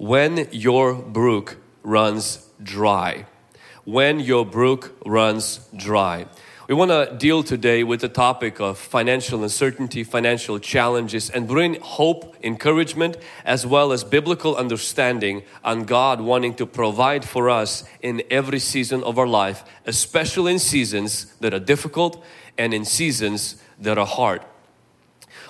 when 0.00 0.48
your 0.50 0.94
brook 0.94 1.58
runs 1.82 2.48
dry. 2.62 3.26
When 3.84 4.18
your 4.18 4.46
brook 4.46 4.96
runs 5.04 5.68
dry. 5.76 6.24
We 6.68 6.74
want 6.74 6.90
to 6.90 7.14
deal 7.18 7.42
today 7.42 7.84
with 7.84 8.00
the 8.00 8.08
topic 8.08 8.60
of 8.60 8.78
financial 8.78 9.42
uncertainty, 9.42 10.02
financial 10.02 10.58
challenges, 10.58 11.28
and 11.28 11.46
bring 11.46 11.78
hope, 11.82 12.34
encouragement, 12.42 13.18
as 13.44 13.66
well 13.66 13.92
as 13.92 14.02
biblical 14.02 14.56
understanding 14.56 15.42
on 15.62 15.84
God 15.84 16.22
wanting 16.22 16.54
to 16.54 16.64
provide 16.64 17.22
for 17.22 17.50
us 17.50 17.84
in 18.00 18.22
every 18.30 18.58
season 18.58 19.02
of 19.02 19.18
our 19.18 19.26
life, 19.26 19.64
especially 19.84 20.52
in 20.52 20.58
seasons 20.60 21.26
that 21.40 21.52
are 21.52 21.60
difficult 21.60 22.24
and 22.56 22.72
in 22.72 22.86
seasons 22.86 23.62
that 23.78 23.98
are 23.98 24.06
hard. 24.06 24.40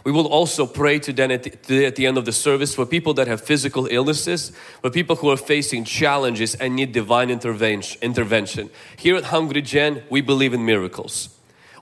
We 0.05 0.13
will 0.13 0.27
also 0.27 0.67
pray 0.67 0.99
today 0.99 1.35
at, 1.35 1.65
the, 1.65 1.87
at 1.87 1.97
the 1.97 2.07
end 2.07 2.17
of 2.17 2.25
the 2.25 2.33
service 2.33 2.75
for 2.75 2.87
people 2.87 3.15
that 3.15 3.27
have 3.27 3.41
physical 3.41 3.87
illnesses, 3.87 4.53
for 4.81 4.91
people 4.91 5.17
who 5.17 5.31
are 5.31 5.37
facing 5.37 5.85
challenges 5.85 6.55
and 6.55 6.77
need 6.77 6.93
divine 6.93 7.31
intervention. 7.31 8.71
Here 8.97 9.17
at 9.17 9.25
Hungry 9.25 9.63
Gen, 9.63 10.03
we 10.09 10.21
believe 10.21 10.55
in 10.55 10.65
miracles. 10.65 11.29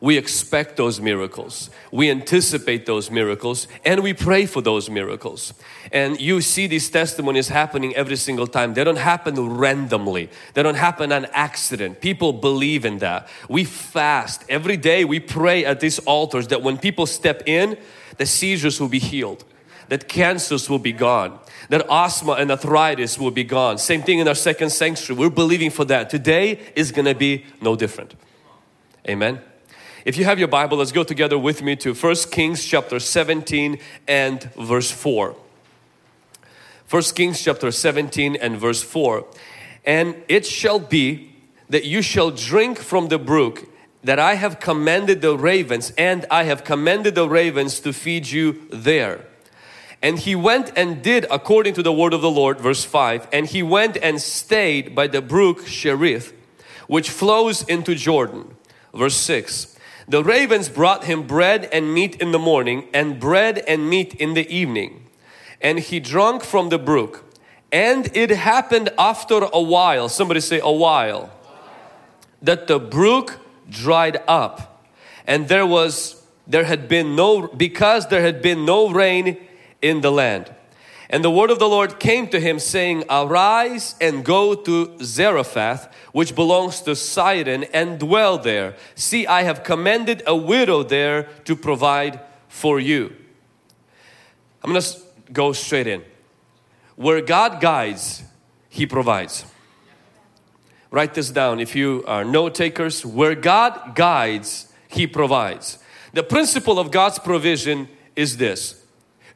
We 0.01 0.17
expect 0.17 0.77
those 0.77 1.01
miracles. 1.01 1.71
We 1.91 2.09
anticipate 2.09 2.87
those 2.87 3.11
miracles 3.11 3.67
and 3.85 4.01
we 4.03 4.15
pray 4.15 4.47
for 4.47 4.62
those 4.62 4.89
miracles. 4.89 5.55
And 5.91 6.21
you 6.21 6.41
see 6.41 6.69
these 6.69 6.89
testimonies 6.89 7.48
happening 7.48 7.97
every 7.97 8.15
single 8.15 8.47
time. 8.47 8.75
They 8.75 8.85
don't 8.85 8.98
happen 8.98 9.57
randomly. 9.57 10.31
They 10.55 10.62
don't 10.62 10.77
happen 10.77 11.11
on 11.11 11.25
accident. 11.33 12.01
People 12.01 12.33
believe 12.33 12.85
in 12.85 12.98
that. 12.98 13.29
We 13.48 13.65
fast 13.65 14.45
every 14.48 14.77
day. 14.77 15.05
We 15.05 15.19
pray 15.19 15.65
at 15.65 15.81
these 15.81 15.98
altars 16.01 16.47
that 16.48 16.62
when 16.62 16.79
people 16.79 17.07
step 17.07 17.43
in, 17.47 17.77
the 18.19 18.27
seizures 18.27 18.81
will 18.81 18.89
be 18.89 18.99
healed, 18.99 19.45
that 19.89 20.09
cancers 20.09 20.69
will 20.69 20.79
be 20.79 20.93
gone, 20.93 21.39
that 21.71 21.87
asthma 21.91 22.33
and 22.33 22.51
arthritis 22.51 23.19
will 23.19 23.31
be 23.31 23.45
gone. 23.45 23.79
Same 23.79 24.03
thing 24.03 24.19
in 24.19 24.29
our 24.29 24.35
second 24.35 24.71
sanctuary. 24.71 25.19
We're 25.19 25.31
believing 25.31 25.71
for 25.71 25.85
that. 25.87 26.11
Today 26.11 26.61
is 26.77 26.92
going 26.92 27.07
to 27.07 27.15
be 27.15 27.45
no 27.61 27.75
different. 27.75 28.15
Amen. 29.09 29.41
If 30.05 30.17
you 30.17 30.25
have 30.25 30.39
your 30.39 30.48
Bible, 30.48 30.79
let's 30.79 30.92
go 30.92 31.05
together 31.05 31.39
with 31.39 31.62
me 31.62 31.77
to 31.77 31.95
1 31.95 32.15
Kings 32.31 32.65
chapter 32.65 33.01
17 33.01 33.79
and 34.07 34.42
verse 34.55 34.91
4. 34.91 35.37
1 36.91 37.03
Kings 37.14 37.42
chapter 37.42 37.70
17 37.70 38.37
and 38.37 38.59
verse 38.59 38.83
4. 38.83 39.27
And 39.85 40.17
it 40.29 40.47
shall 40.47 40.79
be 40.79 41.35
that 41.69 41.85
you 41.85 42.01
shall 42.01 42.31
drink 42.31 42.79
from 42.79 43.09
the 43.09 43.19
brook 43.19 43.69
that 44.05 44.19
I 44.19 44.35
have 44.35 44.61
commanded 44.61 45.21
the 45.23 45.37
ravens 45.37 45.93
and 45.99 46.25
I 46.31 46.45
have 46.45 46.65
commanded 46.65 47.15
the 47.15 47.29
ravens 47.29 47.81
to 47.81 47.93
feed 47.93 48.29
you 48.29 48.67
there. 48.71 49.25
And 50.01 50.19
he 50.19 50.37
went 50.37 50.73
and 50.77 51.03
did 51.03 51.27
according 51.31 51.75
to 51.75 51.83
the 51.83 51.93
word 51.93 52.15
of 52.15 52.23
the 52.23 52.31
Lord, 52.31 52.61
verse 52.61 52.85
5. 52.85 53.29
And 53.33 53.47
he 53.47 53.63
went 53.63 53.97
and 53.97 54.21
stayed 54.21 54.95
by 54.95 55.09
the 55.09 55.21
brook 55.21 55.67
Cherith, 55.67 56.33
which 56.87 57.11
flows 57.11 57.65
into 57.65 57.95
Jordan. 57.97 58.57
Verse 58.95 59.17
6. 59.17 59.77
The 60.07 60.23
ravens 60.25 60.69
brought 60.69 61.05
him 61.05 61.27
bread 61.27 61.69
and 61.73 61.93
meat 61.93 62.17
in 62.17 62.33
the 62.33 62.39
morning, 62.39 62.89
and 62.95 63.21
bread 63.21 63.59
and 63.69 63.91
meat 63.91 64.15
in 64.15 64.35
the 64.35 64.49
evening. 64.49 65.07
And 65.61 65.81
he 65.81 66.01
drank 66.01 66.45
from 66.45 66.71
the 66.71 66.79
brook. 66.79 67.25
And 67.71 68.17
it 68.17 68.31
happened 68.31 68.89
after 68.97 69.49
a 69.53 69.61
while, 69.61 70.09
somebody 70.09 70.41
say 70.41 70.61
a 70.61 70.73
while, 70.73 71.31
that 72.41 72.69
the 72.69 72.79
brook 72.79 73.39
dried 73.69 74.22
up. 74.27 74.84
And 75.27 75.48
there 75.48 75.66
was 75.66 76.22
there 76.47 76.64
had 76.64 76.88
been 76.88 77.14
no 77.14 77.47
because 77.47 78.08
there 78.08 78.22
had 78.22 78.41
been 78.41 78.64
no 78.64 78.91
rain 78.91 79.36
in 79.83 80.00
the 80.00 80.11
land. 80.11 80.55
And 81.11 81.24
the 81.24 81.30
word 81.30 81.50
of 81.50 81.58
the 81.58 81.69
Lord 81.69 81.98
came 81.98 82.28
to 82.28 82.41
him 82.41 82.58
saying 82.58 83.05
arise 83.08 83.94
and 84.00 84.24
go 84.24 84.55
to 84.55 84.98
Zarephath 85.02 85.92
which 86.12 86.34
belongs 86.34 86.80
to 86.83 86.94
Sidon 86.96 87.64
and 87.72 87.98
dwell 87.98 88.39
there. 88.39 88.77
See 88.94 89.27
I 89.27 89.42
have 89.42 89.64
commanded 89.64 90.22
a 90.27 90.36
widow 90.36 90.83
there 90.83 91.24
to 91.45 91.57
provide 91.57 92.20
for 92.48 92.80
you. 92.80 93.14
I'm 94.62 94.73
gonna 94.73 94.84
go 95.33 95.52
straight 95.52 95.86
in. 95.86 96.02
Where 96.96 97.20
God 97.20 97.61
guides 97.61 98.23
he 98.68 98.86
provides 98.86 99.45
Write 100.91 101.15
this 101.15 101.31
down 101.31 101.61
if 101.61 101.77
you 101.77 102.03
are 102.07 102.25
note 102.25 102.55
takers. 102.55 103.05
Where 103.05 103.35
God 103.35 103.95
guides, 103.95 104.73
He 104.89 105.07
provides. 105.07 105.79
The 106.15 106.23
principle 106.23 106.79
of 106.79 106.91
God's 106.91 107.19
provision 107.19 107.89
is 108.17 108.39
this 108.39 108.83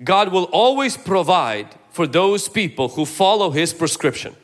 God 0.03 0.33
will 0.33 0.45
always 0.45 0.97
provide 0.97 1.69
for 1.91 2.07
those 2.07 2.49
people 2.49 2.89
who 2.91 3.05
follow 3.05 3.51
His 3.51 3.75
prescription. 3.75 4.35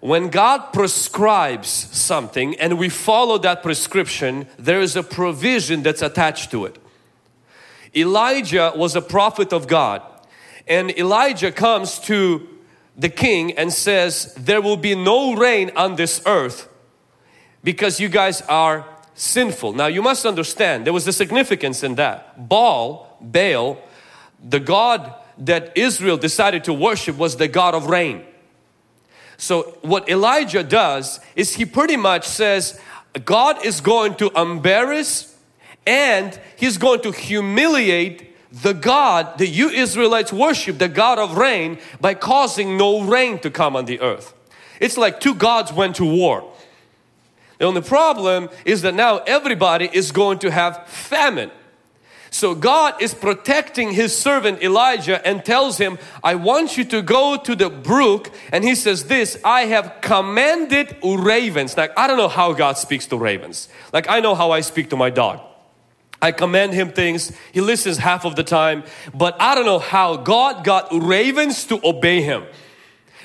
When 0.00 0.28
God 0.28 0.72
prescribes 0.72 1.68
something 1.68 2.60
and 2.60 2.78
we 2.78 2.90
follow 2.90 3.38
that 3.38 3.62
prescription, 3.62 4.46
there 4.58 4.80
is 4.80 4.96
a 4.96 5.02
provision 5.02 5.82
that's 5.82 6.02
attached 6.02 6.50
to 6.50 6.66
it. 6.66 6.78
Elijah 7.96 8.72
was 8.76 8.94
a 8.94 9.00
prophet 9.00 9.52
of 9.52 9.66
God, 9.66 10.02
and 10.68 10.90
Elijah 10.98 11.50
comes 11.50 11.98
to 12.00 12.46
the 12.96 13.08
king 13.08 13.52
and 13.52 13.72
says, 13.72 14.34
There 14.34 14.60
will 14.60 14.76
be 14.76 14.94
no 14.94 15.34
rain 15.34 15.70
on 15.76 15.96
this 15.96 16.22
earth 16.26 16.68
because 17.62 17.98
you 18.00 18.08
guys 18.08 18.42
are 18.42 18.86
sinful. 19.14 19.72
Now 19.72 19.86
you 19.86 20.02
must 20.02 20.26
understand 20.26 20.86
there 20.86 20.92
was 20.92 21.06
a 21.06 21.12
significance 21.12 21.82
in 21.82 21.94
that. 21.96 22.48
Baal, 22.48 23.16
Baal, 23.20 23.78
the 24.42 24.60
God 24.60 25.14
that 25.38 25.76
Israel 25.76 26.16
decided 26.16 26.64
to 26.64 26.72
worship 26.72 27.16
was 27.16 27.36
the 27.36 27.48
God 27.48 27.74
of 27.74 27.86
rain. 27.86 28.24
So 29.36 29.78
what 29.82 30.08
Elijah 30.08 30.62
does 30.62 31.20
is 31.34 31.54
he 31.54 31.64
pretty 31.64 31.96
much 31.96 32.26
says 32.26 32.80
God 33.24 33.64
is 33.64 33.80
going 33.80 34.14
to 34.16 34.30
embarrass 34.30 35.36
and 35.86 36.38
he's 36.56 36.78
going 36.78 37.00
to 37.02 37.10
humiliate 37.10 38.33
the 38.62 38.72
God 38.72 39.38
that 39.38 39.48
you 39.48 39.68
Israelites 39.68 40.32
worship, 40.32 40.78
the 40.78 40.88
God 40.88 41.18
of 41.18 41.36
rain, 41.36 41.78
by 42.00 42.14
causing 42.14 42.76
no 42.76 43.02
rain 43.02 43.38
to 43.40 43.50
come 43.50 43.74
on 43.74 43.86
the 43.86 44.00
earth. 44.00 44.32
It's 44.80 44.96
like 44.96 45.20
two 45.20 45.34
gods 45.34 45.72
went 45.72 45.96
to 45.96 46.04
war. 46.04 46.50
The 47.58 47.64
only 47.64 47.82
problem 47.82 48.50
is 48.64 48.82
that 48.82 48.94
now 48.94 49.18
everybody 49.18 49.88
is 49.92 50.12
going 50.12 50.38
to 50.40 50.50
have 50.50 50.86
famine. 50.86 51.50
So 52.30 52.54
God 52.54 53.00
is 53.00 53.14
protecting 53.14 53.92
his 53.92 54.16
servant 54.16 54.60
Elijah 54.60 55.24
and 55.26 55.44
tells 55.44 55.78
him, 55.78 55.98
I 56.22 56.34
want 56.34 56.76
you 56.76 56.84
to 56.86 57.00
go 57.00 57.36
to 57.36 57.54
the 57.54 57.70
brook. 57.70 58.30
And 58.50 58.64
he 58.64 58.74
says 58.74 59.04
this, 59.04 59.38
I 59.44 59.66
have 59.66 59.98
commanded 60.00 60.96
ravens. 61.02 61.76
Like, 61.76 61.92
I 61.96 62.08
don't 62.08 62.18
know 62.18 62.28
how 62.28 62.52
God 62.52 62.76
speaks 62.76 63.06
to 63.06 63.16
ravens. 63.16 63.68
Like, 63.92 64.08
I 64.08 64.18
know 64.18 64.34
how 64.34 64.50
I 64.50 64.62
speak 64.62 64.90
to 64.90 64.96
my 64.96 65.10
dog. 65.10 65.40
I 66.24 66.32
command 66.32 66.72
him 66.72 66.90
things. 66.90 67.32
He 67.52 67.60
listens 67.60 67.98
half 67.98 68.24
of 68.24 68.34
the 68.34 68.42
time. 68.42 68.84
But 69.12 69.36
I 69.38 69.54
don't 69.54 69.66
know 69.66 69.78
how 69.78 70.16
God 70.16 70.64
got 70.64 70.88
ravens 70.90 71.66
to 71.66 71.78
obey 71.86 72.22
him. 72.22 72.44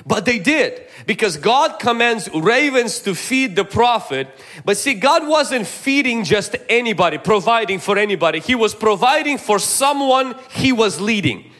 But 0.04 0.26
they 0.26 0.38
did 0.38 0.82
because 1.06 1.38
God 1.38 1.78
commands 1.78 2.28
ravens 2.34 3.00
to 3.00 3.14
feed 3.14 3.56
the 3.56 3.64
prophet. 3.64 4.28
But 4.66 4.76
see, 4.76 4.92
God 4.92 5.26
wasn't 5.26 5.66
feeding 5.66 6.24
just 6.24 6.56
anybody, 6.68 7.16
providing 7.16 7.78
for 7.78 7.96
anybody. 7.96 8.38
He 8.38 8.54
was 8.54 8.74
providing 8.74 9.38
for 9.38 9.58
someone 9.58 10.34
He 10.50 10.70
was 10.70 11.00
leading. 11.00 11.50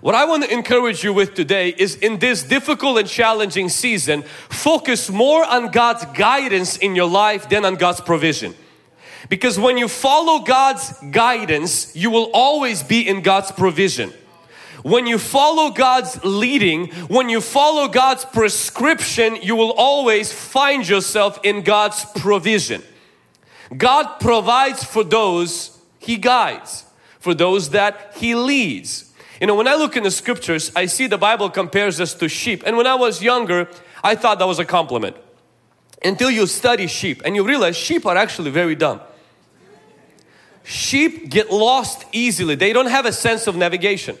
What 0.00 0.16
I 0.16 0.24
want 0.24 0.42
to 0.44 0.52
encourage 0.52 1.04
you 1.04 1.12
with 1.12 1.34
today 1.34 1.68
is 1.78 1.94
in 1.94 2.18
this 2.18 2.42
difficult 2.42 2.98
and 2.98 3.08
challenging 3.08 3.68
season, 3.68 4.24
focus 4.48 5.10
more 5.10 5.44
on 5.44 5.70
God's 5.70 6.04
guidance 6.06 6.76
in 6.76 6.96
your 6.96 7.08
life 7.08 7.48
than 7.48 7.64
on 7.64 7.76
God's 7.76 8.00
provision. 8.00 8.56
Because 9.28 9.58
when 9.58 9.76
you 9.76 9.88
follow 9.88 10.40
God's 10.44 10.92
guidance, 11.10 11.94
you 11.96 12.10
will 12.10 12.30
always 12.32 12.82
be 12.82 13.06
in 13.08 13.22
God's 13.22 13.50
provision. 13.50 14.12
When 14.82 15.06
you 15.06 15.18
follow 15.18 15.70
God's 15.70 16.22
leading, 16.24 16.88
when 17.08 17.28
you 17.28 17.40
follow 17.40 17.88
God's 17.88 18.24
prescription, 18.24 19.36
you 19.42 19.56
will 19.56 19.72
always 19.72 20.32
find 20.32 20.88
yourself 20.88 21.40
in 21.42 21.62
God's 21.62 22.04
provision. 22.20 22.82
God 23.76 24.20
provides 24.20 24.84
for 24.84 25.02
those 25.02 25.76
He 25.98 26.16
guides, 26.16 26.84
for 27.18 27.34
those 27.34 27.70
that 27.70 28.12
He 28.16 28.36
leads. 28.36 29.12
You 29.40 29.48
know, 29.48 29.56
when 29.56 29.66
I 29.66 29.74
look 29.74 29.96
in 29.96 30.04
the 30.04 30.10
scriptures, 30.10 30.70
I 30.76 30.86
see 30.86 31.08
the 31.08 31.18
Bible 31.18 31.50
compares 31.50 32.00
us 32.00 32.14
to 32.14 32.28
sheep. 32.28 32.62
And 32.64 32.76
when 32.76 32.86
I 32.86 32.94
was 32.94 33.22
younger, 33.22 33.68
I 34.04 34.14
thought 34.14 34.38
that 34.38 34.46
was 34.46 34.60
a 34.60 34.64
compliment. 34.64 35.16
Until 36.04 36.30
you 36.30 36.46
study 36.46 36.86
sheep 36.86 37.22
and 37.24 37.34
you 37.34 37.44
realize 37.44 37.76
sheep 37.76 38.06
are 38.06 38.16
actually 38.16 38.50
very 38.50 38.76
dumb. 38.76 39.00
Sheep 40.66 41.30
get 41.30 41.52
lost 41.52 42.04
easily. 42.10 42.56
They 42.56 42.72
don't 42.72 42.90
have 42.90 43.06
a 43.06 43.12
sense 43.12 43.46
of 43.46 43.54
navigation. 43.54 44.18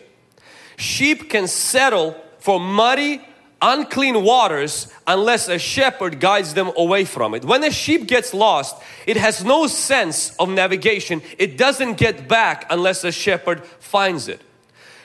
Sheep 0.76 1.28
can 1.28 1.48
settle 1.48 2.16
for 2.38 2.60
muddy, 2.60 3.20
unclean 3.60 4.22
waters 4.22 4.92
unless 5.08 5.48
a 5.48 5.58
shepherd 5.58 6.20
guides 6.20 6.54
them 6.54 6.70
away 6.76 7.04
from 7.04 7.34
it. 7.34 7.44
When 7.44 7.64
a 7.64 7.72
sheep 7.72 8.06
gets 8.06 8.32
lost, 8.32 8.80
it 9.08 9.16
has 9.16 9.44
no 9.44 9.66
sense 9.66 10.36
of 10.36 10.48
navigation. 10.48 11.20
It 11.36 11.58
doesn't 11.58 11.94
get 11.94 12.28
back 12.28 12.64
unless 12.70 13.02
a 13.02 13.10
shepherd 13.10 13.66
finds 13.80 14.28
it. 14.28 14.40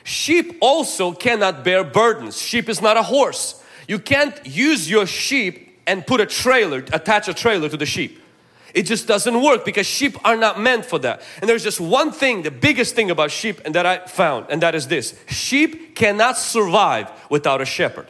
Sheep 0.04 0.58
also 0.62 1.12
cannot 1.12 1.64
bear 1.64 1.84
burdens. 1.84 2.40
Sheep 2.40 2.70
is 2.70 2.84
not 2.84 2.98
a 2.98 3.04
horse. 3.04 3.64
You 3.88 3.98
can't 3.98 4.40
use 4.46 4.88
your 4.88 5.08
sheep 5.08 5.80
and 5.88 6.06
put 6.06 6.22
a 6.22 6.28
trailer, 6.28 6.86
attach 6.94 7.28
a 7.28 7.34
trailer 7.34 7.68
to 7.68 7.78
the 7.78 7.88
sheep. 7.88 8.21
It 8.74 8.84
just 8.84 9.08
doesn't 9.08 9.42
work 9.42 9.66
because 9.66 9.86
sheep 9.86 10.18
are 10.26 10.38
not 10.38 10.60
meant 10.60 10.86
for 10.86 11.00
that. 11.00 11.22
And 11.42 11.50
there's 11.50 11.64
just 11.64 11.80
one 11.80 12.12
thing, 12.12 12.44
the 12.44 12.52
biggest 12.52 12.96
thing 12.96 13.12
about 13.12 13.32
sheep 13.32 13.62
and 13.66 13.76
that 13.76 13.86
I 13.86 14.06
found, 14.06 14.48
and 14.50 14.62
that 14.62 14.76
is 14.76 14.88
this. 14.88 15.20
Sheep 15.28 15.96
cannot 15.96 16.38
survive 16.38 17.12
without 17.30 17.62
a 17.62 17.66
shepherd. 17.66 18.08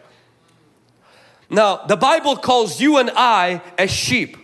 Now, 1.49 1.77
the 1.85 1.97
Bible 1.97 2.37
calls 2.37 2.79
you 2.79 2.97
and 2.97 3.11
I 3.13 3.61
as 3.77 3.91
sheep. 3.91 4.37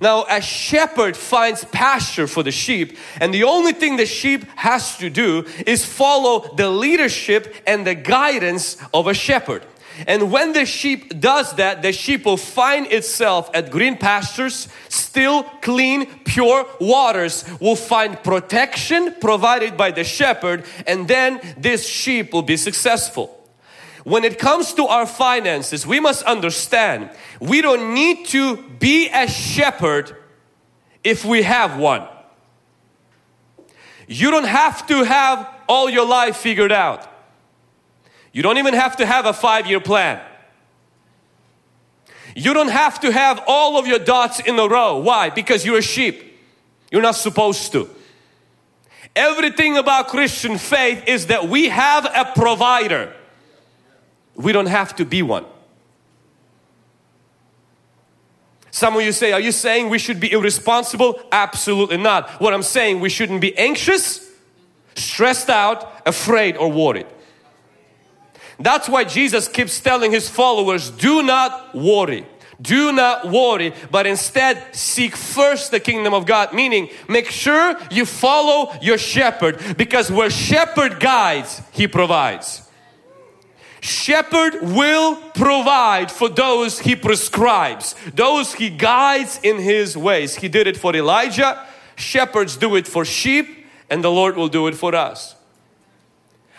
Now, 0.00 0.24
a 0.28 0.40
shepherd 0.40 1.16
finds 1.16 1.64
pasture 1.64 2.26
for 2.26 2.42
the 2.42 2.50
sheep, 2.50 2.96
and 3.20 3.32
the 3.32 3.44
only 3.44 3.72
thing 3.72 3.96
the 3.96 4.06
sheep 4.06 4.44
has 4.56 4.98
to 4.98 5.08
do 5.08 5.46
is 5.66 5.84
follow 5.84 6.54
the 6.56 6.68
leadership 6.68 7.54
and 7.66 7.86
the 7.86 7.94
guidance 7.94 8.76
of 8.92 9.06
a 9.06 9.14
shepherd. 9.14 9.64
And 10.06 10.32
when 10.32 10.52
the 10.52 10.66
sheep 10.66 11.20
does 11.20 11.54
that, 11.54 11.82
the 11.82 11.92
sheep 11.92 12.24
will 12.24 12.36
find 12.36 12.86
itself 12.90 13.48
at 13.54 13.70
green 13.70 13.96
pastures, 13.96 14.68
still 14.88 15.44
clean, 15.62 16.06
pure 16.24 16.66
waters, 16.80 17.44
will 17.60 17.76
find 17.76 18.20
protection 18.22 19.14
provided 19.20 19.76
by 19.76 19.92
the 19.92 20.04
shepherd, 20.04 20.64
and 20.86 21.06
then 21.06 21.40
this 21.56 21.88
sheep 21.88 22.32
will 22.32 22.42
be 22.42 22.56
successful. 22.56 23.40
When 24.02 24.24
it 24.24 24.38
comes 24.38 24.74
to 24.74 24.86
our 24.86 25.06
finances, 25.06 25.86
we 25.86 26.00
must 26.00 26.22
understand 26.24 27.10
we 27.40 27.62
don't 27.62 27.94
need 27.94 28.26
to 28.28 28.56
be 28.56 29.08
a 29.08 29.28
shepherd 29.28 30.16
if 31.02 31.24
we 31.24 31.42
have 31.42 31.78
one. 31.78 32.06
You 34.06 34.30
don't 34.30 34.46
have 34.46 34.86
to 34.88 35.04
have 35.04 35.48
all 35.68 35.88
your 35.88 36.06
life 36.06 36.36
figured 36.36 36.72
out. 36.72 37.08
You 38.34 38.42
don't 38.42 38.58
even 38.58 38.74
have 38.74 38.96
to 38.96 39.06
have 39.06 39.26
a 39.26 39.32
five 39.32 39.66
year 39.66 39.80
plan. 39.80 40.20
You 42.34 42.52
don't 42.52 42.68
have 42.68 42.98
to 43.00 43.12
have 43.12 43.40
all 43.46 43.78
of 43.78 43.86
your 43.86 44.00
dots 44.00 44.40
in 44.40 44.58
a 44.58 44.68
row. 44.68 44.98
Why? 44.98 45.30
Because 45.30 45.64
you're 45.64 45.78
a 45.78 45.82
sheep. 45.82 46.36
You're 46.90 47.00
not 47.00 47.14
supposed 47.14 47.70
to. 47.72 47.88
Everything 49.14 49.78
about 49.78 50.08
Christian 50.08 50.58
faith 50.58 51.04
is 51.06 51.28
that 51.28 51.48
we 51.48 51.68
have 51.68 52.04
a 52.06 52.32
provider. 52.34 53.14
We 54.34 54.50
don't 54.50 54.66
have 54.66 54.96
to 54.96 55.04
be 55.04 55.22
one. 55.22 55.46
Some 58.72 58.96
of 58.96 59.02
you 59.02 59.12
say, 59.12 59.30
Are 59.30 59.38
you 59.38 59.52
saying 59.52 59.88
we 59.88 60.00
should 60.00 60.18
be 60.18 60.32
irresponsible? 60.32 61.20
Absolutely 61.30 61.98
not. 61.98 62.28
What 62.40 62.52
I'm 62.52 62.64
saying, 62.64 62.98
we 62.98 63.10
shouldn't 63.10 63.40
be 63.40 63.56
anxious, 63.56 64.28
stressed 64.96 65.48
out, 65.48 66.02
afraid, 66.04 66.56
or 66.56 66.72
worried. 66.72 67.06
That's 68.58 68.88
why 68.88 69.04
Jesus 69.04 69.48
keeps 69.48 69.80
telling 69.80 70.10
his 70.10 70.28
followers, 70.28 70.90
Do 70.90 71.22
not 71.22 71.74
worry. 71.74 72.26
Do 72.60 72.92
not 72.92 73.28
worry, 73.30 73.74
but 73.90 74.06
instead 74.06 74.74
seek 74.74 75.16
first 75.16 75.70
the 75.70 75.80
kingdom 75.80 76.14
of 76.14 76.24
God. 76.24 76.54
Meaning, 76.54 76.88
make 77.08 77.28
sure 77.30 77.76
you 77.90 78.06
follow 78.06 78.72
your 78.80 78.96
shepherd 78.96 79.76
because 79.76 80.10
where 80.10 80.30
shepherd 80.30 81.00
guides, 81.00 81.60
he 81.72 81.88
provides. 81.88 82.62
Shepherd 83.80 84.62
will 84.62 85.16
provide 85.34 86.10
for 86.10 86.30
those 86.30 86.78
he 86.78 86.96
prescribes, 86.96 87.94
those 88.14 88.54
he 88.54 88.70
guides 88.70 89.38
in 89.42 89.58
his 89.58 89.94
ways. 89.94 90.36
He 90.36 90.48
did 90.48 90.66
it 90.66 90.78
for 90.78 90.96
Elijah, 90.96 91.66
shepherds 91.94 92.56
do 92.56 92.76
it 92.76 92.86
for 92.86 93.04
sheep, 93.04 93.66
and 93.90 94.02
the 94.02 94.10
Lord 94.10 94.36
will 94.36 94.48
do 94.48 94.68
it 94.68 94.74
for 94.74 94.94
us. 94.94 95.36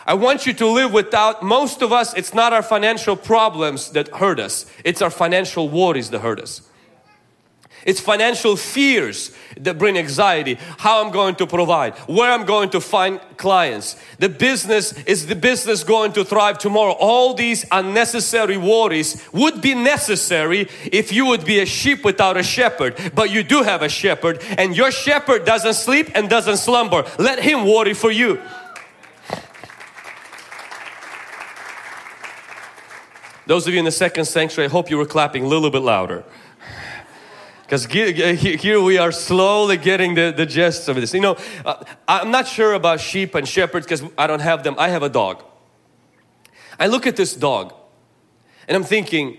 I 0.05 0.13
want 0.13 0.45
you 0.45 0.53
to 0.53 0.67
live 0.67 0.93
without, 0.93 1.41
most 1.41 1.81
of 1.81 1.91
us, 1.91 2.13
it's 2.13 2.33
not 2.33 2.53
our 2.53 2.61
financial 2.61 3.15
problems 3.15 3.91
that 3.91 4.07
hurt 4.09 4.39
us, 4.39 4.65
it's 4.83 5.01
our 5.01 5.09
financial 5.09 5.67
worries 5.67 6.11
that 6.11 6.19
hurt 6.19 6.39
us. 6.39 6.61
It's 7.85 7.99
financial 7.99 8.55
fears 8.55 9.31
that 9.57 9.77
bring 9.77 9.95
anxiety. 9.95 10.57
How 10.79 11.05
I'm 11.05 11.11
going 11.11 11.35
to 11.35 11.45
provide, 11.45 11.93
where 12.07 12.31
I'm 12.31 12.43
going 12.45 12.71
to 12.71 12.81
find 12.81 13.19
clients. 13.37 13.95
The 14.17 14.27
business, 14.27 14.93
is 15.03 15.27
the 15.27 15.35
business 15.35 15.83
going 15.83 16.13
to 16.13 16.25
thrive 16.25 16.57
tomorrow? 16.57 16.93
All 16.93 17.35
these 17.35 17.63
unnecessary 17.71 18.57
worries 18.57 19.23
would 19.31 19.61
be 19.61 19.75
necessary 19.75 20.67
if 20.91 21.13
you 21.13 21.27
would 21.27 21.45
be 21.45 21.59
a 21.59 21.65
sheep 21.67 22.03
without 22.03 22.37
a 22.37 22.43
shepherd. 22.43 22.99
But 23.13 23.29
you 23.29 23.43
do 23.43 23.61
have 23.61 23.83
a 23.83 23.89
shepherd 23.89 24.43
and 24.57 24.75
your 24.75 24.91
shepherd 24.91 25.45
doesn't 25.45 25.75
sleep 25.75 26.09
and 26.15 26.27
doesn't 26.27 26.57
slumber. 26.57 27.05
Let 27.19 27.37
him 27.37 27.67
worry 27.67 27.93
for 27.93 28.09
you. 28.09 28.41
Those 33.47 33.67
of 33.67 33.73
you 33.73 33.79
in 33.79 33.85
the 33.85 33.91
second 33.91 34.25
sanctuary, 34.25 34.67
I 34.67 34.71
hope 34.71 34.89
you 34.89 34.97
were 34.97 35.05
clapping 35.05 35.43
a 35.43 35.47
little 35.47 35.69
bit 35.69 35.81
louder. 35.81 36.23
Because 37.63 37.85
here 37.85 38.81
we 38.81 38.97
are 38.97 39.11
slowly 39.11 39.77
getting 39.77 40.13
the, 40.13 40.33
the 40.35 40.45
gist 40.45 40.87
of 40.87 40.95
this. 40.97 41.13
You 41.13 41.21
know, 41.21 41.37
uh, 41.65 41.83
I'm 42.07 42.29
not 42.29 42.47
sure 42.47 42.73
about 42.73 42.99
sheep 42.99 43.33
and 43.33 43.47
shepherds 43.47 43.87
because 43.87 44.03
I 44.17 44.27
don't 44.27 44.41
have 44.41 44.63
them. 44.63 44.75
I 44.77 44.89
have 44.89 45.01
a 45.01 45.09
dog. 45.09 45.43
I 46.79 46.87
look 46.87 47.07
at 47.07 47.15
this 47.15 47.35
dog 47.35 47.73
and 48.67 48.75
I'm 48.75 48.83
thinking, 48.83 49.37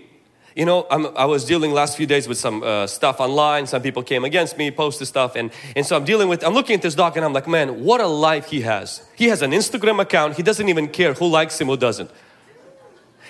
you 0.55 0.65
know, 0.65 0.87
I'm, 0.89 1.15
i 1.15 1.25
was 1.25 1.45
dealing 1.45 1.71
last 1.71 1.95
few 1.95 2.07
days 2.07 2.27
with 2.27 2.37
some 2.37 2.63
uh, 2.63 2.87
stuff 2.87 3.19
online. 3.19 3.67
Some 3.67 3.81
people 3.81 4.03
came 4.03 4.25
against 4.25 4.57
me, 4.57 4.71
posted 4.71 5.07
stuff, 5.07 5.35
and, 5.35 5.51
and 5.75 5.85
so 5.85 5.95
I'm 5.95 6.03
dealing 6.03 6.29
with, 6.29 6.43
I'm 6.43 6.53
looking 6.53 6.75
at 6.75 6.81
this 6.81 6.95
dog 6.95 7.15
and 7.15 7.23
I'm 7.23 7.33
like, 7.33 7.47
man, 7.47 7.83
what 7.83 8.01
a 8.01 8.07
life 8.07 8.47
he 8.47 8.61
has. 8.61 9.07
He 9.15 9.27
has 9.27 9.41
an 9.41 9.51
Instagram 9.51 10.01
account. 10.01 10.35
He 10.35 10.43
doesn't 10.43 10.67
even 10.67 10.87
care 10.87 11.13
who 11.13 11.27
likes 11.27 11.61
him, 11.61 11.67
who 11.67 11.77
doesn't. 11.77 12.09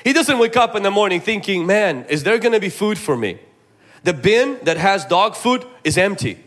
He 0.04 0.14
doesn't 0.14 0.38
wake 0.38 0.58
up 0.58 0.76
in 0.76 0.84
the 0.84 0.92
morning 0.92 1.22
thinking, 1.22 1.66
man, 1.66 2.06
is 2.10 2.24
there 2.24 2.38
gonna 2.38 2.60
be 2.60 2.70
food 2.70 2.98
for 2.98 3.18
me? 3.18 3.40
The 4.04 4.14
bin 4.14 4.60
that 4.64 4.78
has 4.78 5.06
dog 5.06 5.36
food 5.36 5.66
is 5.84 5.98
empty. 5.98 6.44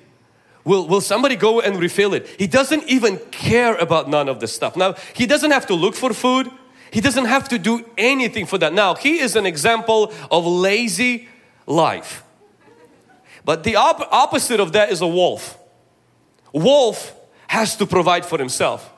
Will, 0.65 0.87
will 0.87 1.01
somebody 1.01 1.37
go 1.37 1.61
and 1.61 1.79
refill 1.79 2.15
it? 2.15 2.27
He 2.39 2.47
doesn't 2.47 2.85
even 2.85 3.19
care 3.31 3.75
about 3.77 4.09
none 4.09 4.29
of 4.29 4.41
this 4.41 4.55
stuff. 4.55 4.77
Now, 4.77 4.95
he 5.15 5.27
doesn't 5.27 5.51
have 5.51 5.67
to 5.67 5.75
look 5.75 5.95
for 5.95 6.13
food. 6.13 6.51
He 6.91 7.01
doesn't 7.01 7.27
have 7.27 7.49
to 7.49 7.59
do 7.59 7.85
anything 7.97 8.47
for 8.47 8.59
that. 8.59 8.73
Now, 8.73 8.95
he 8.95 9.21
is 9.21 9.37
an 9.37 9.47
example 9.47 10.13
of 10.31 10.47
lazy 10.47 11.29
life. 11.67 12.23
But 13.45 13.65
the 13.65 13.77
op 13.77 14.07
opposite 14.13 14.61
of 14.61 14.73
that 14.73 14.91
is 14.91 15.01
a 15.01 15.07
wolf. 15.07 15.59
Wolf 16.53 17.15
has 17.47 17.77
to 17.77 17.87
provide 17.87 18.27
for 18.27 18.39
himself. 18.39 18.93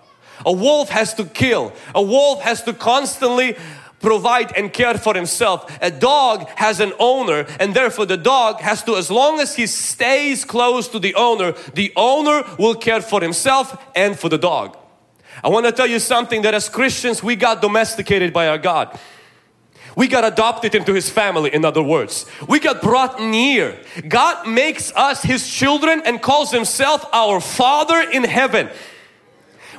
A 0.44 0.52
wolf 0.52 0.88
has 0.88 1.14
to 1.14 1.24
kill. 1.24 1.72
A 1.94 2.02
wolf 2.02 2.40
has 2.42 2.62
to 2.64 2.72
constantly 2.72 3.56
provide 4.02 4.54
and 4.56 4.72
care 4.72 4.98
for 4.98 5.14
himself. 5.14 5.78
A 5.80 5.90
dog 5.90 6.48
has 6.56 6.80
an 6.80 6.92
owner 6.98 7.46
and 7.58 7.72
therefore 7.72 8.04
the 8.04 8.18
dog 8.18 8.60
has 8.60 8.82
to, 8.84 8.96
as 8.96 9.10
long 9.10 9.40
as 9.40 9.56
he 9.56 9.66
stays 9.66 10.44
close 10.44 10.88
to 10.88 10.98
the 10.98 11.14
owner, 11.14 11.52
the 11.74 11.92
owner 11.96 12.44
will 12.58 12.74
care 12.74 13.00
for 13.00 13.20
himself 13.22 13.82
and 13.96 14.18
for 14.18 14.28
the 14.28 14.38
dog. 14.38 14.76
I 15.42 15.48
want 15.48 15.64
to 15.66 15.72
tell 15.72 15.86
you 15.86 15.98
something 15.98 16.42
that 16.42 16.52
as 16.52 16.68
Christians 16.68 17.22
we 17.22 17.36
got 17.36 17.62
domesticated 17.62 18.32
by 18.32 18.48
our 18.48 18.58
God. 18.58 18.98
We 19.96 20.08
got 20.08 20.24
adopted 20.24 20.74
into 20.74 20.94
His 20.94 21.10
family 21.10 21.52
in 21.52 21.64
other 21.64 21.82
words. 21.82 22.26
We 22.48 22.60
got 22.60 22.80
brought 22.80 23.20
near. 23.20 23.78
God 24.08 24.48
makes 24.48 24.92
us 24.96 25.22
His 25.22 25.46
children 25.48 26.02
and 26.04 26.22
calls 26.22 26.50
Himself 26.50 27.04
our 27.12 27.40
Father 27.40 28.00
in 28.00 28.24
heaven. 28.24 28.70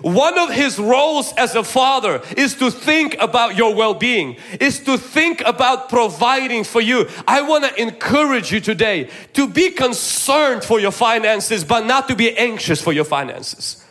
One 0.03 0.37
of 0.37 0.49
his 0.49 0.77
roles 0.77 1.31
as 1.37 1.55
a 1.55 1.63
father 1.63 2.21
is 2.35 2.55
to 2.55 2.69
think 2.69 3.15
about 3.21 3.55
your 3.55 3.73
well-being, 3.73 4.35
is 4.59 4.81
to 4.81 4.97
think 4.97 5.41
about 5.45 5.87
providing 5.87 6.65
for 6.65 6.81
you. 6.81 7.07
I 7.25 7.41
want 7.41 7.63
to 7.63 7.81
encourage 7.81 8.51
you 8.51 8.59
today 8.59 9.09
to 9.31 9.47
be 9.47 9.71
concerned 9.71 10.65
for 10.65 10.77
your 10.77 10.91
finances, 10.91 11.63
but 11.63 11.85
not 11.85 12.09
to 12.09 12.17
be 12.17 12.37
anxious 12.37 12.81
for 12.81 12.91
your 12.91 13.05
finances. 13.05 13.81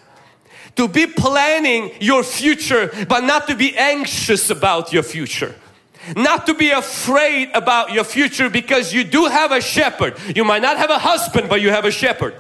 To 0.77 0.87
be 0.87 1.07
planning 1.07 1.93
your 1.99 2.23
future 2.23 2.91
but 3.09 3.25
not 3.25 3.47
to 3.47 3.55
be 3.55 3.75
anxious 3.75 4.51
about 4.51 4.93
your 4.93 5.03
future. 5.03 5.55
Not 6.15 6.45
to 6.45 6.53
be 6.53 6.73
afraid 6.73 7.49
about 7.55 7.93
your 7.93 8.05
future 8.05 8.51
because 8.51 8.93
you 8.93 9.03
do 9.03 9.27
have 9.27 9.51
a 9.51 9.63
shepherd. 9.63 10.19
You 10.37 10.45
might 10.45 10.61
not 10.61 10.77
have 10.77 10.91
a 10.91 10.99
husband 10.99 11.49
but 11.49 11.63
you 11.63 11.71
have 11.71 11.87
a 11.87 11.91
shepherd 11.91 12.35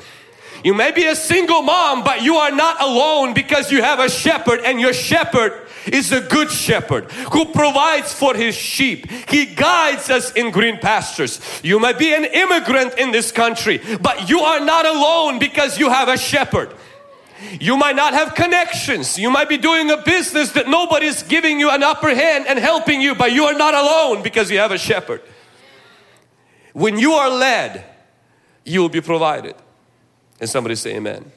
you 0.64 0.75
may 0.75 0.92
be 0.92 1.07
a 1.07 1.16
single 1.16 1.62
mom, 1.62 2.04
but 2.04 2.23
you 2.23 2.37
are 2.37 2.50
not 2.50 2.81
alone 2.81 3.35
because 3.35 3.71
you 3.73 3.83
have 3.83 3.99
a 3.99 4.09
shepherd 4.09 4.61
and 4.64 4.81
your 4.81 4.92
shepherd 4.92 5.52
is 5.87 6.12
a 6.12 6.21
good 6.21 6.50
shepherd 6.50 7.11
who 7.33 7.47
provides 7.47 8.12
for 8.12 8.35
his 8.35 8.54
sheep. 8.54 9.11
He 9.28 9.47
guides 9.47 10.11
us 10.11 10.33
in 10.33 10.50
green 10.50 10.78
pastures. 10.78 11.40
You 11.62 11.81
may 11.81 11.92
be 11.92 12.14
an 12.14 12.25
immigrant 12.25 12.99
in 12.99 13.11
this 13.11 13.33
country, 13.33 13.81
but 14.00 14.28
you 14.28 14.40
are 14.40 14.61
not 14.61 14.87
alone 14.87 15.38
because 15.38 15.78
you 15.78 15.90
have 15.90 16.09
a 16.09 16.16
shepherd. 16.16 16.73
You 17.61 17.76
might 17.76 17.97
not 17.97 18.14
have 18.14 18.35
connections. 18.35 19.19
You 19.19 19.31
might 19.31 19.49
be 19.49 19.59
doing 19.59 19.90
a 19.90 19.97
business 19.97 20.52
that 20.52 20.69
nobody's 20.69 21.23
giving 21.25 21.59
you 21.59 21.71
an 21.71 21.83
upper 21.83 22.14
hand 22.14 22.47
and 22.47 22.59
helping 22.59 23.00
you, 23.00 23.14
but 23.14 23.33
you 23.33 23.45
are 23.45 23.54
not 23.54 23.75
alone 23.75 24.23
because 24.23 24.50
you 24.50 24.59
have 24.59 24.71
a 24.71 24.78
shepherd. 24.78 25.23
When 26.73 26.99
you 26.99 27.14
are 27.14 27.28
led, 27.28 27.85
you 28.64 28.81
will 28.81 28.88
be 28.88 29.00
provided. 29.00 29.57
And 30.42 30.50
somebody 30.50 30.75
say 30.75 30.96
amen. 30.96 31.30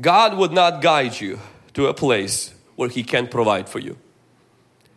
God 0.00 0.38
would 0.38 0.52
not 0.52 0.80
guide 0.80 1.20
you 1.20 1.38
to 1.74 1.88
a 1.88 1.92
place 1.92 2.54
where 2.76 2.88
He 2.88 3.02
can't 3.04 3.30
provide 3.30 3.68
for 3.68 3.78
you. 3.78 3.98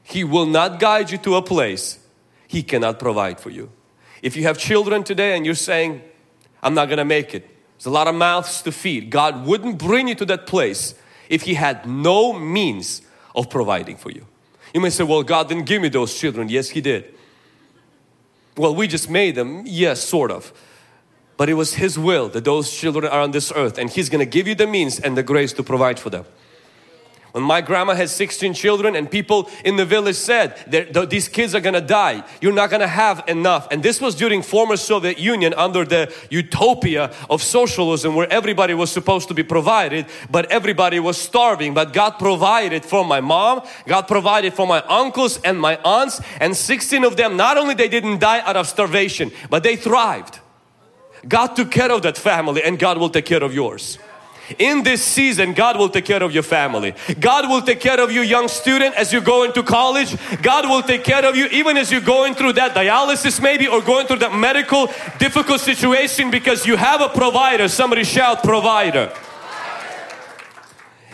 He 0.03 0.23
will 0.23 0.45
not 0.45 0.79
guide 0.79 1.11
you 1.11 1.17
to 1.17 1.35
a 1.35 1.41
place 1.41 1.99
He 2.47 2.63
cannot 2.63 2.97
provide 2.97 3.41
for 3.41 3.49
you. 3.49 3.69
If 4.21 4.37
you 4.37 4.43
have 4.43 4.57
children 4.57 5.03
today 5.03 5.35
and 5.35 5.45
you're 5.45 5.53
saying, 5.53 6.01
I'm 6.61 6.75
not 6.75 6.87
gonna 6.87 7.03
make 7.03 7.35
it, 7.35 7.45
there's 7.77 7.87
a 7.87 7.91
lot 7.91 8.07
of 8.07 8.15
mouths 8.15 8.61
to 8.61 8.71
feed. 8.71 9.09
God 9.09 9.45
wouldn't 9.45 9.77
bring 9.77 10.07
you 10.07 10.15
to 10.15 10.25
that 10.27 10.47
place 10.47 10.95
if 11.27 11.41
He 11.41 11.55
had 11.55 11.85
no 11.85 12.31
means 12.31 13.01
of 13.35 13.49
providing 13.49 13.97
for 13.97 14.11
you. 14.11 14.25
You 14.73 14.79
may 14.79 14.91
say, 14.91 15.03
Well, 15.03 15.23
God 15.23 15.49
didn't 15.49 15.65
give 15.65 15.81
me 15.81 15.89
those 15.89 16.17
children. 16.17 16.47
Yes, 16.47 16.69
He 16.69 16.79
did. 16.79 17.13
Well, 18.55 18.73
we 18.73 18.87
just 18.87 19.09
made 19.09 19.35
them. 19.35 19.63
Yes, 19.65 20.01
sort 20.01 20.31
of. 20.31 20.53
But 21.43 21.49
it 21.49 21.55
was 21.55 21.73
His 21.73 21.99
will 21.99 22.29
that 22.29 22.45
those 22.45 22.71
children 22.71 23.03
are 23.03 23.19
on 23.19 23.31
this 23.31 23.51
earth 23.53 23.77
and 23.77 23.89
He's 23.89 24.07
gonna 24.07 24.23
give 24.23 24.47
you 24.47 24.55
the 24.55 24.65
means 24.65 24.97
and 24.97 25.17
the 25.17 25.23
grace 25.23 25.51
to 25.51 25.61
provide 25.61 25.99
for 25.99 26.09
them. 26.09 26.23
When 27.33 27.43
my 27.43 27.59
grandma 27.59 27.95
had 27.95 28.09
16 28.09 28.53
children 28.53 28.95
and 28.95 29.11
people 29.11 29.49
in 29.65 29.75
the 29.75 29.83
village 29.83 30.15
said 30.15 30.55
these 31.09 31.27
kids 31.27 31.53
are 31.53 31.59
gonna 31.59 31.81
die, 31.81 32.23
you're 32.39 32.53
not 32.53 32.69
gonna 32.69 32.87
have 32.87 33.25
enough. 33.27 33.67
And 33.71 33.83
this 33.83 33.99
was 33.99 34.15
during 34.15 34.41
former 34.41 34.77
Soviet 34.77 35.19
Union 35.19 35.53
under 35.55 35.83
the 35.83 36.13
utopia 36.29 37.11
of 37.29 37.43
socialism 37.43 38.15
where 38.15 38.31
everybody 38.31 38.73
was 38.73 38.89
supposed 38.89 39.27
to 39.27 39.33
be 39.33 39.43
provided, 39.43 40.05
but 40.31 40.49
everybody 40.49 41.01
was 41.01 41.17
starving. 41.17 41.73
But 41.73 41.91
God 41.91 42.11
provided 42.19 42.85
for 42.85 43.03
my 43.03 43.19
mom, 43.19 43.63
God 43.85 44.03
provided 44.03 44.53
for 44.53 44.65
my 44.65 44.81
uncles 44.83 45.41
and 45.41 45.59
my 45.59 45.75
aunts, 45.83 46.21
and 46.39 46.55
16 46.55 47.03
of 47.03 47.17
them, 47.17 47.35
not 47.35 47.57
only 47.57 47.73
they 47.73 47.89
didn't 47.89 48.19
die 48.19 48.39
out 48.39 48.55
of 48.55 48.65
starvation, 48.65 49.29
but 49.49 49.63
they 49.63 49.75
thrived. 49.75 50.39
God 51.27 51.55
took 51.55 51.71
care 51.71 51.91
of 51.91 52.01
that 52.01 52.17
family 52.17 52.63
and 52.63 52.77
God 52.77 52.97
will 52.97 53.09
take 53.09 53.25
care 53.25 53.43
of 53.43 53.53
yours. 53.53 53.97
In 54.59 54.83
this 54.83 55.01
season 55.01 55.53
God 55.53 55.77
will 55.77 55.89
take 55.89 56.05
care 56.05 56.21
of 56.21 56.33
your 56.33 56.43
family. 56.43 56.93
God 57.19 57.49
will 57.49 57.61
take 57.61 57.79
care 57.79 57.99
of 58.01 58.11
you 58.11 58.21
young 58.21 58.49
student 58.49 58.93
as 58.95 59.13
you 59.13 59.21
go 59.21 59.43
into 59.43 59.63
college. 59.63 60.15
God 60.41 60.67
will 60.69 60.81
take 60.81 61.03
care 61.03 61.25
of 61.25 61.35
you 61.35 61.45
even 61.47 61.77
as 61.77 61.91
you're 61.91 62.01
going 62.01 62.35
through 62.35 62.53
that 62.53 62.75
dialysis 62.75 63.41
maybe 63.41 63.67
or 63.67 63.81
going 63.81 64.05
through 64.05 64.19
that 64.19 64.35
medical 64.35 64.87
difficult 65.17 65.61
situation 65.61 66.29
because 66.29 66.65
you 66.65 66.75
have 66.75 66.99
a 66.99 67.09
provider. 67.09 67.67
Somebody 67.69 68.03
shout 68.03 68.43
provider. 68.43 69.13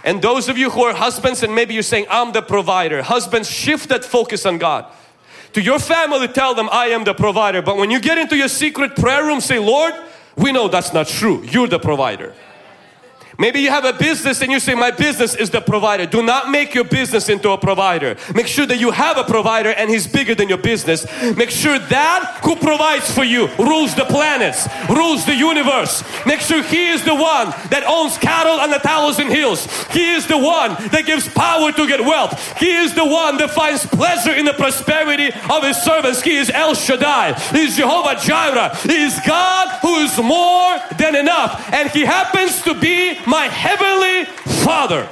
And 0.03 0.21
those 0.21 0.49
of 0.49 0.57
you 0.57 0.71
who 0.71 0.83
are 0.83 0.93
husbands 0.93 1.43
and 1.43 1.53
maybe 1.53 1.75
you're 1.75 1.83
saying 1.83 2.07
I'm 2.09 2.31
the 2.31 2.41
provider. 2.41 3.03
Husbands 3.03 3.49
shift 3.49 3.89
that 3.89 4.03
focus 4.03 4.45
on 4.45 4.57
God 4.57 4.91
to 5.53 5.61
your 5.61 5.79
family 5.79 6.27
tell 6.27 6.53
them 6.53 6.69
I 6.71 6.87
am 6.87 7.03
the 7.03 7.13
provider. 7.13 7.61
But 7.61 7.77
when 7.77 7.91
you 7.91 7.99
get 7.99 8.17
into 8.17 8.35
your 8.35 8.49
secret 8.49 8.95
prayer 8.95 9.25
room 9.25 9.41
say 9.41 9.59
Lord 9.59 9.93
we 10.35 10.51
know 10.53 10.69
that's 10.69 10.93
not 10.93 11.07
true. 11.07 11.43
You're 11.43 11.67
the 11.67 11.79
provider 11.79 12.33
Maybe 13.39 13.61
you 13.61 13.69
have 13.69 13.85
a 13.85 13.93
business 13.93 14.41
and 14.41 14.51
you 14.51 14.59
say, 14.59 14.75
My 14.75 14.91
business 14.91 15.33
is 15.33 15.49
the 15.49 15.61
provider. 15.61 16.05
Do 16.05 16.21
not 16.21 16.49
make 16.51 16.75
your 16.75 16.83
business 16.83 17.29
into 17.29 17.51
a 17.51 17.57
provider. 17.57 18.17
Make 18.35 18.47
sure 18.47 18.65
that 18.65 18.79
you 18.79 18.91
have 18.91 19.17
a 19.17 19.23
provider 19.23 19.69
and 19.69 19.89
he's 19.89 20.05
bigger 20.05 20.35
than 20.35 20.49
your 20.49 20.57
business. 20.57 21.07
Make 21.37 21.49
sure 21.49 21.79
that 21.79 22.41
who 22.43 22.57
provides 22.57 23.09
for 23.09 23.23
you 23.23 23.47
rules 23.57 23.95
the 23.95 24.03
planets, 24.03 24.67
rules 24.89 25.25
the 25.25 25.35
universe. 25.35 26.03
Make 26.25 26.41
sure 26.41 26.61
he 26.63 26.89
is 26.89 27.05
the 27.05 27.15
one 27.15 27.51
that 27.71 27.83
owns 27.87 28.17
cattle 28.17 28.59
on 28.59 28.71
the 28.71 28.79
thousand 28.79 29.29
hills. 29.29 29.65
He 29.87 30.11
is 30.11 30.27
the 30.27 30.37
one 30.37 30.71
that 30.91 31.05
gives 31.05 31.29
power 31.29 31.71
to 31.71 31.87
get 31.87 32.01
wealth. 32.01 32.35
He 32.57 32.75
is 32.75 32.93
the 32.93 33.05
one 33.05 33.37
that 33.37 33.51
finds 33.51 33.85
pleasure 33.85 34.33
in 34.33 34.43
the 34.43 34.53
prosperity 34.53 35.31
of 35.49 35.63
his 35.63 35.77
servants. 35.77 36.21
He 36.21 36.35
is 36.35 36.49
El 36.49 36.75
Shaddai. 36.75 37.39
He 37.51 37.63
is 37.63 37.77
Jehovah 37.77 38.19
Jireh. 38.19 38.75
He 38.83 39.01
is 39.03 39.17
God 39.25 39.79
who 39.79 39.95
is 40.03 40.17
more 40.17 40.77
than 40.97 41.15
enough. 41.15 41.71
And 41.71 41.89
he 41.91 42.03
happens 42.03 42.61
to 42.63 42.73
be 42.73 43.17
my 43.29 43.45
heavenly 43.45 44.25
Father. 44.65 45.07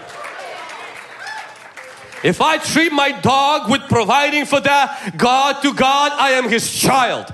If 2.24 2.41
I 2.41 2.57
treat 2.57 2.91
my 2.91 3.12
dog 3.12 3.69
with 3.69 3.81
providing 3.83 4.45
for 4.45 4.59
that, 4.59 5.13
God 5.15 5.62
to 5.62 5.74
God, 5.74 6.12
I 6.13 6.31
am 6.31 6.50
His 6.50 6.71
child. 6.71 7.33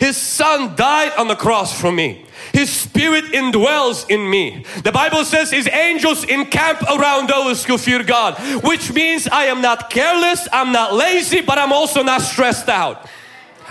His 0.00 0.16
Son 0.16 0.74
died 0.76 1.12
on 1.18 1.28
the 1.28 1.36
cross 1.36 1.78
for 1.78 1.92
me. 1.92 2.26
His 2.52 2.70
Spirit 2.70 3.26
indwells 3.26 4.08
in 4.08 4.28
me. 4.28 4.64
The 4.82 4.92
Bible 4.92 5.24
says 5.24 5.50
His 5.50 5.68
angels 5.68 6.24
encamp 6.24 6.82
around 6.82 7.28
those 7.28 7.64
who 7.64 7.76
fear 7.76 8.02
God, 8.02 8.38
which 8.64 8.92
means 8.92 9.28
I 9.28 9.44
am 9.44 9.60
not 9.60 9.90
careless, 9.90 10.48
I'm 10.52 10.72
not 10.72 10.94
lazy, 10.94 11.42
but 11.42 11.58
I'm 11.58 11.72
also 11.72 12.02
not 12.02 12.22
stressed 12.22 12.68
out. 12.68 13.06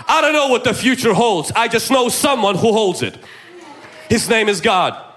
I 0.06 0.20
don't 0.20 0.32
know 0.32 0.48
what 0.48 0.64
the 0.64 0.74
future 0.74 1.14
holds. 1.14 1.50
I 1.52 1.66
just 1.66 1.90
know 1.90 2.08
someone 2.08 2.54
who 2.54 2.72
holds 2.72 3.02
it. 3.02 3.18
His 4.08 4.28
name 4.28 4.48
is 4.48 4.60
God. 4.60 5.13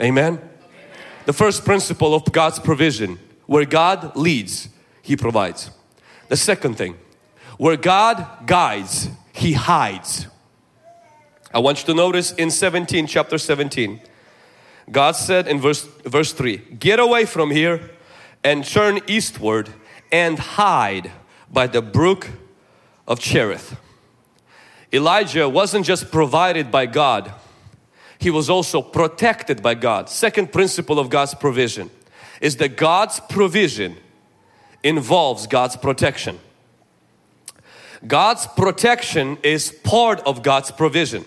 Amen? 0.00 0.40
The 1.26 1.32
first 1.32 1.64
principle 1.64 2.14
of 2.14 2.30
God's 2.32 2.58
provision 2.58 3.18
where 3.46 3.64
God 3.64 4.16
leads, 4.16 4.68
He 5.02 5.16
provides. 5.16 5.70
The 6.28 6.36
second 6.36 6.76
thing, 6.76 6.96
where 7.58 7.76
God 7.76 8.46
guides, 8.46 9.08
He 9.32 9.52
hides. 9.52 10.26
I 11.52 11.58
want 11.60 11.80
you 11.80 11.86
to 11.86 11.94
notice 11.94 12.32
in 12.32 12.50
17, 12.50 13.06
chapter 13.06 13.38
17, 13.38 14.00
God 14.90 15.12
said 15.12 15.46
in 15.46 15.60
verse, 15.60 15.84
verse 16.04 16.32
3 16.32 16.56
Get 16.78 16.98
away 16.98 17.24
from 17.24 17.50
here 17.50 17.90
and 18.42 18.64
turn 18.64 19.00
eastward 19.06 19.70
and 20.10 20.38
hide 20.38 21.10
by 21.50 21.66
the 21.66 21.80
brook 21.80 22.30
of 23.06 23.20
Cherith. 23.20 23.76
Elijah 24.92 25.48
wasn't 25.48 25.86
just 25.86 26.10
provided 26.10 26.70
by 26.70 26.86
God, 26.86 27.32
he 28.18 28.30
was 28.30 28.48
also 28.48 28.82
protected 28.82 29.62
by 29.62 29.74
God. 29.74 30.08
Second 30.08 30.52
principle 30.52 30.98
of 30.98 31.10
God's 31.10 31.34
provision 31.34 31.90
is 32.40 32.56
that 32.58 32.76
God's 32.76 33.20
provision 33.20 33.96
involves 34.82 35.46
God's 35.46 35.76
protection. 35.76 36.38
God's 38.06 38.46
protection 38.46 39.38
is 39.42 39.72
part 39.82 40.20
of 40.20 40.42
God's 40.42 40.70
provision. 40.70 41.24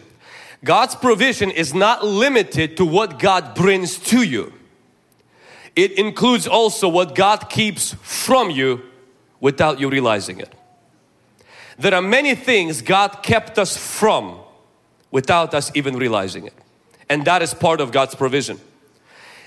God's 0.63 0.95
provision 0.95 1.49
is 1.51 1.73
not 1.73 2.05
limited 2.05 2.77
to 2.77 2.85
what 2.85 3.19
God 3.19 3.55
brings 3.55 3.97
to 3.99 4.21
you. 4.23 4.53
It 5.75 5.93
includes 5.93 6.47
also 6.47 6.87
what 6.87 7.15
God 7.15 7.49
keeps 7.49 7.93
from 8.01 8.49
you 8.49 8.81
without 9.39 9.79
you 9.79 9.89
realizing 9.89 10.39
it. 10.39 10.53
There 11.77 11.93
are 11.93 12.01
many 12.01 12.33
things 12.33 12.81
God 12.81 13.21
kept 13.21 13.59
us 13.59 13.77
from 13.77 14.39
without 15.11 15.53
us 15.53 15.71
even 15.75 15.95
realizing 15.95 16.47
it 16.47 16.53
and 17.09 17.25
that 17.25 17.41
is 17.41 17.53
part 17.53 17.81
of 17.81 17.91
God's 17.91 18.15
provision. 18.15 18.59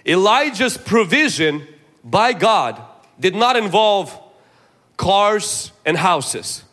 Elijah's 0.06 0.76
provision 0.76 1.66
by 2.02 2.32
God 2.32 2.80
did 3.18 3.34
not 3.34 3.56
involve 3.56 4.18
cars 4.96 5.72
and 5.84 5.96
houses, 5.96 6.64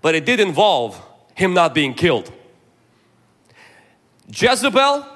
but 0.00 0.14
it 0.14 0.24
did 0.24 0.40
involve 0.40 1.00
him 1.34 1.54
not 1.54 1.74
being 1.74 1.94
killed. 1.94 2.32
Jezebel 4.28 5.06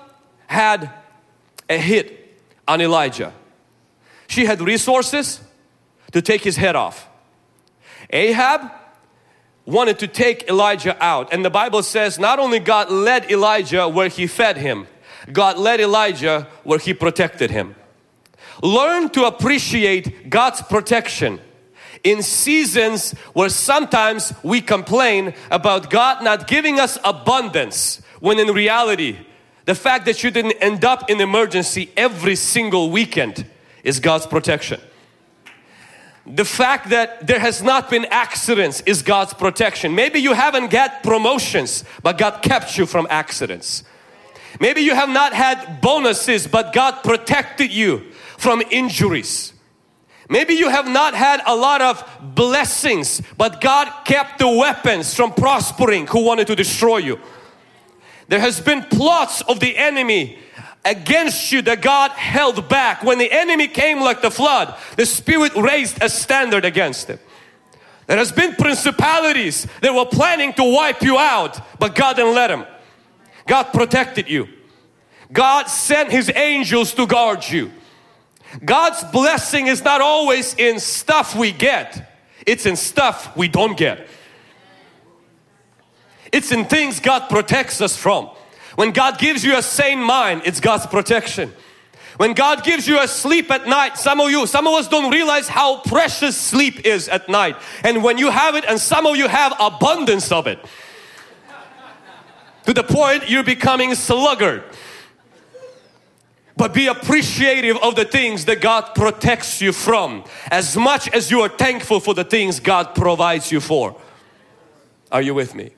had 0.47 0.91
a 1.69 1.79
hit 1.79 2.39
on 2.69 2.81
Elijah. 2.81 3.33
She 4.29 4.45
had 4.45 4.61
resources 4.61 5.41
to 6.13 6.21
take 6.21 6.43
his 6.43 6.57
head 6.57 6.77
off. 6.77 7.09
Ahab 8.11 8.71
wanted 9.65 9.99
to 9.99 10.07
take 10.07 10.49
Elijah 10.49 10.97
out 11.03 11.33
and 11.33 11.45
the 11.45 11.51
Bible 11.51 11.83
says 11.83 12.19
not 12.19 12.39
only 12.39 12.61
God 12.61 12.91
led 12.91 13.31
Elijah 13.31 13.89
where 13.89 14.09
he 14.09 14.27
fed 14.29 14.57
him 14.57 14.87
God 15.33 15.59
led 15.59 15.81
Elijah 15.81 16.47
where 16.65 16.79
he 16.79 16.95
protected 16.95 17.51
him. 17.51 17.75
Learn 18.63 19.11
to 19.11 19.25
appreciate 19.25 20.31
God's 20.31 20.63
protection 20.63 21.41
in 22.05 22.23
seasons 22.23 23.13
where 23.33 23.49
sometimes 23.49 24.33
we 24.43 24.61
complain 24.61 25.35
about 25.51 25.91
God 25.91 26.23
not 26.23 26.47
giving 26.47 26.79
us 26.79 26.99
abundance 27.05 28.01
when 28.21 28.39
in 28.39 28.49
reality 28.49 29.19
the 29.65 29.75
fact 29.75 30.07
that 30.07 30.23
you 30.23 30.31
didn't 30.31 30.53
end 30.61 30.85
up 30.85 31.11
in 31.11 31.21
emergency 31.21 31.91
every 31.97 32.37
single 32.37 32.91
weekend 32.91 33.45
is 33.83 33.99
God's 33.99 34.27
protection. 34.27 34.81
The 36.25 36.45
fact 36.45 36.91
that 36.91 37.27
there 37.27 37.39
has 37.41 37.63
not 37.63 37.91
been 37.91 38.05
accidents 38.07 38.81
is 38.87 39.03
God's 39.03 39.35
protection. 39.35 39.95
Maybe 39.95 40.21
you 40.21 40.33
haven't 40.33 40.71
got 40.71 41.03
promotions 41.03 41.85
but 42.03 42.19
God 42.19 42.43
kept 42.43 42.79
you 42.79 42.87
from 42.87 43.07
accidents. 43.11 43.85
Maybe 44.61 44.83
you 44.83 44.95
have 44.95 45.09
not 45.09 45.33
had 45.33 45.81
bonuses, 45.81 46.47
but 46.47 46.73
God 46.73 47.03
protected 47.03 47.71
you 47.71 48.03
from 48.39 48.63
injuries. 48.71 49.53
Maybe 50.29 50.55
you 50.55 50.71
have 50.71 50.89
not 50.89 51.15
had 51.15 51.41
a 51.47 51.55
lot 51.55 51.81
of 51.81 52.05
blessings, 52.35 53.23
but 53.37 53.61
God 53.61 53.93
kept 54.05 54.39
the 54.39 54.49
weapons 54.49 55.15
from 55.15 55.33
prospering 55.33 56.07
who 56.07 56.25
wanted 56.25 56.49
to 56.49 56.57
destroy 56.57 56.99
you. 56.99 57.21
There 58.29 58.41
has 58.41 58.61
been 58.61 58.83
plots 58.83 59.43
of 59.43 59.61
the 59.61 59.77
enemy 59.77 60.39
against 60.85 61.53
you 61.53 61.63
that 61.63 61.81
God 61.81 62.11
held 62.13 62.69
back. 62.69 63.05
When 63.05 63.19
the 63.19 63.31
enemy 63.31 63.69
came 63.69 64.01
like 64.01 64.21
the 64.21 64.31
flood, 64.31 64.75
the 64.97 65.07
Spirit 65.07 65.55
raised 65.55 66.03
a 66.03 66.09
standard 66.09 66.65
against 66.65 67.09
him. 67.09 67.19
There 68.07 68.17
has 68.17 68.33
been 68.33 68.55
principalities 68.55 69.67
that 69.81 69.93
were 69.93 70.07
planning 70.07 70.53
to 70.55 70.65
wipe 70.65 71.03
you 71.03 71.19
out, 71.19 71.61
but 71.79 71.95
God 71.95 72.17
didn't 72.17 72.35
let 72.35 72.49
them. 72.49 72.65
God 73.47 73.65
protected 73.73 74.29
you. 74.29 74.49
God 75.33 75.65
sent 75.67 76.11
His 76.11 76.31
angels 76.35 76.93
to 76.95 77.07
guard 77.07 77.49
you. 77.49 77.73
God's 78.65 79.03
blessing 79.05 79.67
is 79.67 79.83
not 79.83 80.01
always 80.01 80.55
in 80.55 80.81
stuff 80.81 81.35
we 81.35 81.53
get, 81.53 82.13
it's 82.47 82.67
in 82.67 82.77
stuff 82.77 83.37
we 83.37 83.49
don't 83.49 83.77
get. 83.77 84.09
It's 86.33 86.53
in 86.53 86.65
things 86.65 87.01
God 87.01 87.29
protects 87.29 87.81
us 87.81 87.97
from. 87.97 88.29
When 88.75 88.91
God 88.91 89.19
gives 89.19 89.45
you 89.45 89.57
a 89.57 89.63
sane 89.63 90.01
mind, 90.01 90.43
it's 90.45 90.61
God's 90.61 90.87
protection. 90.87 91.53
When 92.19 92.35
God 92.35 92.65
gives 92.65 92.89
you 92.89 92.99
a 93.01 93.07
sleep 93.07 93.51
at 93.51 93.67
night, 93.67 93.97
some 93.97 94.21
of 94.21 94.31
you, 94.31 94.47
some 94.47 94.67
of 94.67 94.75
us 94.75 94.89
don't 94.89 95.11
realize 95.11 95.49
how 95.49 95.81
precious 95.81 96.37
sleep 96.37 96.87
is 96.87 97.09
at 97.09 97.29
night. 97.29 97.57
And 97.85 98.03
when 98.03 98.19
you 98.19 98.31
have 98.31 98.55
it, 98.55 98.65
and 98.67 98.81
some 98.81 99.07
of 99.07 99.17
you 99.17 99.29
have 99.29 99.55
abundance 99.61 100.33
of 100.33 100.47
it, 100.47 100.59
to 102.67 102.75
the 102.75 102.83
point 102.83 103.31
you're 103.31 103.45
becoming 103.45 103.95
sluggard. 103.95 104.65
But 106.57 106.73
be 106.73 106.87
appreciative 106.87 107.77
of 107.83 107.97
the 107.97 108.05
things 108.05 108.47
that 108.47 108.61
God 108.61 108.95
protects 108.95 109.61
you 109.61 109.73
from 109.73 110.25
as 110.51 110.77
much 110.77 111.09
as 111.11 111.31
you 111.31 111.41
are 111.43 111.51
thankful 111.51 112.01
for 112.01 112.15
the 112.15 112.25
things 112.25 112.61
God 112.61 112.95
provides 112.95 113.53
you 113.53 113.61
for. 113.61 114.01
Are 115.13 115.21
you 115.21 115.35
with 115.35 115.55
me? 115.55 115.71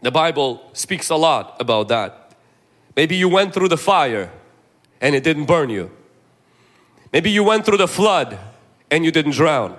The 0.00 0.10
Bible 0.10 0.70
speaks 0.72 1.10
a 1.10 1.16
lot 1.16 1.56
about 1.60 1.88
that. 1.88 2.34
Maybe 2.96 3.16
you 3.16 3.28
went 3.28 3.52
through 3.52 3.68
the 3.68 3.76
fire 3.76 4.32
and 5.00 5.14
it 5.14 5.22
didn't 5.24 5.44
burn 5.44 5.68
you. 5.68 5.90
Maybe 7.12 7.30
you 7.30 7.44
went 7.44 7.66
through 7.66 7.78
the 7.78 7.88
flood 7.88 8.38
and 8.90 9.04
you 9.04 9.10
didn't 9.10 9.32
drown. 9.32 9.76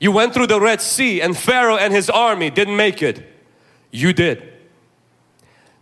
You 0.00 0.12
went 0.12 0.34
through 0.34 0.48
the 0.48 0.60
Red 0.60 0.80
Sea 0.80 1.22
and 1.22 1.36
Pharaoh 1.36 1.76
and 1.76 1.94
his 1.94 2.10
army 2.10 2.50
didn't 2.50 2.76
make 2.76 3.02
it. 3.02 3.24
You 3.92 4.12
did. 4.12 4.57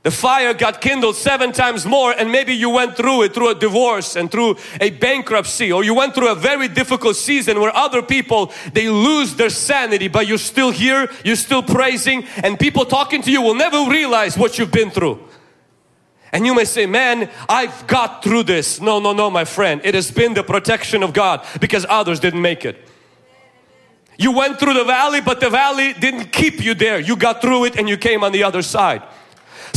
The 0.07 0.13
fire 0.13 0.55
got 0.55 0.81
kindled 0.81 1.17
seven 1.17 1.51
times 1.51 1.85
more 1.85 2.13
and 2.13 2.31
maybe 2.31 2.55
you 2.55 2.71
went 2.71 2.97
through 2.97 3.25
it 3.25 3.35
through 3.35 3.49
a 3.49 3.57
divorce 3.57 4.15
and 4.15 4.31
through 4.31 4.55
a 4.81 4.91
bankruptcy 4.91 5.73
or 5.73 5.83
you 5.83 5.95
went 5.95 6.15
through 6.15 6.31
a 6.31 6.37
very 6.37 6.69
difficult 6.69 7.17
season 7.17 7.59
where 7.59 7.75
other 7.75 8.03
people 8.03 8.53
they 8.73 8.89
lose 8.89 9.35
their 9.35 9.51
sanity 9.51 10.07
but 10.07 10.29
you're 10.29 10.39
still 10.39 10.71
here, 10.71 11.11
you're 11.25 11.35
still 11.35 11.61
praising 11.61 12.25
and 12.45 12.57
people 12.57 12.85
talking 12.85 13.21
to 13.21 13.33
you 13.33 13.43
will 13.43 13.57
never 13.57 13.91
realize 13.91 14.39
what 14.39 14.61
you've 14.61 14.71
been 14.71 14.93
through. 14.93 15.19
And 16.31 16.47
you 16.47 16.55
may 16.55 16.67
say, 16.67 16.87
man, 16.87 17.29
I've 17.49 17.89
got 17.89 18.23
through 18.23 18.45
this. 18.45 18.81
No, 18.81 19.01
no, 19.01 19.13
no, 19.13 19.29
my 19.29 19.45
friend. 19.45 19.81
It 19.83 19.97
has 19.97 20.13
been 20.13 20.35
the 20.35 20.45
protection 20.45 21.03
of 21.03 21.15
God 21.15 21.45
because 21.61 21.85
others 21.89 22.21
didn't 22.21 22.43
make 22.43 22.65
it. 22.65 22.77
You 24.19 24.31
went 24.31 24.61
through 24.61 24.75
the 24.75 24.85
valley, 24.85 25.21
but 25.21 25.41
the 25.41 25.51
valley 25.51 25.95
didn't 25.95 26.31
keep 26.31 26.63
you 26.63 26.75
there. 26.75 27.01
You 27.01 27.17
got 27.17 27.43
through 27.43 27.65
it 27.65 27.77
and 27.77 27.89
you 27.89 27.97
came 27.97 28.23
on 28.23 28.31
the 28.31 28.45
other 28.45 28.63
side. 28.63 29.03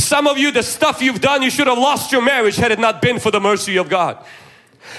Some 0.00 0.26
of 0.26 0.38
you, 0.38 0.50
the 0.50 0.62
stuff 0.62 1.02
you've 1.02 1.20
done, 1.20 1.42
you 1.42 1.50
should 1.50 1.66
have 1.66 1.78
lost 1.78 2.10
your 2.10 2.22
marriage 2.22 2.56
had 2.56 2.72
it 2.72 2.78
not 2.78 3.02
been 3.02 3.18
for 3.18 3.30
the 3.30 3.40
mercy 3.40 3.76
of 3.76 3.88
God. 3.88 4.24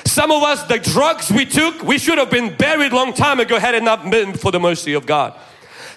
Some 0.05 0.31
of 0.31 0.43
us, 0.43 0.63
the 0.63 0.77
drugs 0.77 1.31
we 1.31 1.45
took, 1.45 1.81
we 1.81 1.97
should 1.97 2.19
have 2.19 2.29
been 2.29 2.55
buried 2.55 2.93
long 2.93 3.13
time 3.13 3.39
ago 3.39 3.59
had 3.59 3.73
it 3.73 3.83
not 3.83 4.09
been 4.09 4.33
for 4.33 4.51
the 4.51 4.59
mercy 4.59 4.93
of 4.93 5.05
God. 5.05 5.33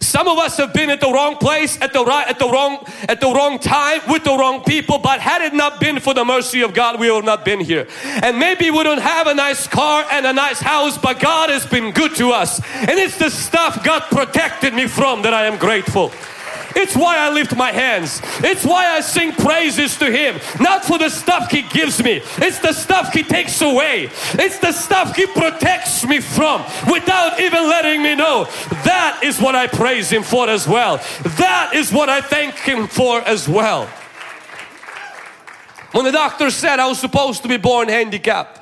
Some 0.01 0.27
of 0.27 0.39
us 0.39 0.57
have 0.57 0.73
been 0.73 0.91
at 0.91 1.01
the 1.01 1.11
wrong 1.13 1.37
place 1.37 1.81
at 1.81 1.93
the 1.93 2.05
right 2.05 2.27
at 2.29 2.39
the 2.39 2.49
wrong 2.49 2.85
at 3.09 3.21
the 3.21 3.33
wrong 3.33 3.59
time 3.59 4.01
with 4.09 4.25
the 4.25 4.37
wrong 4.37 4.63
people 4.63 4.99
but 4.99 5.19
had 5.21 5.41
it 5.41 5.55
not 5.55 5.81
been 5.81 5.99
for 5.99 6.13
the 6.13 6.25
mercy 6.25 6.61
of 6.61 6.75
God 6.75 7.01
we 7.01 7.11
would 7.11 7.25
not 7.25 7.45
been 7.45 7.61
here 7.61 7.89
and 8.05 8.39
maybe 8.39 8.71
we 8.71 8.83
don't 8.83 9.01
have 9.01 9.29
a 9.29 9.35
nice 9.35 9.67
car 9.67 10.05
and 10.11 10.27
a 10.27 10.33
nice 10.33 10.61
house 10.61 10.99
but 10.99 11.21
God 11.21 11.49
has 11.49 11.65
been 11.65 11.91
good 11.93 12.15
to 12.17 12.33
us 12.33 12.61
and 12.75 12.91
it's 12.91 13.19
the 13.19 13.31
stuff 13.31 13.83
God 13.83 14.03
protected 14.11 14.75
me 14.75 14.87
from 14.89 15.23
that 15.23 15.33
I 15.33 15.47
am 15.47 15.59
grateful 15.59 16.13
it's 16.77 16.97
why 16.97 17.19
I 17.19 17.31
lift 17.31 17.57
my 17.57 17.73
hands. 17.73 18.21
It's 18.39 18.65
why 18.65 18.87
I 18.87 19.01
sing 19.01 19.33
praises 19.33 19.97
to 19.99 20.11
Him. 20.11 20.41
Not 20.61 20.85
for 20.85 20.99
the 20.99 21.09
stuff 21.09 21.51
He 21.51 21.63
gives 21.63 22.03
me. 22.03 22.21
It's 22.39 22.59
the 22.59 22.73
stuff 22.73 23.13
He 23.13 23.23
takes 23.23 23.61
away. 23.61 24.11
It's 24.35 24.59
the 24.59 24.73
stuff 24.73 25.15
He 25.17 25.27
protects 25.27 26.07
me 26.07 26.21
from 26.21 26.63
without 26.91 27.41
even 27.41 27.65
letting 27.69 28.03
me 28.03 28.15
know. 28.15 28.45
That 28.85 29.21
is 29.23 29.41
what 29.41 29.55
I 29.55 29.67
praise 29.67 30.11
Him 30.11 30.23
for 30.23 30.49
as 30.49 30.67
well. 30.67 30.99
That 31.39 31.73
is 31.75 31.93
what 31.93 32.09
I 32.09 32.21
thank 32.21 32.55
Him 32.57 32.87
for 32.87 33.21
as 33.21 33.49
well. 33.49 33.87
When 35.93 36.05
the 36.05 36.13
doctor 36.13 36.51
said 36.51 36.81
I 36.81 36.89
was 36.89 36.99
supposed 36.99 37.43
to 37.43 37.49
be 37.49 37.57
born 37.57 37.89
handicapped, 37.89 38.61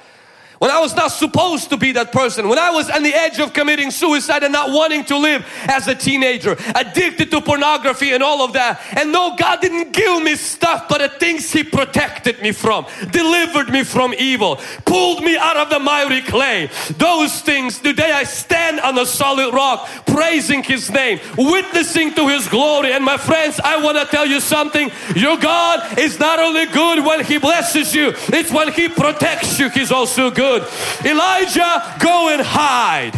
when 0.63 0.71
I 0.71 0.79
was 0.79 0.95
not 0.95 1.09
supposed 1.09 1.71
to 1.71 1.77
be 1.77 1.91
that 1.91 2.13
person, 2.13 2.49
when 2.49 2.57
I 2.57 2.71
was 2.71 2.89
on 2.89 3.03
the 3.03 3.13
edge 3.13 3.41
of 3.41 3.53
committing 3.53 3.91
suicide 3.91 4.45
and 4.45 4.53
not 4.53 4.71
wanting 4.71 5.05
to 5.07 5.19
live 5.19 5.45
as 5.63 5.89
a 5.89 5.95
teenager, 5.97 6.57
addicted 6.77 7.33
to 7.33 7.41
pornography 7.41 8.13
and 8.13 8.23
all 8.23 8.43
of 8.43 8.53
that. 8.53 8.81
And 8.97 9.11
no, 9.11 9.35
God 9.35 9.61
didn't 9.61 9.93
give 9.93 10.23
me 10.23 10.37
stuff, 10.37 10.89
but 10.89 10.99
the 10.99 11.09
things 11.09 11.51
He 11.51 11.65
protected 11.65 12.41
me 12.41 12.53
from, 12.53 12.87
delivered 13.11 13.71
me 13.71 13.83
from 13.83 14.15
evil, 14.17 14.61
pulled 14.85 15.25
me 15.25 15.37
out 15.37 15.57
of 15.57 15.69
the 15.69 15.81
miry 15.81 16.21
clay. 16.21 16.71
Those 16.97 17.41
things, 17.41 17.81
today 17.81 18.13
I 18.13 18.23
stand 18.23 18.79
on 18.79 18.97
a 18.97 19.05
solid 19.05 19.53
rock, 19.53 19.89
praising 20.07 20.63
His 20.63 20.93
name, 20.93 21.19
witnessing 21.37 22.15
to 22.15 22.29
His 22.29 22.47
glory. 22.47 22.93
And 22.93 23.05
my 23.05 23.17
friends, 23.17 23.59
I 23.65 23.83
want 23.83 23.99
to 23.99 24.05
tell 24.05 24.27
you 24.27 24.39
something. 24.39 24.93
Your 25.17 25.39
God 25.39 25.99
is 25.99 26.21
not 26.21 26.39
only 26.39 26.67
good 26.67 27.05
when 27.05 27.25
He 27.25 27.39
blesses 27.39 27.93
you, 27.97 28.13
it's 28.29 28.53
when 28.53 28.71
He 28.73 28.89
protects 28.89 29.59
you, 29.59 29.69
He's 29.69 29.91
also 29.91 30.31
good 30.31 30.52
good. 30.59 30.69
Elijah, 31.05 31.97
go 31.99 32.29
and 32.31 32.43
hide. 32.43 33.15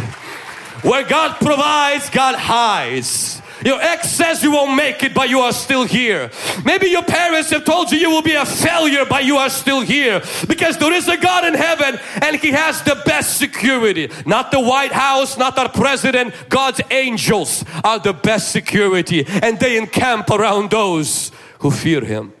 Where 0.83 1.03
God 1.03 1.37
provides, 1.39 2.09
God 2.09 2.35
hides. 2.35 3.41
Your 3.63 3.81
ex 3.81 4.11
says 4.11 4.43
you 4.43 4.51
won't 4.51 4.75
make 4.75 5.01
it, 5.01 5.13
but 5.13 5.29
you 5.29 5.39
are 5.39 5.53
still 5.53 5.85
here. 5.85 6.29
Maybe 6.63 6.87
your 6.87 7.03
parents 7.03 7.49
have 7.49 7.65
told 7.65 7.91
you 7.91 7.97
you 7.97 8.11
will 8.11 8.21
be 8.21 8.35
a 8.35 8.45
failure, 8.45 9.05
but 9.09 9.25
you 9.25 9.37
are 9.37 9.49
still 9.49 9.81
here. 9.81 10.21
Because 10.47 10.77
there 10.77 10.93
is 10.93 11.07
a 11.07 11.17
God 11.17 11.45
in 11.45 11.55
heaven 11.55 11.97
and 12.21 12.35
He 12.35 12.51
has 12.51 12.83
the 12.83 13.01
best 13.05 13.37
security. 13.37 14.11
Not 14.25 14.51
the 14.51 14.59
White 14.59 14.91
House, 14.91 15.37
not 15.37 15.57
our 15.57 15.69
president. 15.69 16.33
God's 16.49 16.81
angels 16.91 17.63
are 17.83 17.97
the 17.97 18.13
best 18.13 18.51
security 18.51 19.25
and 19.27 19.59
they 19.59 19.77
encamp 19.77 20.29
around 20.29 20.69
those 20.69 21.31
who 21.59 21.71
fear 21.71 22.01
Him. 22.01 22.33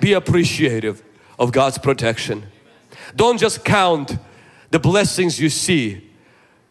Be 0.00 0.12
appreciative 0.12 1.02
of 1.38 1.50
God's 1.50 1.78
protection. 1.78 2.44
Don't 3.16 3.38
just 3.38 3.64
count 3.64 4.16
the 4.70 4.78
blessings 4.78 5.40
you 5.40 5.48
see. 5.48 6.10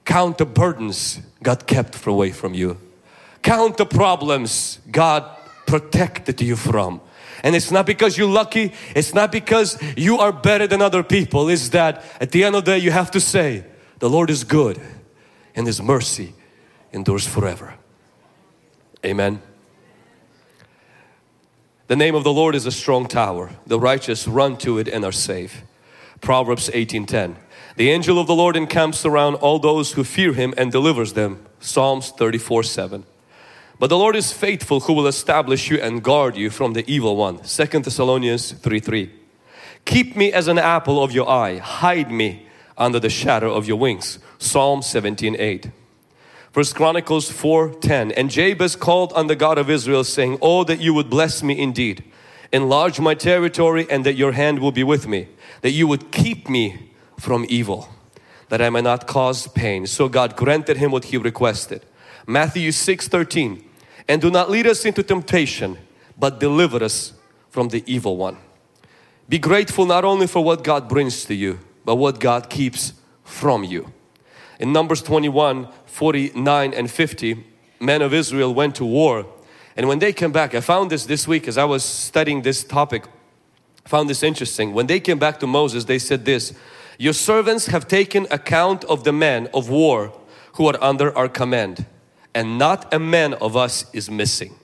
Count 0.06 0.38
the 0.38 0.46
burdens 0.46 1.22
God 1.42 1.68
kept 1.68 2.06
away 2.06 2.32
from 2.32 2.54
you. 2.54 2.78
Count 3.42 3.78
the 3.78 3.86
problems 3.86 4.80
God 4.92 5.24
protected 5.66 6.42
you 6.42 6.56
from. 6.56 7.02
And 7.44 7.56
it's 7.56 7.72
not 7.72 7.86
because 7.86 8.18
you're 8.18 8.30
lucky, 8.30 8.74
it's 8.96 9.14
not 9.14 9.32
because 9.32 9.82
you 9.96 10.18
are 10.18 10.34
better 10.34 10.68
than 10.68 10.82
other 10.82 11.04
people. 11.04 11.48
It's 11.48 11.70
that 11.70 12.04
at 12.20 12.32
the 12.32 12.44
end 12.44 12.56
of 12.56 12.66
the 12.66 12.72
day 12.72 12.78
you 12.80 12.92
have 12.92 13.12
to 13.12 13.22
say, 13.22 13.64
the 14.00 14.10
Lord 14.10 14.30
is 14.30 14.44
good 14.44 14.80
and 15.56 15.66
His 15.66 15.82
mercy 15.82 16.34
endures 16.92 17.26
forever. 17.26 17.76
Amen. 19.06 19.42
The 21.88 21.96
name 21.96 22.14
of 22.14 22.24
the 22.24 22.34
Lord 22.34 22.56
is 22.56 22.66
a 22.66 22.72
strong 22.72 23.08
tower. 23.08 23.52
The 23.66 23.80
righteous 23.80 24.28
run 24.28 24.58
to 24.58 24.78
it 24.78 24.88
and 24.88 25.06
are 25.06 25.12
safe. 25.12 25.64
Proverbs 26.22 26.70
18:10. 26.74 27.36
The 27.76 27.90
angel 27.90 28.20
of 28.20 28.28
the 28.28 28.36
Lord 28.36 28.56
encamps 28.58 29.06
around 29.06 29.36
all 29.36 29.60
those 29.60 29.94
who 29.94 30.04
fear 30.04 30.34
him 30.34 30.54
and 30.58 30.72
delivers 30.72 31.14
them. 31.14 31.46
Psalms 31.60 32.12
34:7. 32.18 33.06
But 33.80 33.88
the 33.88 33.98
Lord 33.98 34.18
is 34.18 34.34
faithful 34.34 34.82
who 34.82 34.94
will 34.94 35.08
establish 35.08 35.70
you 35.70 35.78
and 35.78 36.04
guard 36.04 36.36
you 36.36 36.50
from 36.50 36.74
the 36.74 36.84
evil 36.92 37.16
one. 37.16 37.40
2 37.44 37.84
Thessalonians 37.84 38.52
3:3. 38.52 39.10
Keep 39.86 40.18
me 40.18 40.34
as 40.34 40.48
an 40.48 40.58
apple 40.58 41.02
of 41.02 41.14
your 41.14 41.30
eye, 41.30 41.58
hide 41.58 42.12
me 42.12 42.46
under 42.78 43.00
the 43.00 43.10
shadow 43.10 43.54
of 43.54 43.68
your 43.68 43.78
wings. 43.78 44.20
Psalm 44.38 44.82
17:8. 44.82 45.72
First 46.52 46.76
Chronicles 46.76 47.30
4:10. 47.30 48.12
And 48.12 48.30
Jabez 48.30 48.76
called 48.76 49.14
on 49.14 49.28
the 49.28 49.36
God 49.36 49.58
of 49.58 49.70
Israel 49.70 50.04
saying, 50.04 50.38
"Oh 50.42 50.64
that 50.66 50.82
you 50.82 50.94
would 50.94 51.10
bless 51.10 51.42
me 51.42 51.58
indeed, 51.58 52.04
enlarge 52.52 53.00
my 53.00 53.14
territory 53.14 53.86
and 53.90 54.06
that 54.06 54.16
your 54.16 54.32
hand 54.32 54.60
will 54.60 54.72
be 54.72 54.84
with 54.84 55.08
me." 55.08 55.28
that 55.62 55.72
you 55.72 55.88
would 55.88 56.12
keep 56.12 56.50
me 56.50 56.92
from 57.18 57.46
evil, 57.50 57.90
that 58.50 58.62
I 58.62 58.70
may 58.70 58.82
not 58.82 59.08
cause 59.08 59.48
pain. 59.48 59.86
So 59.88 60.10
God 60.10 60.36
granted 60.36 60.78
him 60.78 60.92
what 60.92 61.06
he 61.06 61.18
requested. 61.18 61.86
Matthew 62.26 62.72
6 62.72 63.08
13. 63.08 63.66
And 64.08 64.22
do 64.22 64.32
not 64.32 64.50
lead 64.50 64.66
us 64.66 64.86
into 64.86 65.04
temptation, 65.04 65.78
but 66.18 66.40
deliver 66.40 66.84
us 66.84 67.14
from 67.50 67.70
the 67.70 67.84
evil 67.86 68.18
one. 68.18 68.38
Be 69.28 69.38
grateful 69.38 69.86
not 69.86 70.04
only 70.04 70.26
for 70.26 70.44
what 70.44 70.64
God 70.64 70.90
brings 70.90 71.26
to 71.26 71.36
you, 71.36 71.60
but 71.86 71.96
what 71.96 72.20
God 72.20 72.50
keeps 72.50 72.94
from 73.24 73.64
you. 73.64 73.94
In 74.60 74.74
Numbers 74.74 75.04
21 75.04 75.68
49 75.86 76.74
and 76.74 76.90
50, 76.90 77.46
men 77.80 78.02
of 78.02 78.14
Israel 78.14 78.54
went 78.54 78.76
to 78.76 78.86
war. 78.86 79.26
And 79.80 79.88
when 79.88 80.00
they 80.00 80.12
came 80.12 80.34
back, 80.34 80.54
I 80.54 80.60
found 80.60 80.92
this 80.92 81.06
this 81.06 81.26
week 81.26 81.48
as 81.48 81.58
I 81.58 81.64
was 81.64 81.86
studying 81.86 82.42
this 82.42 82.66
topic 82.66 83.06
found 83.86 84.10
this 84.10 84.24
interesting. 84.24 84.74
When 84.74 84.88
they 84.88 85.00
came 85.00 85.18
back 85.18 85.40
to 85.40 85.48
Moses, 85.48 85.86
they 85.86 86.00
said 86.00 86.26
this, 86.26 86.54
Your 86.98 87.14
servants 87.14 87.68
have 87.68 87.88
taken 87.88 88.28
account 88.30 88.84
of 88.84 89.06
the 89.06 89.14
men 89.14 89.48
of 89.54 89.70
war 89.70 90.14
who 90.54 90.68
are 90.68 90.78
under 90.84 91.18
our 91.18 91.30
command, 91.30 91.86
and 92.36 92.58
not 92.58 92.94
a 92.94 93.00
man 93.00 93.36
of 93.36 93.56
us 93.56 93.86
is 93.94 94.12
missing. 94.12 94.60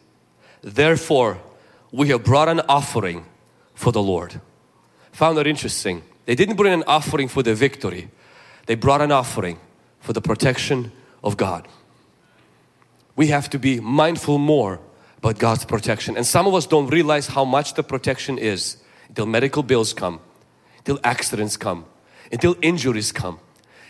Therefore, 0.62 1.39
we 1.93 2.10
have 2.10 2.25
brought 2.25 2.49
an 2.49 2.60
offering 2.67 3.25
for 3.73 3.93
the 3.93 4.04
Lord. 4.04 4.41
Found 5.13 5.38
that 5.38 5.47
interesting. 5.47 6.04
They 6.25 6.36
didn't 6.36 6.58
bring 6.58 6.73
an 6.73 6.84
offering 6.88 7.30
for 7.30 7.41
the 7.41 7.56
victory, 7.56 8.10
they 8.65 8.75
brought 8.75 9.01
an 9.01 9.13
offering 9.13 9.60
for 10.01 10.12
the 10.12 10.21
protection 10.21 10.91
of 11.23 11.38
God. 11.38 11.69
We 13.15 13.28
have 13.28 13.49
to 13.51 13.58
be 13.58 13.80
mindful 13.80 14.39
more 14.39 14.82
about 15.17 15.39
God's 15.39 15.65
protection. 15.65 16.17
And 16.17 16.25
some 16.25 16.47
of 16.47 16.54
us 16.54 16.67
don't 16.67 16.88
realize 16.88 17.28
how 17.28 17.45
much 17.45 17.73
the 17.73 17.84
protection 17.84 18.38
is 18.38 18.78
until 19.08 19.25
medical 19.25 19.63
bills 19.63 19.93
come, 19.93 20.19
until 20.80 20.99
accidents 21.04 21.58
come, 21.58 21.86
until 22.32 22.56
injuries 22.62 23.12
come, 23.12 23.39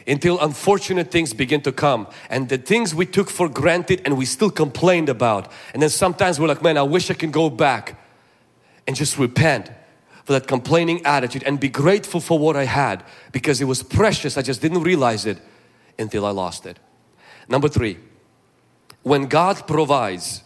until 0.07 0.39
unfortunate 0.39 1.11
things 1.11 1.33
begin 1.33 1.61
to 1.61 1.71
come 1.71 2.07
and 2.29 2.49
the 2.49 2.57
things 2.57 2.93
we 2.93 3.05
took 3.05 3.29
for 3.29 3.49
granted 3.49 4.01
and 4.05 4.17
we 4.17 4.25
still 4.25 4.51
complained 4.51 5.09
about. 5.09 5.51
And 5.73 5.81
then 5.81 5.89
sometimes 5.89 6.39
we're 6.39 6.47
like, 6.47 6.61
man, 6.61 6.77
I 6.77 6.83
wish 6.83 7.09
I 7.09 7.15
can 7.15 7.31
go 7.31 7.49
back 7.49 7.99
and 8.87 8.95
just 8.95 9.17
repent 9.17 9.71
for 10.25 10.33
that 10.33 10.47
complaining 10.47 11.05
attitude 11.05 11.43
and 11.43 11.59
be 11.59 11.69
grateful 11.69 12.19
for 12.19 12.37
what 12.37 12.55
I 12.55 12.65
had 12.65 13.03
because 13.31 13.61
it 13.61 13.65
was 13.65 13.83
precious. 13.83 14.37
I 14.37 14.41
just 14.41 14.61
didn't 14.61 14.81
realize 14.83 15.25
it 15.25 15.39
until 15.97 16.25
I 16.25 16.31
lost 16.31 16.65
it. 16.65 16.79
Number 17.47 17.67
three, 17.67 17.97
when 19.03 19.27
God 19.27 19.67
provides, 19.67 20.43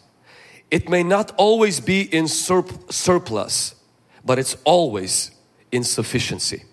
it 0.72 0.88
may 0.90 1.04
not 1.04 1.32
always 1.38 1.80
be 1.80 2.02
in 2.02 2.26
surp 2.26 2.92
surplus, 2.92 3.76
but 4.24 4.38
it's 4.38 4.56
always 4.64 5.32
in 5.72 5.84
sufficiency. 5.84 6.64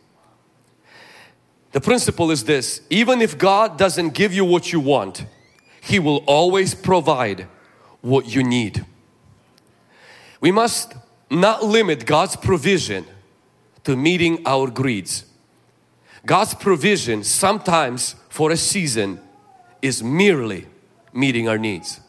The 1.73 1.81
principle 1.81 2.31
is 2.31 2.45
this 2.45 2.81
even 2.91 3.21
if 3.21 3.39
God 3.39 3.79
doesn't 3.79 4.15
give 4.15 4.33
you 4.33 4.45
what 4.45 4.73
you 4.73 4.81
want, 4.81 5.25
He 5.81 5.99
will 5.99 6.25
always 6.27 6.75
provide 6.75 7.47
what 8.01 8.35
you 8.35 8.43
need. 8.43 8.85
We 10.41 10.53
must 10.53 10.95
not 11.31 11.65
limit 11.65 12.07
God's 12.07 12.37
provision 12.37 13.05
to 13.85 13.97
meeting 13.97 14.43
our 14.47 14.71
greeds. 14.71 15.25
God's 16.25 16.55
provision 16.55 17.25
sometimes 17.25 18.17
for 18.29 18.51
a 18.51 18.57
season 18.57 19.21
is 19.81 20.03
merely 20.03 20.67
meeting 21.13 21.49
our 21.49 21.59
needs. 21.59 22.01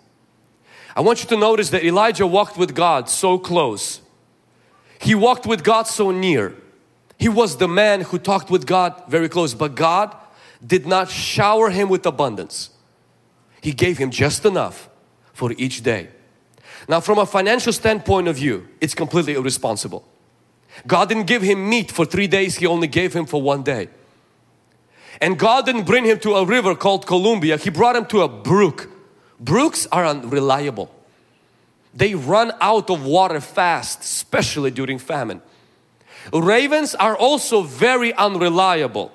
I 0.97 1.01
want 1.01 1.21
you 1.21 1.29
to 1.29 1.37
notice 1.37 1.69
that 1.69 1.85
Elijah 1.85 2.25
walked 2.25 2.57
with 2.57 2.73
God 2.73 3.07
so 3.07 3.37
close. 3.37 4.01
He 4.99 5.13
walked 5.13 5.45
with 5.45 5.63
God 5.63 5.83
so 5.83 6.09
near. 6.09 6.55
He 7.19 7.29
was 7.29 7.57
the 7.57 7.67
man 7.67 8.01
who 8.01 8.17
talked 8.17 8.49
with 8.49 8.65
God 8.65 9.03
very 9.07 9.29
close, 9.29 9.53
but 9.53 9.75
God 9.75 10.15
did 10.65 10.87
not 10.87 11.07
shower 11.11 11.69
him 11.69 11.87
with 11.87 12.03
abundance. 12.07 12.71
He 13.61 13.73
gave 13.73 13.99
him 13.99 14.09
just 14.09 14.43
enough 14.43 14.89
for 15.33 15.51
each 15.51 15.83
day. 15.83 16.09
Now 16.89 16.99
from 16.99 17.19
a 17.19 17.27
financial 17.27 17.73
standpoint 17.73 18.27
of 18.27 18.37
view, 18.37 18.67
it's 18.81 18.95
completely 18.95 19.35
irresponsible. 19.35 20.03
God 20.87 21.09
didn't 21.09 21.27
give 21.27 21.43
him 21.43 21.69
meat 21.69 21.91
for 21.91 22.05
three 22.05 22.27
days, 22.27 22.55
He 22.55 22.65
only 22.65 22.87
gave 22.87 23.13
him 23.15 23.27
for 23.27 23.39
one 23.39 23.61
day. 23.61 23.89
And 25.21 25.37
God 25.37 25.67
didn't 25.67 25.83
bring 25.83 26.05
him 26.05 26.19
to 26.21 26.33
a 26.33 26.43
river 26.45 26.73
called 26.73 27.05
Columbia, 27.05 27.57
He 27.57 27.69
brought 27.69 27.95
him 27.95 28.07
to 28.07 28.23
a 28.23 28.27
brook. 28.27 28.89
Brooks 29.39 29.87
are 29.91 30.05
unreliable. 30.05 30.93
They 31.93 32.15
run 32.15 32.51
out 32.61 32.89
of 32.89 33.03
water 33.05 33.41
fast, 33.41 34.01
especially 34.01 34.71
during 34.71 34.99
famine. 34.99 35.41
Ravens 36.33 36.95
are 36.95 37.15
also 37.15 37.61
very 37.61 38.13
unreliable. 38.13 39.11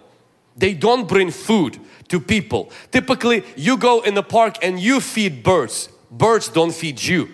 They 0.57 0.75
don't 0.75 1.09
bring 1.09 1.31
food 1.31 1.79
to 2.09 2.21
people. 2.21 2.71
Typically, 2.91 3.45
you 3.57 3.77
go 3.77 4.01
in 4.01 4.15
the 4.15 4.23
park 4.23 4.57
and 4.63 4.79
you 4.79 5.01
feed 5.01 5.43
birds. 5.43 5.89
Birds 6.11 6.49
don't 6.49 6.75
feed 6.75 7.03
you. 7.03 7.29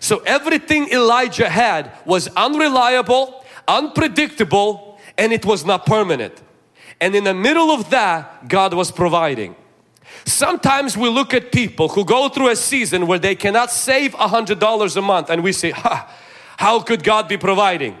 So 0.00 0.18
everything 0.26 0.88
Elijah 0.90 1.48
had 1.48 1.92
was 2.04 2.28
unreliable, 2.28 3.44
unpredictable, 3.66 4.98
and 5.16 5.32
it 5.32 5.44
was 5.44 5.64
not 5.64 5.86
permanent. 5.86 6.40
And 7.00 7.14
in 7.14 7.24
the 7.24 7.34
middle 7.34 7.70
of 7.70 7.90
that, 7.90 8.48
God 8.48 8.74
was 8.74 8.90
providing. 8.90 9.56
Sometimes 10.28 10.96
we 10.96 11.08
look 11.08 11.34
at 11.34 11.50
people 11.50 11.88
who 11.88 12.04
go 12.04 12.28
through 12.28 12.50
a 12.50 12.56
season 12.56 13.06
where 13.06 13.18
they 13.18 13.34
cannot 13.34 13.70
save 13.70 14.14
a 14.14 14.28
hundred 14.28 14.58
dollars 14.58 14.96
a 14.96 15.02
month 15.02 15.30
and 15.30 15.42
we 15.42 15.52
say, 15.52 15.70
ha, 15.70 16.12
how 16.56 16.80
could 16.80 17.02
God 17.02 17.28
be 17.28 17.36
providing? 17.36 17.96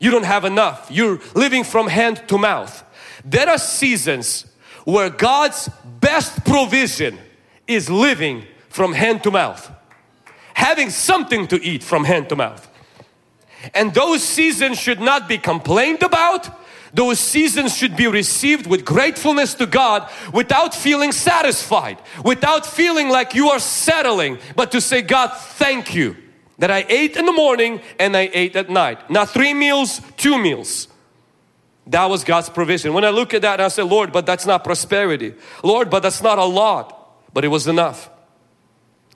You 0.00 0.10
don't 0.10 0.24
have 0.24 0.44
enough. 0.44 0.88
You're 0.90 1.20
living 1.34 1.64
from 1.64 1.86
hand 1.86 2.22
to 2.28 2.38
mouth. 2.38 2.84
There 3.24 3.48
are 3.48 3.58
seasons 3.58 4.46
where 4.84 5.10
God's 5.10 5.68
best 6.00 6.44
provision 6.44 7.18
is 7.66 7.90
living 7.90 8.44
from 8.68 8.94
hand 8.94 9.22
to 9.24 9.30
mouth 9.30 9.70
having 10.60 10.90
something 10.90 11.46
to 11.48 11.56
eat 11.64 11.82
from 11.82 12.04
hand 12.04 12.28
to 12.28 12.36
mouth. 12.36 12.68
And 13.72 13.94
those 13.94 14.22
seasons 14.22 14.78
should 14.78 15.00
not 15.00 15.26
be 15.26 15.38
complained 15.38 16.02
about. 16.02 16.50
Those 16.92 17.20
seasons 17.20 17.76
should 17.76 17.96
be 17.96 18.06
received 18.06 18.66
with 18.66 18.84
gratefulness 18.84 19.54
to 19.54 19.66
God 19.66 20.10
without 20.32 20.74
feeling 20.74 21.12
satisfied, 21.12 21.98
without 22.24 22.66
feeling 22.66 23.08
like 23.08 23.34
you 23.34 23.50
are 23.50 23.60
settling, 23.60 24.38
but 24.56 24.72
to 24.72 24.80
say, 24.80 25.02
God, 25.02 25.28
thank 25.28 25.94
you 25.94 26.16
that 26.58 26.70
I 26.70 26.84
ate 26.88 27.16
in 27.16 27.26
the 27.26 27.32
morning 27.32 27.80
and 27.98 28.16
I 28.16 28.28
ate 28.32 28.56
at 28.56 28.68
night. 28.68 29.08
Not 29.10 29.30
three 29.30 29.54
meals, 29.54 30.00
two 30.16 30.38
meals. 30.38 30.88
That 31.86 32.06
was 32.06 32.22
God's 32.22 32.50
provision. 32.50 32.92
When 32.92 33.04
I 33.04 33.10
look 33.10 33.34
at 33.34 33.42
that, 33.42 33.60
I 33.60 33.68
say, 33.68 33.82
Lord, 33.82 34.12
but 34.12 34.26
that's 34.26 34.46
not 34.46 34.62
prosperity. 34.62 35.34
Lord, 35.64 35.90
but 35.90 36.02
that's 36.02 36.22
not 36.22 36.38
a 36.38 36.44
lot. 36.44 36.96
But 37.32 37.44
it 37.44 37.48
was 37.48 37.66
enough. 37.66 38.10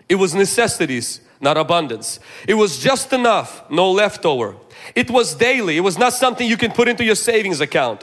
It 0.08 0.16
was 0.16 0.34
necessities 0.34 1.20
not 1.44 1.56
abundance. 1.56 2.18
It 2.48 2.54
was 2.54 2.78
just 2.78 3.12
enough, 3.12 3.62
no 3.70 3.92
leftover. 3.92 4.56
It 4.94 5.10
was 5.10 5.34
daily. 5.34 5.76
It 5.76 5.80
was 5.82 5.96
not 5.96 6.12
something 6.12 6.48
you 6.48 6.56
can 6.56 6.72
put 6.72 6.88
into 6.88 7.04
your 7.04 7.14
savings 7.14 7.60
account. 7.60 8.02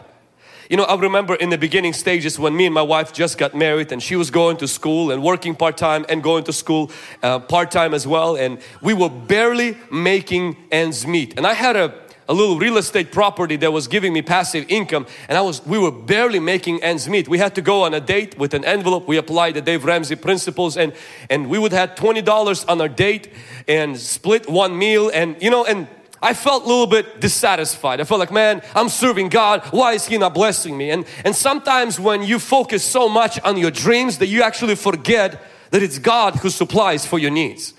You 0.70 0.78
know, 0.78 0.84
I 0.84 0.98
remember 0.98 1.36
in 1.36 1.50
the 1.50 1.58
beginning 1.58 1.92
stages 1.92 2.40
when 2.40 2.56
me 2.56 2.66
and 2.66 2.74
my 2.74 2.82
wife 2.82 3.12
just 3.12 3.38
got 3.38 3.54
married 3.54 3.92
and 3.92 4.02
she 4.02 4.16
was 4.16 4.32
going 4.32 4.56
to 4.58 4.70
school 4.70 5.12
and 5.12 5.22
working 5.22 5.54
part-time 5.54 6.06
and 6.08 6.24
going 6.24 6.46
to 6.46 6.54
school 6.54 6.90
uh, 7.22 7.40
part-time 7.40 7.94
as 7.94 8.08
well 8.08 8.38
and 8.38 8.58
we 8.82 8.94
were 8.94 9.10
barely 9.10 9.76
making 9.92 10.56
ends 10.72 11.06
meet. 11.06 11.36
And 11.36 11.46
I 11.46 11.56
had 11.56 11.76
a 11.76 11.90
a 12.32 12.34
little 12.34 12.58
real 12.58 12.78
estate 12.78 13.12
property 13.12 13.58
that 13.58 13.74
was 13.74 13.90
giving 13.90 14.14
me 14.14 14.22
passive 14.22 14.66
income 14.70 15.06
and 15.28 15.38
I 15.38 15.42
was 15.42 15.66
we 15.66 15.78
were 15.78 15.92
barely 15.92 16.40
making 16.40 16.82
ends 16.82 17.10
meet. 17.10 17.28
We 17.28 17.38
had 17.38 17.56
to 17.56 17.62
go 17.62 17.84
on 17.84 17.94
a 17.94 18.00
date 18.00 18.38
with 18.38 18.54
an 18.54 18.64
envelope. 18.64 19.06
We 19.06 19.18
applied 19.18 19.56
the 19.56 19.62
Dave 19.62 19.84
Ramsey 19.84 20.16
principles 20.16 20.78
and 20.78 20.94
and 21.30 21.50
we 21.50 21.60
would 21.60 21.74
have 21.74 21.96
$20 21.96 22.70
on 22.70 22.80
our 22.80 22.88
date 22.88 23.34
and 23.68 24.00
split 24.00 24.50
one 24.50 24.78
meal 24.78 25.12
and 25.14 25.36
you 25.44 25.50
know 25.50 25.66
and 25.66 25.90
I 26.22 26.34
felt 26.34 26.64
a 26.64 26.68
little 26.68 26.88
bit 26.88 27.20
dissatisfied. 27.20 28.00
I 28.00 28.06
felt 28.06 28.20
like, 28.20 28.32
man, 28.32 28.62
I'm 28.76 28.90
serving 28.90 29.30
God. 29.30 29.66
Why 29.72 29.94
is 29.94 30.06
He 30.06 30.18
not 30.18 30.34
blessing 30.34 30.78
me? 30.78 30.92
And, 30.92 31.04
and 31.26 31.36
sometimes 31.36 32.00
when 32.00 32.22
you 32.22 32.38
focus 32.38 32.84
so 32.84 33.10
much 33.10 33.42
on 33.42 33.58
your 33.58 33.72
dreams 33.72 34.20
that 34.20 34.28
you 34.28 34.44
actually 34.44 34.76
forget 34.76 35.42
that 35.72 35.82
it's 35.82 35.98
God 35.98 36.36
who 36.36 36.52
supplies 36.52 37.08
for 37.08 37.18
your 37.18 37.32
needs. 37.32 37.74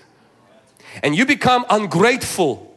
And 1.01 1.15
you 1.15 1.25
become 1.25 1.65
ungrateful 1.69 2.72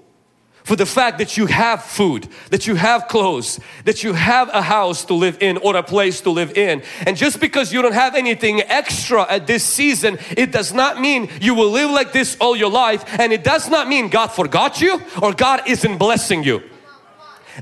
for 0.67 0.75
the 0.75 0.85
fact 0.85 1.19
that 1.19 1.37
you 1.37 1.47
have 1.47 1.85
food, 1.85 2.27
that 2.51 2.67
you 2.67 2.75
have 2.75 3.07
clothes, 3.07 3.61
that 3.85 4.03
you 4.03 4.15
have 4.15 4.49
a 4.53 4.61
house 4.61 5.05
to 5.05 5.15
live 5.15 5.39
in 5.41 5.59
or 5.59 5.77
a 5.77 5.83
place 5.83 6.21
to 6.23 6.31
live 6.31 6.59
in. 6.59 6.83
And 7.07 7.17
just 7.17 7.39
because 7.39 7.73
you 7.73 7.83
don't 7.83 7.95
have 7.95 8.17
anything 8.17 8.63
extra 8.63 9.31
at 9.31 9.47
this 9.47 9.63
season, 9.63 10.19
it 10.37 10.51
does 10.51 10.75
not 10.75 11.01
mean 11.01 11.31
you 11.41 11.55
will 11.55 11.71
live 11.71 11.91
like 11.91 12.11
this 12.11 12.37
all 12.41 12.57
your 12.57 12.69
life. 12.69 13.05
And 13.21 13.33
it 13.33 13.45
does 13.45 13.71
not 13.71 13.87
mean 13.87 14.09
God 14.09 14.27
forgot 14.27 14.81
you 14.81 15.01
or 15.23 15.33
God 15.33 15.61
isn't 15.69 15.99
blessing 15.99 16.43
you. 16.43 16.65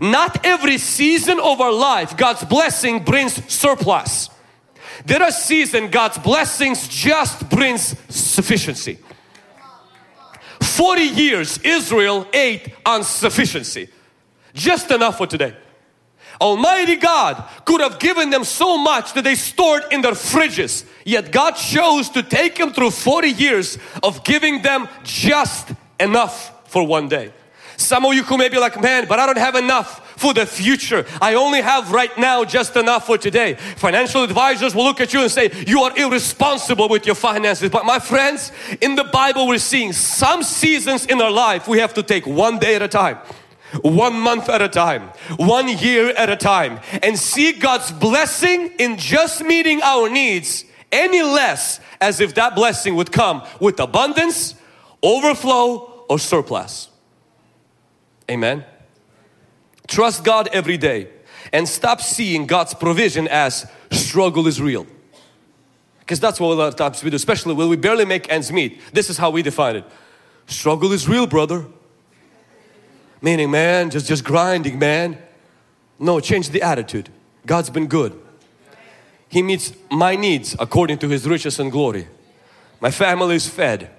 Not 0.01 0.47
every 0.47 0.79
season 0.79 1.39
of 1.41 1.61
our 1.61 1.75
life, 1.75 2.17
God's 2.17 2.45
blessing 2.47 3.05
brings 3.05 3.35
surplus. 3.53 4.31
There 5.05 5.23
are 5.23 5.31
seasons 5.31 5.91
God's 5.91 6.17
blessings 6.17 6.89
just 6.89 7.51
brings 7.51 7.95
sufficiency. 8.09 8.99
40 10.77 11.03
years 11.03 11.59
Israel 11.63 12.27
ate 12.33 12.75
on 12.85 13.05
sufficiency. 13.05 13.89
Just 14.55 14.91
enough 14.91 15.19
for 15.19 15.27
today. 15.27 15.57
Almighty 16.41 16.97
God 16.97 17.45
could 17.65 17.81
have 17.81 18.01
given 18.01 18.31
them 18.31 18.43
so 18.43 18.77
much 18.77 19.13
that 19.13 19.23
they 19.23 19.37
stored 19.37 19.85
in 19.93 20.01
their 20.01 20.13
fridges. 20.13 20.85
Yet 21.05 21.31
God 21.31 21.53
chose 21.53 22.11
to 22.11 22.25
take 22.25 22.57
them 22.57 22.73
through 22.73 22.91
40 22.91 23.29
years 23.29 23.79
of 24.03 24.25
giving 24.25 24.63
them 24.63 24.89
just 25.05 25.69
enough 26.01 26.69
for 26.69 26.85
one 26.85 27.09
day. 27.09 27.33
Some 27.77 28.05
of 28.05 28.15
you 28.15 28.25
who 28.25 28.37
may 28.37 28.49
be 28.49 28.59
like, 28.59 28.81
man, 28.81 29.07
but 29.09 29.21
I 29.21 29.27
don't 29.27 29.39
have 29.39 29.55
enough 29.55 30.04
for 30.25 30.33
the 30.33 30.47
future. 30.47 31.05
I 31.21 31.35
only 31.35 31.61
have 31.61 31.93
right 31.93 32.17
now 32.17 32.47
just 32.47 32.77
enough 32.77 33.05
for 33.05 33.19
today. 33.19 33.57
Financial 33.77 34.23
advisors 34.25 34.75
will 34.75 34.85
look 34.85 35.03
at 35.03 35.13
you 35.13 35.21
and 35.21 35.31
say, 35.31 35.51
you 35.67 35.83
are 35.83 35.95
irresponsible 35.99 36.89
with 36.89 37.05
your 37.05 37.15
finances. 37.15 37.69
But 37.69 37.85
my 37.85 37.99
friends, 37.99 38.51
in 38.81 38.95
the 38.95 39.05
Bible 39.05 39.47
we're 39.47 39.59
seeing 39.59 39.93
some 39.93 40.43
seasons 40.43 41.05
in 41.05 41.21
our 41.21 41.31
life 41.31 41.69
we 41.69 41.79
have 41.79 41.93
to 41.93 42.03
take 42.03 42.27
one 42.27 42.59
day 42.59 42.75
at 42.75 42.81
a 42.81 42.89
time 42.89 43.19
one 43.83 44.19
month 44.19 44.49
at 44.49 44.63
a 44.63 44.69
time, 44.69 45.11
one 45.37 45.67
year 45.67 46.11
at 46.11 46.31
a 46.31 46.37
time 46.37 46.79
and 47.03 47.19
see 47.19 47.53
God's 47.53 47.91
blessing 47.91 48.71
in 48.79 48.97
just 48.97 49.43
meeting 49.43 49.83
our 49.83 50.09
needs 50.09 50.65
any 50.93 51.23
less 51.23 51.81
as 52.01 52.21
if 52.21 52.35
that 52.37 52.55
blessing 52.55 52.95
would 52.95 53.11
come 53.11 53.43
with 53.61 53.81
abundance, 53.81 54.55
overflow 55.03 56.05
or 56.09 56.21
surplus. 56.21 56.89
Amen. 58.31 58.65
Trust 59.87 60.25
God 60.25 60.49
every 60.53 60.77
day 60.77 61.09
and 61.53 61.69
stop 61.69 62.01
seeing 62.01 62.47
God's 62.47 62.75
provision 62.75 63.29
as 63.29 63.71
struggle 63.91 64.47
is 64.47 64.61
real. 64.61 64.87
Because 66.01 66.21
that's 66.21 66.39
what 66.39 66.53
a 66.53 66.55
lot 66.55 66.69
of 66.69 66.77
times 66.77 67.03
we 67.03 67.11
do, 67.11 67.17
especially 67.17 67.55
when 67.55 67.69
we 67.69 67.77
barely 67.77 68.05
make 68.05 68.31
ends 68.31 68.53
meet. 68.53 68.81
This 68.93 69.09
is 69.09 69.17
how 69.17 69.31
we 69.31 69.43
define 69.43 69.77
it. 69.77 69.85
Struggle 70.47 70.93
is 70.93 71.09
real, 71.09 71.27
brother. 71.27 71.65
Meaning, 73.23 73.51
man, 73.51 73.89
just, 73.89 74.07
just 74.07 74.23
grinding, 74.23 74.79
man. 74.79 75.19
No, 75.99 76.21
change 76.21 76.51
the 76.51 76.61
attitude. 76.61 77.09
God's 77.47 77.71
been 77.71 77.87
good. 77.87 78.21
He 79.29 79.43
meets 79.43 79.73
my 79.91 80.15
needs 80.17 80.55
according 80.59 80.99
to 80.99 81.09
His 81.09 81.27
riches 81.27 81.59
and 81.59 81.73
glory. 81.73 82.07
My 82.81 82.91
family 82.91 83.37
is 83.37 83.49
fed. 83.49 83.91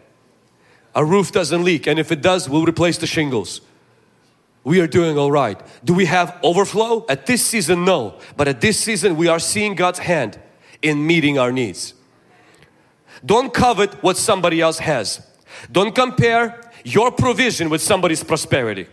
Our 0.94 1.06
roof 1.06 1.32
doesn't 1.32 1.64
leak 1.64 1.88
and 1.88 2.00
if 2.00 2.12
it 2.12 2.22
does, 2.22 2.48
we'll 2.48 2.66
replace 2.66 2.98
the 2.98 3.08
shingles. 3.08 3.62
We 4.66 4.82
are 4.82 4.88
doing 4.88 5.18
all 5.18 5.32
right. 5.32 5.62
Do 5.86 5.94
we 5.94 6.06
have 6.06 6.38
overflow? 6.44 7.06
At 7.08 7.28
this 7.28 7.46
season, 7.46 7.86
no. 7.86 8.16
But 8.36 8.48
at 8.48 8.62
this 8.62 8.80
season, 8.80 9.16
we 9.16 9.28
are 9.28 9.40
seeing 9.40 9.76
God's 9.76 10.00
hand 10.00 10.40
in 10.82 11.06
meeting 11.06 11.38
our 11.38 11.52
needs. 11.52 11.94
Don't 13.24 13.54
covet 13.54 14.04
what 14.04 14.18
somebody 14.18 14.60
else 14.60 14.80
has. 14.80 15.26
Don't 15.72 15.94
compare 15.94 16.60
your 16.84 17.12
provision 17.12 17.70
with 17.70 17.82
somebody's 17.82 18.24
prosperity. 18.24 18.88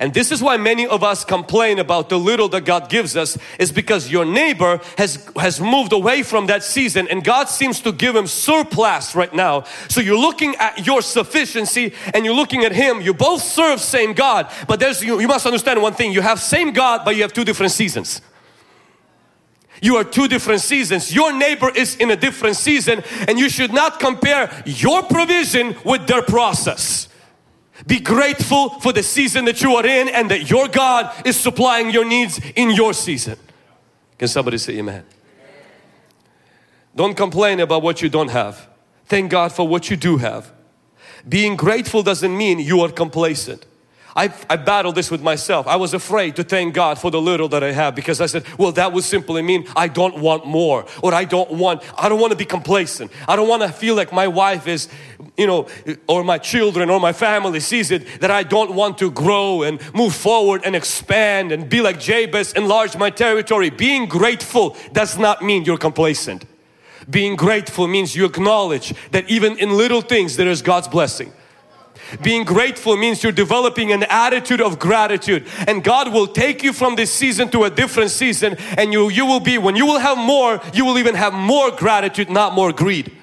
And 0.00 0.14
this 0.14 0.32
is 0.32 0.42
why 0.42 0.56
many 0.56 0.86
of 0.86 1.04
us 1.04 1.26
complain 1.26 1.78
about 1.78 2.08
the 2.08 2.18
little 2.18 2.48
that 2.48 2.64
God 2.64 2.88
gives 2.88 3.18
us 3.18 3.36
is 3.58 3.70
because 3.70 4.10
your 4.10 4.24
neighbor 4.24 4.80
has, 4.96 5.28
has 5.36 5.60
moved 5.60 5.92
away 5.92 6.22
from 6.22 6.46
that 6.46 6.62
season 6.62 7.06
and 7.08 7.22
God 7.22 7.50
seems 7.50 7.80
to 7.80 7.92
give 7.92 8.16
him 8.16 8.26
surplus 8.26 9.14
right 9.14 9.32
now. 9.34 9.64
So 9.90 10.00
you're 10.00 10.18
looking 10.18 10.56
at 10.56 10.86
your 10.86 11.02
sufficiency 11.02 11.92
and 12.14 12.24
you're 12.24 12.34
looking 12.34 12.64
at 12.64 12.72
him. 12.72 13.02
You 13.02 13.12
both 13.12 13.42
serve 13.42 13.78
same 13.78 14.14
God, 14.14 14.50
but 14.66 14.80
there's 14.80 15.04
you, 15.04 15.20
you 15.20 15.28
must 15.28 15.44
understand 15.44 15.82
one 15.82 15.92
thing. 15.92 16.12
You 16.12 16.22
have 16.22 16.40
same 16.40 16.72
God, 16.72 17.02
but 17.04 17.14
you 17.14 17.20
have 17.20 17.34
two 17.34 17.44
different 17.44 17.72
seasons. 17.72 18.22
You 19.82 19.96
are 19.96 20.04
two 20.04 20.28
different 20.28 20.62
seasons. 20.62 21.14
Your 21.14 21.30
neighbor 21.30 21.68
is 21.68 21.96
in 21.96 22.10
a 22.10 22.16
different 22.16 22.56
season 22.56 23.02
and 23.28 23.38
you 23.38 23.50
should 23.50 23.74
not 23.74 24.00
compare 24.00 24.62
your 24.64 25.02
provision 25.02 25.76
with 25.84 26.06
their 26.06 26.22
process. 26.22 27.09
Be 27.86 28.00
grateful 28.00 28.70
for 28.80 28.92
the 28.92 29.02
season 29.02 29.44
that 29.46 29.62
you 29.62 29.74
are 29.76 29.86
in 29.86 30.08
and 30.08 30.30
that 30.30 30.50
your 30.50 30.68
God 30.68 31.26
is 31.26 31.38
supplying 31.38 31.90
your 31.90 32.04
needs 32.04 32.40
in 32.56 32.70
your 32.70 32.92
season. 32.92 33.36
Can 34.18 34.28
somebody 34.28 34.58
say 34.58 34.78
amen? 34.78 35.04
Don't 36.94 37.16
complain 37.16 37.60
about 37.60 37.82
what 37.82 38.02
you 38.02 38.08
don't 38.08 38.28
have. 38.28 38.68
Thank 39.06 39.30
God 39.30 39.52
for 39.52 39.66
what 39.66 39.90
you 39.90 39.96
do 39.96 40.18
have. 40.18 40.52
Being 41.28 41.56
grateful 41.56 42.02
doesn't 42.02 42.36
mean 42.36 42.58
you 42.58 42.80
are 42.80 42.90
complacent. 42.90 43.66
I, 44.16 44.32
I 44.48 44.56
battled 44.56 44.94
this 44.94 45.10
with 45.10 45.22
myself. 45.22 45.66
I 45.66 45.76
was 45.76 45.94
afraid 45.94 46.36
to 46.36 46.44
thank 46.44 46.74
God 46.74 46.98
for 46.98 47.10
the 47.10 47.20
little 47.20 47.48
that 47.48 47.62
I 47.62 47.72
have 47.72 47.94
because 47.94 48.20
I 48.20 48.26
said, 48.26 48.44
well, 48.58 48.72
that 48.72 48.92
would 48.92 49.04
simply 49.04 49.42
mean 49.42 49.66
I 49.76 49.88
don't 49.88 50.18
want 50.18 50.46
more 50.46 50.86
or 51.02 51.14
I 51.14 51.24
don't 51.24 51.52
want, 51.52 51.82
I 51.96 52.08
don't 52.08 52.20
want 52.20 52.32
to 52.32 52.36
be 52.36 52.44
complacent. 52.44 53.12
I 53.28 53.36
don't 53.36 53.48
want 53.48 53.62
to 53.62 53.70
feel 53.70 53.94
like 53.94 54.12
my 54.12 54.26
wife 54.26 54.66
is, 54.66 54.88
you 55.36 55.46
know, 55.46 55.68
or 56.08 56.24
my 56.24 56.38
children 56.38 56.90
or 56.90 56.98
my 56.98 57.12
family 57.12 57.60
sees 57.60 57.90
it 57.90 58.20
that 58.20 58.30
I 58.30 58.42
don't 58.42 58.74
want 58.74 58.98
to 58.98 59.10
grow 59.10 59.62
and 59.62 59.80
move 59.94 60.14
forward 60.14 60.62
and 60.64 60.74
expand 60.74 61.52
and 61.52 61.68
be 61.68 61.80
like 61.80 62.00
Jabez, 62.00 62.52
enlarge 62.54 62.96
my 62.96 63.10
territory. 63.10 63.70
Being 63.70 64.06
grateful 64.06 64.76
does 64.92 65.18
not 65.18 65.42
mean 65.42 65.64
you're 65.64 65.78
complacent. 65.78 66.44
Being 67.08 67.36
grateful 67.36 67.86
means 67.86 68.14
you 68.14 68.24
acknowledge 68.24 68.94
that 69.12 69.28
even 69.30 69.56
in 69.58 69.76
little 69.76 70.00
things 70.00 70.36
there 70.36 70.48
is 70.48 70.62
God's 70.62 70.88
blessing. 70.88 71.32
Being 72.22 72.44
grateful 72.44 72.96
means 72.96 73.22
you're 73.22 73.32
developing 73.32 73.92
an 73.92 74.04
attitude 74.04 74.60
of 74.60 74.78
gratitude 74.78 75.46
and 75.66 75.82
God 75.84 76.12
will 76.12 76.26
take 76.26 76.62
you 76.62 76.72
from 76.72 76.96
this 76.96 77.12
season 77.12 77.48
to 77.50 77.64
a 77.64 77.70
different 77.70 78.10
season 78.10 78.56
and 78.76 78.92
you, 78.92 79.08
you 79.10 79.26
will 79.26 79.40
be, 79.40 79.58
when 79.58 79.76
you 79.76 79.86
will 79.86 79.98
have 79.98 80.18
more, 80.18 80.60
you 80.72 80.84
will 80.84 80.98
even 80.98 81.14
have 81.14 81.32
more 81.32 81.70
gratitude, 81.70 82.30
not 82.30 82.54
more 82.54 82.72
greed. 82.72 83.19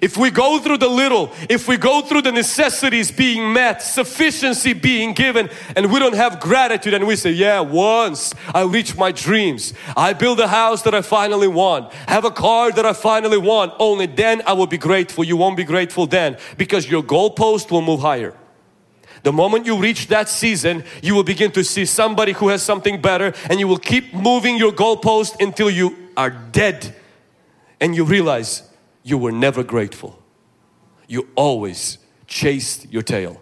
If 0.00 0.16
we 0.16 0.30
go 0.30 0.58
through 0.58 0.78
the 0.78 0.88
little, 0.88 1.32
if 1.50 1.68
we 1.68 1.76
go 1.76 2.00
through 2.00 2.22
the 2.22 2.32
necessities 2.32 3.10
being 3.10 3.52
met, 3.52 3.82
sufficiency 3.82 4.72
being 4.72 5.12
given, 5.12 5.50
and 5.76 5.92
we 5.92 5.98
don't 5.98 6.14
have 6.14 6.40
gratitude 6.40 6.94
and 6.94 7.06
we 7.06 7.16
say, 7.16 7.30
yeah, 7.30 7.60
once 7.60 8.34
I 8.54 8.62
reach 8.62 8.96
my 8.96 9.12
dreams, 9.12 9.74
I 9.96 10.14
build 10.14 10.40
a 10.40 10.48
house 10.48 10.82
that 10.82 10.94
I 10.94 11.02
finally 11.02 11.48
want, 11.48 11.92
have 12.08 12.24
a 12.24 12.30
car 12.30 12.72
that 12.72 12.86
I 12.86 12.94
finally 12.94 13.38
want, 13.38 13.74
only 13.78 14.06
then 14.06 14.42
I 14.46 14.54
will 14.54 14.66
be 14.66 14.78
grateful. 14.78 15.24
You 15.24 15.36
won't 15.36 15.56
be 15.56 15.64
grateful 15.64 16.06
then 16.06 16.38
because 16.56 16.90
your 16.90 17.02
goalpost 17.02 17.70
will 17.70 17.82
move 17.82 18.00
higher. 18.00 18.34
The 19.24 19.32
moment 19.32 19.66
you 19.66 19.76
reach 19.76 20.08
that 20.08 20.28
season, 20.28 20.84
you 21.02 21.14
will 21.14 21.22
begin 21.22 21.52
to 21.52 21.62
see 21.62 21.84
somebody 21.84 22.32
who 22.32 22.48
has 22.48 22.62
something 22.62 23.00
better 23.00 23.34
and 23.48 23.60
you 23.60 23.68
will 23.68 23.78
keep 23.78 24.14
moving 24.14 24.56
your 24.56 24.72
goalpost 24.72 25.40
until 25.40 25.70
you 25.70 25.96
are 26.16 26.30
dead 26.30 26.94
and 27.80 27.94
you 27.94 28.04
realize 28.04 28.71
you 29.02 29.18
were 29.18 29.32
never 29.32 29.62
grateful. 29.62 30.18
You 31.08 31.28
always 31.34 31.98
chased 32.26 32.90
your 32.90 33.02
tail. 33.02 33.40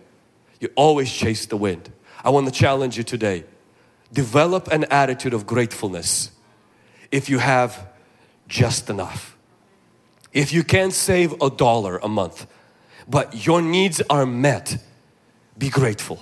You 0.61 0.69
always 0.75 1.13
chased 1.13 1.51
the 1.51 1.57
wind. 1.57 1.93
I 2.25 2.31
want 2.31 2.47
to 2.47 2.53
challenge 2.53 2.97
you 2.97 3.05
today. 3.05 3.45
Develop 4.13 4.69
an 4.69 4.85
attitude 4.85 5.35
of 5.35 5.47
gratefulness 5.47 6.33
if 7.11 7.29
you 7.29 7.39
have 7.39 7.89
just 8.49 8.91
enough. 8.91 9.37
If 10.33 10.53
you 10.53 10.63
can't 10.65 10.93
save 10.93 11.41
a 11.41 11.51
dollar 11.51 11.99
a 11.99 12.09
month, 12.09 12.47
but 13.09 13.47
your 13.47 13.63
needs 13.63 14.01
are 14.09 14.27
met, 14.27 14.79
be 15.59 15.69
grateful. 15.69 16.21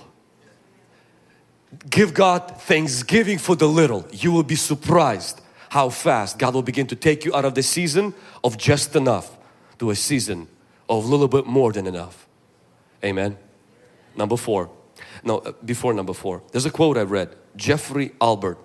Give 1.89 2.13
God 2.13 2.61
thanksgiving 2.61 3.37
for 3.37 3.55
the 3.55 3.67
little. 3.67 4.07
You 4.11 4.31
will 4.31 4.43
be 4.43 4.55
surprised 4.55 5.41
how 5.69 5.89
fast 5.89 6.37
God 6.39 6.53
will 6.53 6.63
begin 6.63 6.87
to 6.87 6.95
take 6.95 7.25
you 7.25 7.35
out 7.35 7.45
of 7.45 7.55
the 7.55 7.63
season 7.63 8.13
of 8.43 8.57
just 8.57 8.95
enough 8.95 9.37
to 9.77 9.91
a 9.91 9.95
season 9.95 10.47
of 10.89 11.05
a 11.05 11.07
little 11.07 11.27
bit 11.27 11.45
more 11.45 11.71
than 11.71 11.87
enough. 11.87 12.27
Amen. 13.03 13.37
Number 14.15 14.35
four. 14.35 14.69
No, 15.23 15.37
uh, 15.37 15.51
before 15.63 15.93
number 15.93 16.13
four. 16.13 16.41
There's 16.51 16.65
a 16.65 16.71
quote 16.71 16.97
I 16.97 17.03
read. 17.03 17.35
Jeffrey 17.55 18.11
Albert 18.19 18.57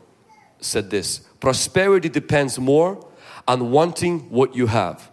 said 0.61 0.91
this 0.91 1.21
Prosperity 1.41 2.09
depends 2.09 2.59
more 2.59 3.07
on 3.47 3.71
wanting 3.71 4.31
what 4.31 4.57
you 4.57 4.67
have 4.67 5.11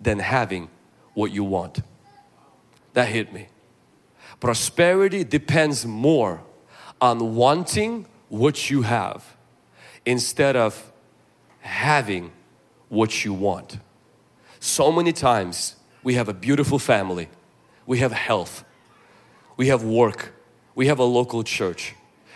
than 0.00 0.18
having 0.18 0.68
what 1.12 1.30
you 1.30 1.44
want. 1.44 1.80
That 2.94 3.08
hit 3.08 3.32
me. 3.32 3.48
Prosperity 4.40 5.24
depends 5.24 5.86
more 5.86 6.42
on 7.00 7.34
wanting 7.34 8.06
what 8.28 8.70
you 8.70 8.82
have 8.82 9.36
instead 10.06 10.56
of 10.56 10.92
having 11.64 12.30
what 12.88 13.24
you 13.24 13.32
want. 13.32 13.78
So 14.60 14.92
many 14.92 15.12
times 15.12 15.76
we 16.02 16.14
have 16.14 16.28
a 16.28 16.34
beautiful 16.34 16.78
family, 16.78 17.28
we 17.86 17.98
have 17.98 18.12
health, 18.12 18.64
we 19.56 19.68
have 19.68 19.82
work, 19.82 20.34
we 20.74 20.86
have 20.88 20.98
a 20.98 21.04
local 21.04 21.42
church, 21.42 21.94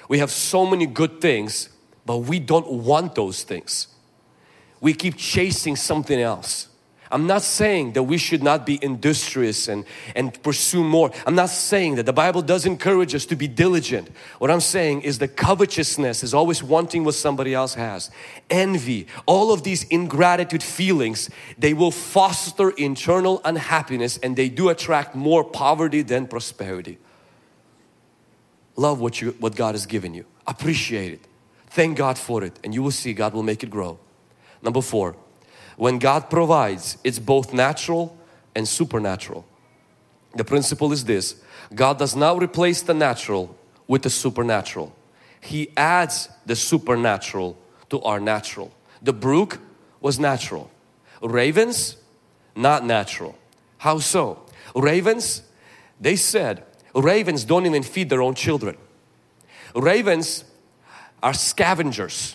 we 0.08 0.18
have 0.18 0.30
so 0.30 0.64
many 0.64 0.86
good 0.86 1.20
things, 1.20 1.68
but 2.06 2.18
we 2.18 2.38
don't 2.38 2.66
want 2.70 3.14
those 3.14 3.42
things. 3.42 3.88
We 4.80 4.94
keep 4.94 5.16
chasing 5.16 5.76
something 5.76 6.18
else. 6.18 6.68
I'm 7.10 7.26
not 7.26 7.42
saying 7.42 7.92
that 7.92 8.02
we 8.02 8.18
should 8.18 8.42
not 8.42 8.66
be 8.66 8.78
industrious 8.82 9.68
and, 9.68 9.84
and 10.14 10.40
pursue 10.42 10.84
more. 10.84 11.10
I'm 11.26 11.34
not 11.34 11.48
saying 11.48 11.94
that 11.94 12.06
the 12.06 12.12
Bible 12.12 12.42
does 12.42 12.66
encourage 12.66 13.14
us 13.14 13.24
to 13.26 13.36
be 13.36 13.48
diligent. 13.48 14.10
What 14.38 14.50
I'm 14.50 14.60
saying 14.60 15.02
is 15.02 15.18
the 15.18 15.28
covetousness 15.28 16.22
is 16.22 16.34
always 16.34 16.62
wanting 16.62 17.04
what 17.04 17.14
somebody 17.14 17.54
else 17.54 17.74
has. 17.74 18.10
Envy, 18.50 19.06
all 19.24 19.52
of 19.52 19.62
these 19.62 19.84
ingratitude 19.84 20.62
feelings, 20.62 21.30
they 21.56 21.72
will 21.72 21.90
foster 21.90 22.70
internal 22.70 23.40
unhappiness 23.44 24.18
and 24.18 24.36
they 24.36 24.48
do 24.50 24.68
attract 24.68 25.14
more 25.14 25.42
poverty 25.44 26.02
than 26.02 26.26
prosperity. 26.26 26.98
Love 28.76 29.00
what, 29.00 29.20
you, 29.20 29.34
what 29.40 29.56
God 29.56 29.74
has 29.74 29.86
given 29.86 30.12
you. 30.14 30.26
Appreciate 30.46 31.12
it. 31.12 31.20
Thank 31.68 31.96
God 31.96 32.18
for 32.18 32.44
it 32.44 32.58
and 32.62 32.74
you 32.74 32.82
will 32.82 32.90
see 32.90 33.14
God 33.14 33.32
will 33.32 33.42
make 33.42 33.62
it 33.62 33.70
grow. 33.70 33.98
Number 34.62 34.82
four, 34.82 35.16
when 35.78 36.00
God 36.00 36.28
provides, 36.28 36.98
it's 37.04 37.20
both 37.20 37.54
natural 37.54 38.18
and 38.56 38.66
supernatural. 38.66 39.46
The 40.34 40.42
principle 40.42 40.92
is 40.92 41.04
this 41.04 41.40
God 41.72 41.98
does 41.98 42.16
not 42.16 42.42
replace 42.42 42.82
the 42.82 42.94
natural 42.94 43.56
with 43.86 44.02
the 44.02 44.10
supernatural, 44.10 44.92
He 45.40 45.70
adds 45.76 46.28
the 46.44 46.56
supernatural 46.56 47.56
to 47.90 48.02
our 48.02 48.18
natural. 48.18 48.72
The 49.02 49.12
brook 49.12 49.60
was 50.00 50.18
natural, 50.18 50.68
ravens, 51.22 51.96
not 52.56 52.84
natural. 52.84 53.38
How 53.78 54.00
so? 54.00 54.44
Ravens, 54.74 55.42
they 56.00 56.16
said, 56.16 56.64
ravens 56.92 57.44
don't 57.44 57.66
even 57.66 57.84
feed 57.84 58.10
their 58.10 58.20
own 58.20 58.34
children. 58.34 58.76
Ravens 59.76 60.42
are 61.22 61.34
scavengers 61.34 62.34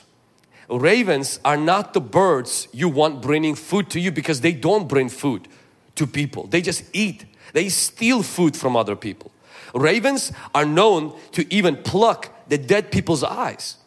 ravens 0.80 1.40
are 1.44 1.58
not 1.58 1.94
the 1.94 2.02
birds 2.02 2.68
you 2.72 2.90
want 2.90 3.22
bringing 3.22 3.56
food 3.56 3.90
to 3.92 4.00
you 4.00 4.12
because 4.12 4.42
they 4.42 4.54
don't 4.54 4.88
bring 4.88 5.10
food 5.10 5.48
to 5.96 6.08
people. 6.08 6.48
They 6.48 6.62
just 6.62 6.84
eat. 6.94 7.26
They 7.54 7.70
steal 7.70 8.24
food 8.24 8.56
from 8.58 8.76
other 8.76 8.96
people. 8.96 9.32
Ravens 9.76 10.32
are 10.54 10.66
known 10.66 11.18
to 11.32 11.52
even 11.54 11.78
pluck 11.78 12.30
the 12.48 12.58
dead 12.58 12.92
people's 12.92 13.24
eyes. 13.24 13.78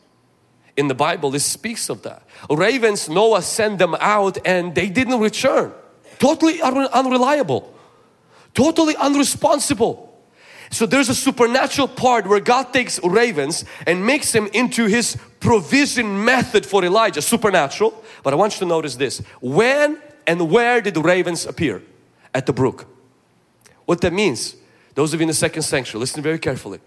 in 0.77 0.89
the 0.89 0.95
Bible, 0.95 1.35
it 1.35 1.41
speaks 1.41 1.89
of 1.89 2.03
that. 2.03 2.23
Ravens, 2.51 3.09
Noah 3.09 3.41
sent 3.43 3.79
them 3.79 3.97
out 3.99 4.37
and 4.45 4.75
they 4.75 4.91
didn't 4.91 5.19
return. 5.21 5.73
Totally 6.19 6.61
unreliable, 6.61 7.75
totally 8.55 8.95
unresponsible. 8.95 10.06
So 10.71 10.87
there's 10.87 11.09
a 11.09 11.15
supernatural 11.15 11.89
part 11.89 12.27
where 12.27 12.41
God 12.41 12.73
takes 12.73 13.03
ravens 13.03 13.65
and 13.87 14.05
makes 14.05 14.33
them 14.33 14.49
into 14.53 14.87
his 14.87 15.17
provision 15.41 16.25
method 16.25 16.67
for 16.67 16.85
Elijah, 16.85 17.23
supernatural. 17.23 18.03
But 18.23 18.33
I 18.33 18.37
want 18.37 18.55
you 18.55 18.59
to 18.61 18.67
notice 18.67 18.97
this. 18.97 19.23
When 19.41 20.01
and 20.27 20.51
where 20.51 20.81
did 20.81 20.95
the 20.95 21.03
ravens 21.03 21.47
appear? 21.47 21.83
At 22.35 22.47
the 22.47 22.53
brook. 22.53 22.87
What 23.87 24.01
that 24.01 24.13
means, 24.13 24.57
those 24.95 25.15
of 25.15 25.21
you 25.21 25.25
in 25.25 25.29
the 25.29 25.35
second 25.35 25.63
century, 25.63 26.01
listen 26.01 26.23
very 26.23 26.39
carefully. 26.39 26.81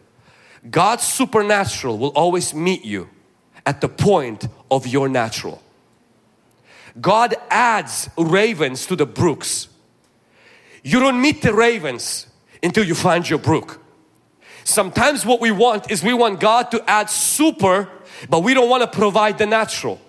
God's 0.69 1.03
supernatural 1.03 1.97
will 1.97 2.09
always 2.09 2.53
meet 2.53 2.83
you 2.83 3.09
at 3.65 3.81
the 3.81 3.87
point 3.87 4.47
of 4.69 4.85
your 4.85 5.07
natural. 5.07 5.61
God 6.99 7.35
adds 7.49 8.09
ravens 8.17 8.85
to 8.87 8.95
the 8.95 9.05
brooks. 9.05 9.69
You 10.83 10.99
don't 10.99 11.21
meet 11.21 11.41
the 11.41 11.53
ravens 11.53 12.27
until 12.61 12.83
you 12.83 12.95
find 12.95 13.29
your 13.29 13.39
brook. 13.39 13.81
Sometimes 14.63 15.25
what 15.25 15.41
we 15.41 15.51
want 15.51 15.89
is 15.89 16.03
we 16.03 16.13
want 16.13 16.39
God 16.39 16.71
to 16.71 16.89
add 16.89 17.09
super, 17.09 17.89
but 18.29 18.43
we 18.43 18.53
don't 18.53 18.69
want 18.69 18.83
to 18.83 18.97
provide 18.97 19.37
the 19.37 19.45
natural. 19.45 19.99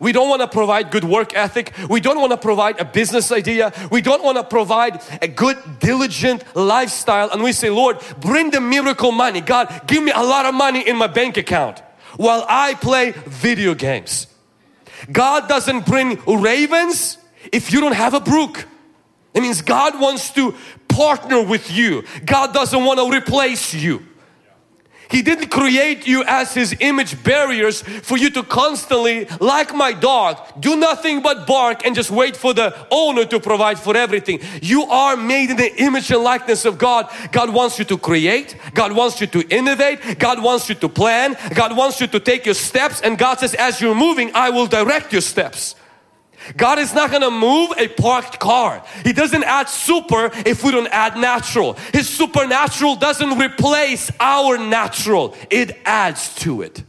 We 0.00 0.12
don't 0.12 0.28
want 0.28 0.42
to 0.42 0.48
provide 0.48 0.90
good 0.90 1.04
work 1.04 1.34
ethic. 1.34 1.72
We 1.88 2.00
don't 2.00 2.20
want 2.20 2.32
to 2.32 2.36
provide 2.36 2.78
a 2.80 2.84
business 2.84 3.32
idea. 3.32 3.72
We 3.90 4.02
don't 4.02 4.22
want 4.22 4.36
to 4.36 4.44
provide 4.44 5.02
a 5.22 5.28
good 5.28 5.56
diligent 5.80 6.44
lifestyle. 6.54 7.30
And 7.30 7.42
we 7.42 7.52
say, 7.52 7.70
Lord, 7.70 7.98
bring 8.20 8.50
the 8.50 8.60
miracle 8.60 9.12
money. 9.12 9.40
God, 9.40 9.82
give 9.86 10.02
me 10.02 10.12
a 10.14 10.22
lot 10.22 10.46
of 10.46 10.54
money 10.54 10.86
in 10.86 10.96
my 10.96 11.06
bank 11.06 11.36
account 11.36 11.82
while 12.16 12.44
I 12.48 12.74
play 12.74 13.12
video 13.26 13.74
games. 13.74 14.26
God 15.10 15.48
doesn't 15.48 15.86
bring 15.86 16.20
ravens 16.26 17.18
if 17.52 17.72
you 17.72 17.80
don't 17.80 17.94
have 17.94 18.14
a 18.14 18.20
brook. 18.20 18.66
It 19.32 19.40
means 19.40 19.62
God 19.62 20.00
wants 20.00 20.30
to 20.32 20.54
partner 20.98 21.40
with 21.40 21.70
you. 21.70 22.02
God 22.26 22.52
doesn't 22.52 22.84
want 22.84 22.98
to 22.98 23.08
replace 23.16 23.72
you. 23.72 24.02
He 25.08 25.22
didn't 25.22 25.48
create 25.48 26.06
you 26.08 26.24
as 26.26 26.52
His 26.52 26.76
image 26.80 27.22
bearers 27.22 27.82
for 27.82 28.18
you 28.18 28.30
to 28.30 28.42
constantly, 28.42 29.26
like 29.40 29.72
my 29.72 29.92
dog, 29.92 30.60
do 30.60 30.76
nothing 30.76 31.22
but 31.22 31.46
bark 31.46 31.86
and 31.86 31.94
just 31.94 32.10
wait 32.10 32.36
for 32.36 32.52
the 32.52 32.74
owner 32.90 33.24
to 33.26 33.38
provide 33.38 33.78
for 33.78 33.96
everything. 33.96 34.40
You 34.60 34.82
are 34.82 35.16
made 35.16 35.50
in 35.50 35.56
the 35.56 35.72
image 35.80 36.10
and 36.10 36.22
likeness 36.22 36.64
of 36.64 36.78
God. 36.78 37.08
God 37.32 37.50
wants 37.54 37.78
you 37.78 37.84
to 37.86 37.96
create. 37.96 38.56
God 38.74 38.92
wants 38.92 39.20
you 39.20 39.28
to 39.28 39.40
innovate. 39.48 40.18
God 40.18 40.42
wants 40.42 40.68
you 40.68 40.74
to 40.74 40.88
plan. 40.88 41.36
God 41.54 41.76
wants 41.76 42.00
you 42.00 42.08
to 42.08 42.20
take 42.20 42.44
your 42.44 42.56
steps 42.56 43.00
and 43.00 43.16
God 43.16 43.38
says 43.38 43.54
as 43.54 43.80
you're 43.80 43.94
moving, 43.94 44.30
I 44.34 44.50
will 44.50 44.66
direct 44.66 45.12
your 45.12 45.22
steps. 45.22 45.76
God 46.56 46.78
is 46.78 46.94
not 46.94 47.10
to 47.10 47.30
move 47.30 47.70
a 47.76 47.88
parked 47.88 48.38
car. 48.38 48.84
He 49.04 49.12
doesn't 49.12 49.44
add 49.44 49.68
super 49.68 50.30
if 50.46 50.64
we 50.64 50.70
don't 50.70 50.88
add 50.88 51.16
natural. 51.16 51.74
His 51.92 52.08
supernatural 52.08 52.96
doesn't 52.96 53.38
replace 53.38 54.10
our 54.18 54.58
natural. 54.58 55.36
It 55.50 55.78
adds 55.84 56.34
to 56.36 56.62
it. 56.62 56.82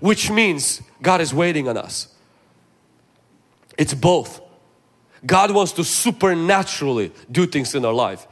Which 0.00 0.30
means 0.30 0.82
God 1.00 1.20
is 1.20 1.32
waiting 1.32 1.68
on 1.68 1.76
us. 1.76 2.08
It's 3.78 3.94
both. 3.94 4.40
God 5.24 5.52
wants 5.52 5.72
to 5.72 5.84
supernaturally 5.84 7.12
do 7.30 7.46
things 7.46 7.74
in 7.74 7.84
our 7.84 7.92
life. 7.92 8.26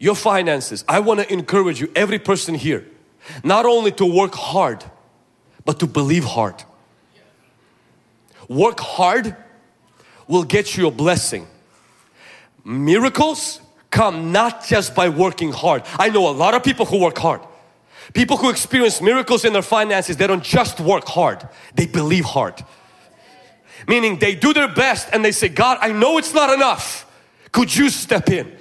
Your 0.00 0.14
finances, 0.14 0.84
I 0.88 1.00
want 1.00 1.20
to 1.20 1.32
encourage 1.32 1.80
you, 1.80 1.90
every 1.94 2.18
person 2.18 2.54
here, 2.54 2.86
not 3.42 3.66
only 3.66 3.92
to 3.92 4.06
work 4.06 4.34
hard, 4.34 4.84
but 5.64 5.78
to 5.80 5.86
believe 5.86 6.24
hard. 6.24 6.62
Work 8.48 8.80
hard 8.80 9.36
will 10.26 10.44
get 10.44 10.76
you 10.76 10.86
a 10.86 10.90
blessing. 10.90 11.46
Miracles 12.64 13.60
come 13.90 14.32
not 14.32 14.64
just 14.66 14.94
by 14.94 15.08
working 15.08 15.52
hard. 15.52 15.82
I 15.98 16.08
know 16.08 16.28
a 16.28 16.32
lot 16.32 16.54
of 16.54 16.64
people 16.64 16.86
who 16.86 16.98
work 16.98 17.18
hard. 17.18 17.40
People 18.12 18.36
who 18.36 18.50
experience 18.50 19.00
miracles 19.00 19.44
in 19.44 19.52
their 19.52 19.62
finances, 19.62 20.16
they 20.16 20.26
don't 20.26 20.42
just 20.42 20.80
work 20.80 21.06
hard, 21.06 21.48
they 21.74 21.86
believe 21.86 22.24
hard. 22.24 22.62
Meaning 23.88 24.18
they 24.18 24.34
do 24.34 24.52
their 24.52 24.68
best 24.68 25.08
and 25.12 25.24
they 25.24 25.32
say, 25.32 25.48
God, 25.48 25.78
I 25.80 25.92
know 25.92 26.18
it's 26.18 26.34
not 26.34 26.52
enough. 26.52 27.10
Could 27.52 27.74
you 27.74 27.90
step 27.90 28.28
in? 28.30 28.56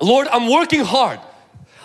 Lord, 0.00 0.28
I'm 0.28 0.50
working 0.50 0.84
hard. 0.84 1.20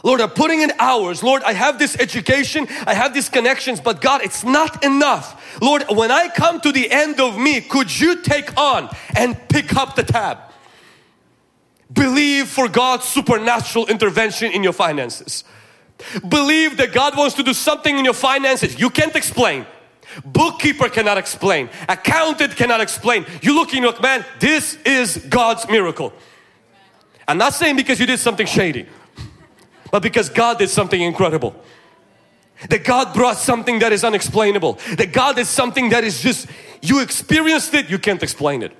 Lord, 0.07 0.21
I'm 0.21 0.29
putting 0.29 0.61
in 0.61 0.71
hours. 0.79 1.21
Lord, 1.21 1.43
I 1.43 1.51
have 1.51 1.79
this 1.79 1.99
education, 1.99 2.65
I 2.85 2.93
have 2.93 3.13
these 3.13 3.27
connections, 3.27 3.81
but 3.81 3.99
God, 3.99 4.21
it's 4.23 4.45
not 4.45 4.85
enough. 4.85 5.59
Lord, 5.61 5.83
when 5.89 6.11
I 6.11 6.29
come 6.29 6.61
to 6.61 6.71
the 6.71 6.89
end 6.89 7.19
of 7.19 7.37
me, 7.37 7.59
could 7.59 7.99
you 7.99 8.21
take 8.21 8.57
on 8.57 8.87
and 9.17 9.37
pick 9.49 9.75
up 9.75 9.97
the 9.97 10.03
tab? 10.03 10.37
Believe 11.91 12.47
for 12.47 12.69
God's 12.69 13.03
supernatural 13.03 13.87
intervention 13.87 14.53
in 14.53 14.63
your 14.63 14.71
finances. 14.71 15.43
Believe 16.25 16.77
that 16.77 16.93
God 16.93 17.17
wants 17.17 17.35
to 17.35 17.43
do 17.43 17.53
something 17.53 17.99
in 17.99 18.05
your 18.05 18.13
finances 18.13 18.79
you 18.79 18.89
can't 18.89 19.15
explain. 19.17 19.65
Bookkeeper 20.23 20.87
cannot 20.87 21.17
explain. 21.17 21.69
Accountant 21.89 22.55
cannot 22.55 22.79
explain. 22.79 23.25
You 23.41 23.55
look 23.55 23.73
and 23.73 23.79
you 23.79 23.87
look, 23.87 24.01
man, 24.01 24.23
this 24.39 24.77
is 24.85 25.17
God's 25.17 25.67
miracle. 25.67 26.13
I'm 27.27 27.37
not 27.37 27.53
saying 27.53 27.75
because 27.75 27.99
you 27.99 28.05
did 28.05 28.19
something 28.19 28.47
shady 28.47 28.87
but 29.91 30.01
because 30.01 30.29
God 30.29 30.59
did 30.59 30.69
something 30.69 31.01
incredible. 31.01 31.55
That 32.69 32.83
God 32.83 33.13
brought 33.13 33.37
something 33.37 33.79
that 33.79 33.93
is 33.93 34.03
unexplainable. 34.03 34.79
That 34.97 35.13
God 35.13 35.35
did 35.35 35.45
something 35.45 35.89
that 35.89 36.03
is 36.03 36.21
just, 36.21 36.47
you 36.81 37.01
experienced 37.01 37.73
it, 37.73 37.89
you 37.89 37.99
can't 37.99 38.21
explain 38.23 38.63
it. 38.63 38.71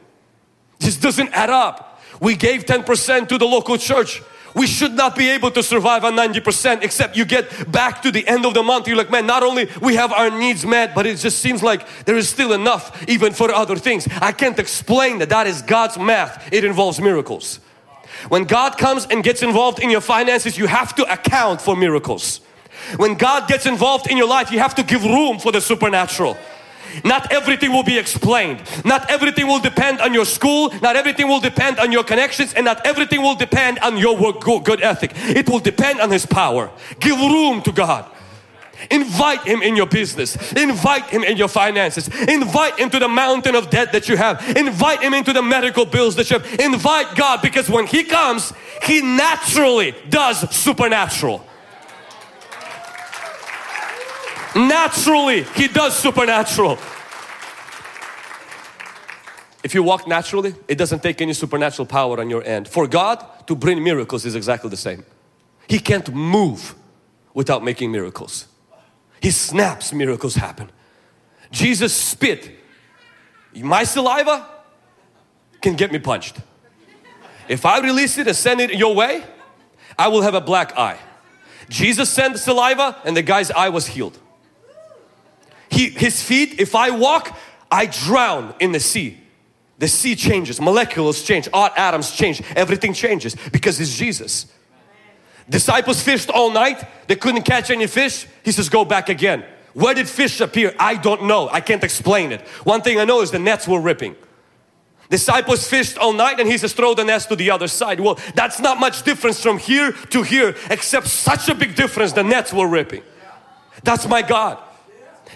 Just 0.80 1.02
doesn't 1.02 1.30
add 1.34 1.50
up. 1.50 2.02
We 2.20 2.36
gave 2.36 2.66
10% 2.66 3.28
to 3.28 3.38
the 3.38 3.46
local 3.46 3.78
church. 3.78 4.22
We 4.56 4.66
should 4.66 4.94
not 4.94 5.16
be 5.16 5.30
able 5.30 5.52
to 5.52 5.62
survive 5.62 6.04
on 6.04 6.14
90% 6.14 6.82
except 6.82 7.16
you 7.16 7.26
get 7.26 7.72
back 7.72 8.02
to 8.02 8.12
the 8.12 8.28
end 8.28 8.44
of 8.44 8.56
the 8.56 8.64
month. 8.64 8.88
You're 8.88 8.98
like, 8.98 9.12
man, 9.12 9.28
not 9.28 9.44
only 9.44 9.70
we 9.82 9.96
have 9.96 10.12
our 10.12 10.32
needs 10.32 10.66
met, 10.66 10.96
but 10.96 11.06
it 11.06 11.18
just 11.18 11.40
seems 11.40 11.62
like 11.62 11.88
there 12.06 12.16
is 12.16 12.28
still 12.28 12.54
enough 12.54 13.08
even 13.08 13.34
for 13.34 13.52
other 13.52 13.76
things. 13.76 14.08
I 14.20 14.32
can't 14.32 14.58
explain 14.58 15.20
that. 15.20 15.30
That 15.30 15.46
is 15.46 15.62
God's 15.62 16.00
math. 16.00 16.52
It 16.52 16.64
involves 16.64 17.00
miracles. 17.00 17.60
When 18.30 18.46
God 18.46 18.78
comes 18.78 19.06
and 19.10 19.24
gets 19.24 19.44
involved 19.44 19.80
in 19.80 19.90
your 19.90 20.02
finances, 20.02 20.58
you 20.58 20.68
have 20.68 20.96
to 20.96 21.12
account 21.12 21.62
for 21.62 21.76
miracles. 21.76 22.42
When 22.98 23.16
God 23.16 23.48
gets 23.48 23.66
involved 23.66 24.10
in 24.10 24.18
your 24.18 24.28
life, 24.28 24.52
you 24.52 24.60
have 24.60 24.76
to 24.76 24.84
give 24.84 25.04
room 25.04 25.40
for 25.40 25.52
the 25.52 25.62
supernatural. 25.62 26.38
Not 27.04 27.32
everything 27.32 27.72
will 27.72 27.84
be 27.84 27.98
explained. 27.98 28.62
Not 28.86 29.10
everything 29.10 29.48
will 29.48 29.60
depend 29.60 30.00
on 30.00 30.14
your 30.14 30.26
school. 30.26 30.72
Not 30.82 30.96
everything 30.96 31.28
will 31.28 31.40
depend 31.40 31.80
on 31.80 31.92
your 31.92 32.04
connections 32.04 32.54
and 32.54 32.66
not 32.66 32.86
everything 32.86 33.22
will 33.22 33.36
depend 33.36 33.80
on 33.80 33.98
your 33.98 34.18
work, 34.18 34.42
good 34.42 34.82
ethic. 34.82 35.12
It 35.16 35.50
will 35.50 35.60
depend 35.60 36.00
on 36.00 36.12
His 36.12 36.26
power. 36.26 36.72
Give 37.00 37.20
room 37.20 37.62
to 37.64 37.72
God. 37.72 38.10
Invite 38.92 39.42
Him 39.42 39.62
in 39.62 39.76
your 39.76 39.88
business. 39.88 40.36
Invite 40.54 41.06
Him 41.06 41.24
in 41.24 41.38
your 41.38 41.48
finances. 41.48 42.08
Invite 42.28 42.80
Him 42.80 42.90
to 42.90 43.00
the 43.00 43.08
mountain 43.08 43.56
of 43.56 43.70
debt 43.70 43.92
that 43.94 44.08
you 44.08 44.18
have. 44.18 44.56
Invite 44.56 45.02
Him 45.02 45.14
into 45.14 45.34
the 45.34 45.42
medical 45.42 45.86
bills 45.86 46.16
that 46.16 46.30
you 46.30 46.40
have. 46.40 46.60
Invite 46.60 47.16
God 47.16 47.42
because 47.42 47.70
when 47.70 47.88
He 47.88 48.04
comes, 48.04 48.54
He 48.84 49.02
naturally 49.02 49.96
does 50.10 50.56
supernatural. 50.56 51.46
Naturally, 54.56 55.44
He 55.44 55.68
does 55.68 55.98
supernatural. 55.98 56.78
If 59.64 59.74
you 59.74 59.84
walk 59.84 60.08
naturally, 60.08 60.56
it 60.68 60.78
doesn't 60.78 61.04
take 61.04 61.22
any 61.22 61.34
supernatural 61.34 61.88
power 61.88 62.20
on 62.20 62.30
your 62.30 62.44
end. 62.44 62.68
For 62.68 62.88
God 62.88 63.26
to 63.48 63.56
bring 63.56 63.84
miracles 63.84 64.26
is 64.26 64.36
exactly 64.36 64.70
the 64.70 64.78
same. 64.78 65.04
He 65.68 65.80
can't 65.80 66.14
move 66.14 66.74
without 67.34 67.64
making 67.64 67.92
miracles. 67.92 68.48
He 69.22 69.32
snaps, 69.32 69.94
miracles 69.94 70.36
happen. 70.36 70.70
Jesus 71.52 71.94
spit. 71.94 72.52
My 73.56 73.84
saliva 73.84 74.48
can 75.62 75.76
get 75.76 75.92
me 75.92 76.00
punched. 76.00 76.38
If 77.48 77.66
I 77.66 77.80
release 77.80 78.18
it 78.18 78.28
and 78.28 78.36
send 78.36 78.62
it 78.62 78.74
your 78.76 78.94
way, 78.94 79.24
I 79.98 80.10
will 80.10 80.22
have 80.22 80.34
a 80.34 80.42
black 80.42 80.78
eye. 80.78 81.00
Jesus 81.70 82.10
sent 82.10 82.34
the 82.34 82.40
saliva 82.40 83.02
and 83.06 83.16
the 83.16 83.22
guy's 83.22 83.52
eye 83.52 83.70
was 83.70 83.88
healed. 83.88 84.18
He, 85.70 85.90
his 85.90 86.22
feet, 86.22 86.60
if 86.60 86.76
I 86.76 86.92
walk, 86.92 87.38
I 87.72 87.88
drown 87.88 88.54
in 88.60 88.72
the 88.72 88.80
sea. 88.80 89.18
The 89.80 89.88
sea 89.88 90.16
changes, 90.16 90.60
molecules 90.60 91.22
change, 91.24 91.48
atoms 91.54 92.12
change, 92.12 92.42
everything 92.56 92.94
changes 92.94 93.36
because 93.52 93.80
it's 93.80 93.96
Jesus. 93.96 94.48
Disciples 95.50 96.02
fished 96.02 96.30
all 96.30 96.52
night. 96.52 96.84
They 97.08 97.16
couldn't 97.16 97.44
catch 97.44 97.70
any 97.70 97.88
fish. 97.88 98.28
He 98.44 98.52
says, 98.52 98.70
go 98.70 98.84
back 98.84 99.10
again. 99.10 99.46
Where 99.74 99.94
did 99.94 100.10
fish 100.10 100.42
appear? 100.42 100.74
I 100.80 100.96
don't 100.96 101.26
know. 101.26 101.50
I 101.50 101.62
can't 101.62 101.84
explain 101.84 102.32
it. 102.32 102.42
One 102.64 102.82
thing 102.82 103.00
I 103.00 103.06
know 103.06 103.22
is 103.22 103.32
the 103.32 103.40
nets 103.40 103.68
were 103.68 103.80
ripping. 103.80 104.16
Disciples 105.10 105.68
fished 105.68 105.98
all 105.98 106.12
night 106.12 106.40
and 106.40 106.50
he 106.50 106.58
says 106.58 106.74
throw 106.74 106.94
the 106.94 107.04
nets 107.04 107.28
to 107.28 107.36
the 107.36 107.52
other 107.52 107.68
side. 107.68 108.00
Well, 108.00 108.20
that's 108.36 108.60
not 108.60 108.80
much 108.80 109.04
difference 109.04 109.42
from 109.42 109.58
here 109.58 109.92
to 109.92 110.24
here 110.24 110.56
except 110.70 111.08
such 111.08 111.48
a 111.48 111.56
big 111.56 111.76
difference 111.76 112.12
the 112.12 112.24
nets 112.24 112.52
were 112.52 112.68
ripping. 112.68 113.04
That's 113.84 114.08
my 114.08 114.22
God. 114.22 114.58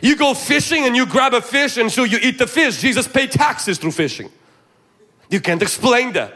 You 0.01 0.16
go 0.16 0.34
fishing 0.34 0.86
and 0.86 0.95
you 0.95 1.05
grab 1.05 1.34
a 1.34 1.41
fish 1.41 1.78
and 1.78 1.91
so 1.91 2.03
you 2.03 2.18
eat 2.22 2.38
the 2.38 2.47
fish. 2.47 2.82
Jesus 2.82 3.07
paid 3.07 3.32
taxes 3.32 3.78
through 3.78 3.91
fishing. 3.91 4.30
You 5.30 5.39
can't 5.39 5.62
explain 5.62 6.14
that. 6.14 6.34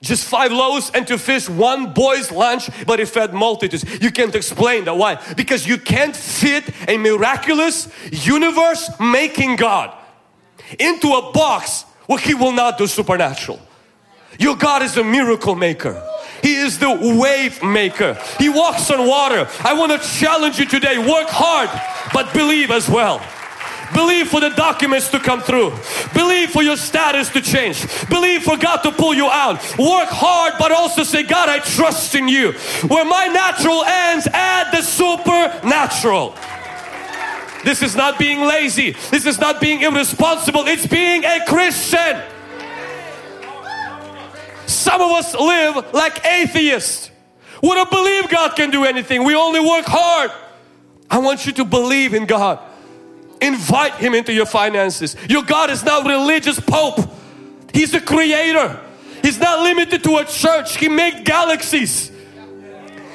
Just 0.00 0.28
five 0.28 0.52
loaves 0.52 0.90
and 0.94 1.06
two 1.06 1.18
fish, 1.18 1.48
one 1.48 1.92
boy's 1.92 2.30
lunch, 2.30 2.68
but 2.86 3.00
it 3.00 3.08
fed 3.08 3.32
multitudes. 3.32 3.84
You 4.02 4.10
can't 4.10 4.34
explain 4.34 4.84
that. 4.84 4.96
Why? 4.96 5.16
Because 5.34 5.66
you 5.66 5.78
can't 5.78 6.14
fit 6.14 6.70
a 6.88 6.98
miraculous 6.98 7.88
universe 8.10 8.90
making 9.00 9.56
God 9.56 9.96
into 10.78 11.08
a 11.12 11.32
box 11.32 11.82
where 12.06 12.18
He 12.18 12.34
will 12.34 12.52
not 12.52 12.78
do 12.78 12.86
supernatural. 12.86 13.60
Your 14.38 14.56
God 14.56 14.82
is 14.82 14.96
a 14.96 15.04
miracle 15.04 15.54
maker. 15.54 16.02
He 16.42 16.54
is 16.56 16.78
the 16.78 17.16
wave 17.18 17.62
maker. 17.62 18.18
He 18.38 18.48
walks 18.48 18.90
on 18.90 19.06
water. 19.06 19.48
I 19.64 19.72
want 19.72 19.92
to 19.92 20.08
challenge 20.08 20.58
you 20.58 20.66
today. 20.66 20.98
Work 20.98 21.28
hard, 21.28 21.70
but 22.12 22.32
believe 22.34 22.70
as 22.70 22.88
well. 22.88 23.22
Believe 23.94 24.28
for 24.28 24.40
the 24.40 24.50
documents 24.50 25.08
to 25.10 25.18
come 25.18 25.40
through. 25.40 25.72
Believe 26.14 26.50
for 26.50 26.62
your 26.62 26.76
status 26.76 27.28
to 27.30 27.40
change. 27.40 27.86
Believe 28.08 28.42
for 28.42 28.56
God 28.56 28.78
to 28.78 28.92
pull 28.92 29.14
you 29.14 29.26
out. 29.26 29.56
Work 29.78 30.08
hard, 30.08 30.54
but 30.58 30.72
also 30.72 31.02
say, 31.02 31.22
God, 31.22 31.48
I 31.48 31.60
trust 31.60 32.14
in 32.14 32.28
you. 32.28 32.52
Where 32.88 33.04
my 33.04 33.26
natural 33.26 33.84
ends, 33.84 34.26
add 34.32 34.72
the 34.72 34.82
supernatural. 34.82 36.34
This 37.64 37.82
is 37.82 37.96
not 37.96 38.18
being 38.18 38.40
lazy. 38.40 38.92
This 39.10 39.26
is 39.26 39.40
not 39.40 39.60
being 39.60 39.82
irresponsible. 39.82 40.66
It's 40.66 40.86
being 40.86 41.24
a 41.24 41.44
Christian. 41.46 42.22
Some 44.66 45.00
of 45.00 45.10
us 45.12 45.34
live 45.34 45.92
like 45.92 46.24
atheists. 46.24 47.10
We 47.62 47.70
don't 47.70 47.90
believe 47.90 48.28
God 48.28 48.54
can 48.54 48.70
do 48.70 48.84
anything. 48.84 49.24
We 49.24 49.34
only 49.34 49.60
work 49.60 49.86
hard. 49.86 50.30
I 51.10 51.18
want 51.18 51.46
you 51.46 51.52
to 51.54 51.64
believe 51.64 52.14
in 52.14 52.26
God. 52.26 52.60
Invite 53.46 53.94
Him 53.94 54.14
into 54.14 54.32
your 54.32 54.46
finances. 54.46 55.16
Your 55.28 55.42
God 55.42 55.70
is 55.70 55.84
not 55.84 56.06
religious 56.06 56.58
pope. 56.58 56.98
He's 57.72 57.94
a 57.94 58.00
creator. 58.00 58.80
He's 59.22 59.38
not 59.38 59.60
limited 59.60 60.02
to 60.04 60.16
a 60.16 60.24
church. 60.24 60.76
He 60.76 60.88
made 60.88 61.24
galaxies. 61.24 62.10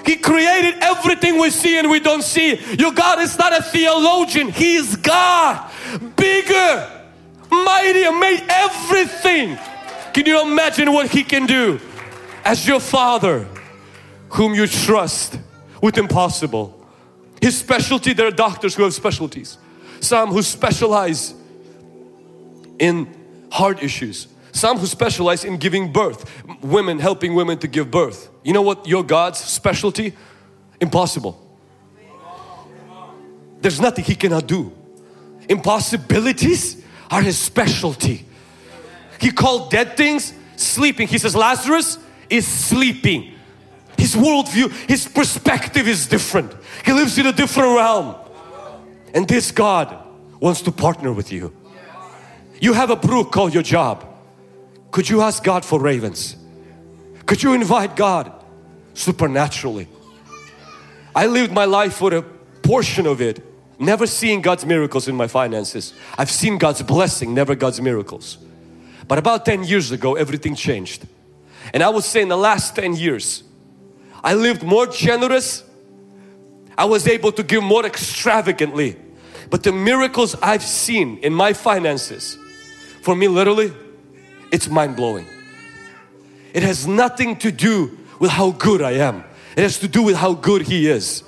He 0.05 0.15
created 0.15 0.75
everything 0.81 1.39
we 1.39 1.49
see 1.49 1.77
and 1.77 1.89
we 1.89 1.99
don't 1.99 2.23
see. 2.23 2.59
Your 2.77 2.91
God 2.91 3.19
is 3.19 3.37
not 3.37 3.57
a 3.57 3.61
theologian. 3.61 4.49
He 4.49 4.75
is 4.75 4.95
God. 4.95 5.71
Bigger, 6.15 6.89
mightier, 7.49 8.11
made 8.11 8.43
everything. 8.49 9.57
Can 10.13 10.25
you 10.25 10.41
imagine 10.41 10.91
what 10.91 11.09
He 11.09 11.23
can 11.23 11.45
do? 11.45 11.79
As 12.43 12.67
your 12.67 12.79
Father, 12.79 13.47
whom 14.29 14.53
you 14.53 14.65
trust 14.65 15.37
with 15.81 15.97
impossible. 15.97 16.77
His 17.41 17.57
specialty, 17.57 18.13
there 18.13 18.27
are 18.27 18.31
doctors 18.31 18.75
who 18.75 18.83
have 18.83 18.93
specialties. 18.93 19.57
Some 20.01 20.29
who 20.29 20.41
specialize 20.41 21.33
in 22.79 23.07
heart 23.51 23.81
issues. 23.81 24.27
Some 24.51 24.77
who 24.77 24.85
specialize 24.85 25.45
in 25.45 25.57
giving 25.57 25.93
birth. 25.93 26.29
Women, 26.61 26.99
helping 26.99 27.35
women 27.35 27.57
to 27.59 27.67
give 27.67 27.89
birth. 27.89 28.29
You 28.43 28.51
know 28.51 28.61
what 28.61 28.85
your 28.87 29.03
God's 29.03 29.39
specialty? 29.39 30.13
Impossible. 30.81 31.39
There's 33.61 33.79
nothing 33.79 34.03
He 34.03 34.15
cannot 34.15 34.47
do. 34.47 34.73
Impossibilities 35.47 36.83
are 37.09 37.21
His 37.21 37.37
specialty. 37.37 38.25
He 39.19 39.31
called 39.31 39.69
dead 39.69 39.95
things 39.95 40.33
sleeping. 40.55 41.07
He 41.07 41.17
says 41.17 41.35
Lazarus 41.35 41.99
is 42.29 42.47
sleeping. 42.47 43.33
His 43.97 44.15
worldview, 44.15 44.71
his 44.89 45.07
perspective 45.07 45.87
is 45.87 46.07
different. 46.07 46.51
He 46.83 46.91
lives 46.91 47.19
in 47.19 47.27
a 47.27 47.31
different 47.31 47.75
realm. 47.75 48.15
And 49.13 49.27
this 49.27 49.51
God 49.51 49.97
wants 50.39 50.61
to 50.63 50.71
partner 50.71 51.11
with 51.11 51.31
you. 51.31 51.55
You 52.59 52.73
have 52.73 52.89
a 52.89 52.95
brook 52.95 53.31
called 53.31 53.53
your 53.53 53.63
job. 53.63 54.05
Could 54.91 55.09
you 55.09 55.21
ask 55.21 55.43
God 55.43 55.65
for 55.65 55.79
ravens? 55.79 56.35
Could 57.25 57.41
you 57.41 57.53
invite 57.53 57.95
God 57.95 58.31
supernaturally? 58.93 59.87
I 61.15 61.27
lived 61.27 61.51
my 61.51 61.65
life 61.65 61.93
for 61.93 62.13
a 62.13 62.21
portion 62.21 63.05
of 63.05 63.21
it, 63.21 63.43
never 63.79 64.05
seeing 64.07 64.41
God's 64.41 64.65
miracles 64.65 65.07
in 65.07 65.15
my 65.15 65.27
finances. 65.27 65.93
I've 66.17 66.31
seen 66.31 66.57
God's 66.57 66.81
blessing, 66.83 67.33
never 67.33 67.55
God's 67.55 67.81
miracles. 67.81 68.37
But 69.07 69.17
about 69.17 69.45
10 69.45 69.63
years 69.63 69.91
ago, 69.91 70.15
everything 70.15 70.55
changed. 70.55 71.05
And 71.73 71.83
I 71.83 71.89
would 71.89 72.03
say 72.03 72.21
in 72.21 72.29
the 72.29 72.37
last 72.37 72.75
10 72.75 72.95
years, 72.95 73.43
I 74.23 74.35
lived 74.35 74.63
more 74.63 74.87
generous. 74.87 75.63
I 76.77 76.85
was 76.85 77.07
able 77.07 77.31
to 77.33 77.43
give 77.43 77.63
more 77.63 77.85
extravagantly. 77.85 78.97
But 79.49 79.63
the 79.63 79.71
miracles 79.71 80.35
I've 80.41 80.63
seen 80.63 81.17
in 81.17 81.33
my 81.33 81.53
finances, 81.53 82.37
for 83.01 83.15
me 83.15 83.27
literally, 83.27 83.73
it's 84.51 84.69
mind-blowing. 84.69 85.25
It 86.53 86.63
has 86.63 86.87
nothing 86.87 87.37
to 87.37 87.51
do 87.51 87.97
with 88.19 88.31
how 88.31 88.51
good 88.51 88.81
I 88.81 88.91
am. 88.91 89.23
It 89.55 89.63
has 89.63 89.79
to 89.79 89.87
do 89.87 90.03
with 90.03 90.15
how 90.15 90.33
good 90.33 90.61
He 90.63 90.87
is. 90.87 91.23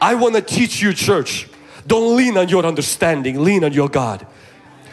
I 0.00 0.14
want 0.14 0.34
to 0.36 0.40
teach 0.42 0.80
you 0.80 0.92
church, 0.92 1.48
don't 1.86 2.16
lean 2.16 2.36
on 2.38 2.48
your 2.48 2.64
understanding, 2.64 3.42
lean 3.42 3.64
on 3.64 3.72
your 3.72 3.88
God. 3.88 4.26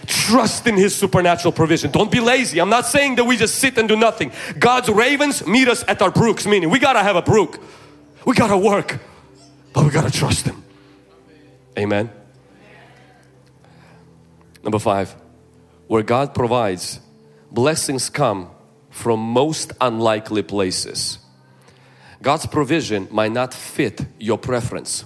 Trust 0.08 0.68
in 0.68 0.76
His 0.76 0.96
supernatural 0.96 1.52
provision. 1.52 1.92
Don't 1.92 2.12
be 2.12 2.20
lazy. 2.20 2.60
I'm 2.60 2.70
not 2.70 2.86
saying 2.86 3.16
that 3.16 3.24
we 3.24 3.38
just 3.38 3.56
sit 3.56 3.78
and 3.78 3.88
do 3.88 3.96
nothing. 3.96 4.32
God's 4.60 4.90
ravens 4.90 5.46
meet 5.48 5.68
us 5.68 5.84
at 5.88 6.02
our 6.02 6.12
brooks, 6.12 6.46
meaning 6.46 6.70
we 6.70 6.80
gotta 6.80 7.04
have 7.04 7.16
a 7.16 7.22
brook. 7.22 7.60
We 8.26 8.36
gotta 8.36 8.58
work, 8.58 9.00
but 9.76 9.84
we 9.84 9.92
gotta 9.92 10.10
trust 10.10 10.46
Him. 10.46 10.64
Amen. 11.78 12.10
Number 14.64 14.80
five, 14.80 15.14
where 15.88 16.02
God 16.02 16.34
provides, 16.34 17.02
blessings 17.52 18.10
come 18.10 18.50
from 18.90 19.20
most 19.20 19.74
unlikely 19.82 20.44
places. 20.44 21.20
God's 22.22 22.46
provision 22.46 23.10
might 23.12 23.34
not 23.34 23.54
fit 23.54 24.02
your 24.18 24.38
preference. 24.38 25.04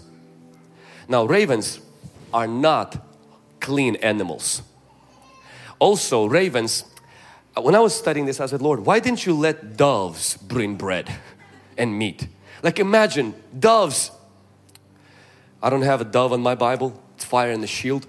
Now, 1.07 1.25
ravens 1.25 1.79
are 2.31 2.47
not 2.47 3.03
clean 3.59 3.95
animals. 3.97 4.61
Also, 5.79 6.27
ravens, 6.27 6.85
uh, 7.57 7.61
when 7.61 7.73
I 7.73 7.79
was 7.79 7.95
studying 7.95 8.27
this, 8.27 8.39
I 8.39 8.45
said, 8.45 8.61
Lord, 8.61 8.81
why 8.81 8.99
didn't 8.99 9.25
you 9.25 9.33
let 9.33 9.75
doves 9.75 10.37
bring 10.37 10.75
bread 10.75 11.11
and 11.75 11.97
meat? 11.97 12.27
Like, 12.61 12.79
imagine 12.79 13.33
doves. 13.57 14.11
I 15.61 15.69
don't 15.69 15.81
have 15.81 16.01
a 16.01 16.05
dove 16.05 16.33
on 16.33 16.41
my 16.41 16.55
Bible, 16.55 17.01
it's 17.15 17.25
fire 17.25 17.51
in 17.51 17.61
the 17.61 17.67
shield. 17.67 18.07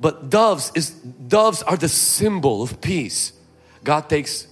But 0.00 0.30
doves 0.30 0.72
is 0.74 0.90
doves 0.90 1.62
are 1.62 1.76
the 1.76 1.88
symbol 1.88 2.62
of 2.62 2.80
peace. 2.80 3.32
God 3.84 4.08
takes 4.08 4.48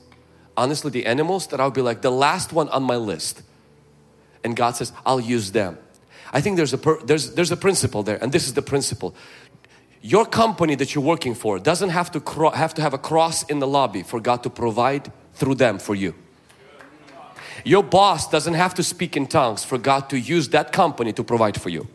honestly 0.57 0.91
the 0.91 1.07
animals 1.07 1.49
that 1.49 1.61
I'll 1.61 1.71
be 1.71 1.83
like 1.83 2.03
the 2.03 2.11
last 2.11 2.53
one 2.53 2.69
on 2.69 2.83
my 2.83 2.97
list. 2.97 3.43
And 4.45 4.57
God 4.57 4.77
says, 4.77 4.93
I'll 5.05 5.21
use 5.21 5.53
them. 5.53 5.79
I 6.33 6.41
think 6.41 6.57
there's 6.57 6.73
a 6.73 6.79
per, 6.79 7.01
there's 7.03 7.35
there's 7.35 7.51
a 7.51 7.57
principle 7.57 8.03
there 8.03 8.19
and 8.23 8.33
this 8.33 8.47
is 8.47 8.55
the 8.55 8.63
principle. 8.63 9.15
Your 10.03 10.25
company 10.25 10.77
that 10.77 10.95
you're 10.95 11.05
working 11.05 11.35
for 11.35 11.59
doesn't 11.59 11.91
have 11.91 12.11
to 12.13 12.21
cro- 12.21 12.51
have 12.51 12.73
to 12.75 12.83
have 12.83 12.95
a 12.95 12.99
cross 12.99 13.43
in 13.45 13.59
the 13.59 13.67
lobby 13.67 14.03
for 14.03 14.21
God 14.21 14.43
to 14.45 14.51
provide 14.51 15.13
through 15.35 15.57
them 15.57 15.79
for 15.79 15.95
you. 15.95 16.15
Your 17.65 17.83
boss 17.83 18.31
doesn't 18.31 18.55
have 18.55 18.75
to 18.75 18.83
speak 18.83 19.17
in 19.17 19.27
tongues 19.27 19.65
for 19.65 19.79
God 19.79 20.09
to 20.11 20.19
use 20.19 20.49
that 20.51 20.73
company 20.73 21.13
to 21.13 21.25
provide 21.25 21.61
for 21.61 21.69
you. 21.69 21.89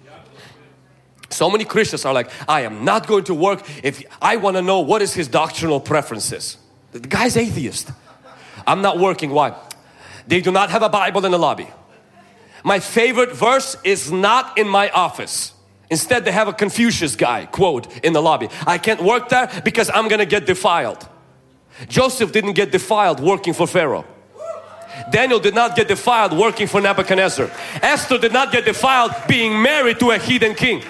So 1.29 1.49
many 1.49 1.65
Christians 1.65 2.05
are 2.05 2.13
like, 2.13 2.29
I 2.47 2.61
am 2.61 2.85
not 2.85 3.07
going 3.07 3.23
to 3.25 3.33
work 3.33 3.63
if 3.83 4.03
I 4.21 4.37
want 4.37 4.57
to 4.57 4.61
know 4.61 4.79
what 4.79 5.01
is 5.01 5.13
his 5.13 5.27
doctrinal 5.27 5.79
preferences. 5.79 6.57
The 6.91 6.99
guy's 6.99 7.35
atheist. 7.35 7.91
I'm 8.67 8.81
not 8.81 8.99
working. 8.99 9.31
Why? 9.31 9.55
They 10.27 10.41
do 10.41 10.51
not 10.51 10.69
have 10.69 10.81
a 10.81 10.89
Bible 10.89 11.25
in 11.25 11.31
the 11.31 11.39
lobby. 11.39 11.67
My 12.63 12.79
favorite 12.79 13.33
verse 13.33 13.77
is 13.83 14.11
not 14.11 14.57
in 14.57 14.67
my 14.67 14.89
office. 14.89 15.53
Instead, 15.89 16.25
they 16.25 16.31
have 16.31 16.47
a 16.47 16.53
Confucius 16.53 17.15
guy 17.15 17.45
quote 17.45 18.03
in 18.03 18.13
the 18.13 18.21
lobby. 18.21 18.49
I 18.65 18.77
can't 18.77 19.03
work 19.03 19.29
there 19.29 19.49
because 19.63 19.91
I'm 19.93 20.07
gonna 20.07 20.25
get 20.25 20.45
defiled. 20.45 21.07
Joseph 21.87 22.31
didn't 22.31 22.53
get 22.53 22.71
defiled 22.71 23.19
working 23.19 23.53
for 23.53 23.67
Pharaoh. 23.67 24.05
Daniel 25.11 25.39
did 25.39 25.53
not 25.53 25.75
get 25.75 25.87
defiled 25.87 26.33
working 26.33 26.67
for 26.67 26.81
Nebuchadnezzar. 26.81 27.51
Esther 27.81 28.17
did 28.17 28.33
not 28.33 28.51
get 28.51 28.65
defiled 28.65 29.11
being 29.27 29.61
married 29.61 29.99
to 29.99 30.11
a 30.11 30.17
heathen 30.17 30.55
king. 30.55 30.81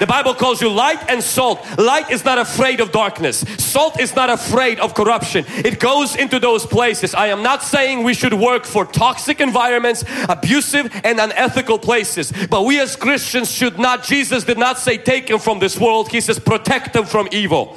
The 0.00 0.06
Bible 0.06 0.32
calls 0.32 0.62
you 0.62 0.70
light 0.70 1.10
and 1.10 1.22
salt. 1.22 1.60
Light 1.78 2.10
is 2.10 2.24
not 2.24 2.38
afraid 2.38 2.80
of 2.80 2.90
darkness. 2.90 3.40
Salt 3.58 4.00
is 4.00 4.16
not 4.16 4.30
afraid 4.30 4.80
of 4.80 4.94
corruption. 4.94 5.44
It 5.48 5.78
goes 5.78 6.16
into 6.16 6.38
those 6.38 6.64
places. 6.64 7.14
I 7.14 7.26
am 7.26 7.42
not 7.42 7.62
saying 7.62 8.02
we 8.02 8.14
should 8.14 8.32
work 8.32 8.64
for 8.64 8.86
toxic 8.86 9.42
environments, 9.42 10.02
abusive 10.26 10.90
and 11.04 11.20
unethical 11.20 11.78
places. 11.78 12.32
But 12.48 12.64
we 12.64 12.80
as 12.80 12.96
Christians 12.96 13.50
should 13.50 13.78
not, 13.78 14.02
Jesus 14.02 14.44
did 14.44 14.56
not 14.56 14.78
say 14.78 14.96
take 14.96 15.28
him 15.28 15.38
from 15.38 15.58
this 15.58 15.78
world. 15.78 16.08
He 16.08 16.22
says 16.22 16.38
protect 16.38 16.94
them 16.94 17.04
from 17.04 17.28
evil. 17.30 17.76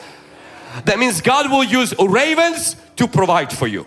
That 0.86 0.99
means 0.99 1.19
God 1.19 1.51
will 1.51 1.65
use 1.65 1.93
ravens 1.99 2.78
to 2.95 3.05
provide 3.05 3.51
for 3.51 3.67
you. 3.67 3.86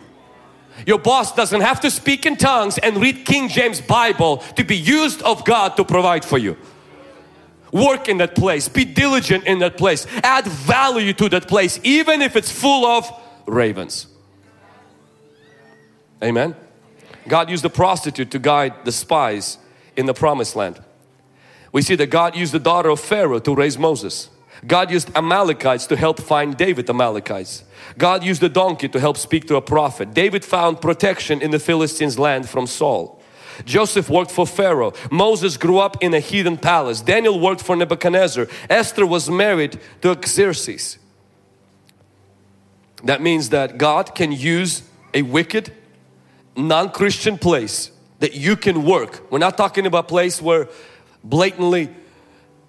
Your 0.84 0.98
boss 0.98 1.34
doesn't 1.34 1.62
have 1.62 1.80
to 1.80 1.90
speak 1.90 2.26
in 2.26 2.36
tongues 2.36 2.76
and 2.76 2.98
read 2.98 3.24
King 3.24 3.48
James 3.48 3.80
Bible 3.80 4.38
to 4.56 4.62
be 4.62 4.76
used 4.76 5.22
of 5.22 5.42
God 5.46 5.74
to 5.78 5.86
provide 5.86 6.22
for 6.22 6.36
you. 6.36 6.58
Work 7.76 8.08
in 8.08 8.18
that 8.18 8.34
place, 8.34 8.68
be 8.68 8.84
diligent 8.84 9.44
in 9.44 9.58
that 9.60 9.76
place, 9.76 10.06
add 10.22 10.46
value 10.46 11.12
to 11.14 11.28
that 11.28 11.46
place, 11.46 11.78
even 11.82 12.22
if 12.22 12.36
it's 12.36 12.50
full 12.50 12.86
of 12.86 13.10
ravens. 13.46 14.06
Amen. 16.22 16.56
God 17.28 17.50
used 17.50 17.64
the 17.64 17.70
prostitute 17.70 18.30
to 18.30 18.38
guide 18.38 18.84
the 18.84 18.92
spies 18.92 19.58
in 19.96 20.06
the 20.06 20.14
promised 20.14 20.56
land. 20.56 20.82
We 21.72 21.82
see 21.82 21.96
that 21.96 22.06
God 22.06 22.36
used 22.36 22.52
the 22.52 22.58
daughter 22.58 22.88
of 22.88 23.00
Pharaoh 23.00 23.40
to 23.40 23.54
raise 23.54 23.76
Moses. 23.76 24.30
God 24.66 24.90
used 24.90 25.14
Amalekites 25.14 25.86
to 25.88 25.96
help 25.96 26.20
find 26.20 26.56
David 26.56 26.88
Amalekites. 26.88 27.64
God 27.98 28.24
used 28.24 28.40
the 28.40 28.48
donkey 28.48 28.88
to 28.88 29.00
help 29.00 29.16
speak 29.18 29.46
to 29.48 29.56
a 29.56 29.60
prophet. 29.60 30.14
David 30.14 30.44
found 30.44 30.80
protection 30.80 31.42
in 31.42 31.50
the 31.50 31.58
Philistines 31.58 32.18
land 32.18 32.48
from 32.48 32.66
Saul. 32.66 33.15
Joseph 33.64 34.10
worked 34.10 34.30
for 34.30 34.46
Pharaoh. 34.46 34.92
Moses 35.10 35.56
grew 35.56 35.78
up 35.78 36.02
in 36.02 36.14
a 36.14 36.20
heathen 36.20 36.56
palace. 36.56 37.00
Daniel 37.00 37.38
worked 37.40 37.62
for 37.62 37.76
Nebuchadnezzar. 37.76 38.46
Esther 38.68 39.06
was 39.06 39.30
married 39.30 39.78
to 40.02 40.16
Xerxes. 40.24 40.98
That 43.04 43.22
means 43.22 43.50
that 43.50 43.78
God 43.78 44.14
can 44.14 44.32
use 44.32 44.82
a 45.14 45.22
wicked, 45.22 45.72
non-Christian 46.56 47.38
place 47.38 47.90
that 48.18 48.34
you 48.34 48.56
can 48.56 48.84
work. 48.84 49.30
We're 49.30 49.38
not 49.38 49.56
talking 49.56 49.86
about 49.86 50.04
a 50.04 50.08
place 50.08 50.40
where 50.40 50.68
blatantly 51.22 51.90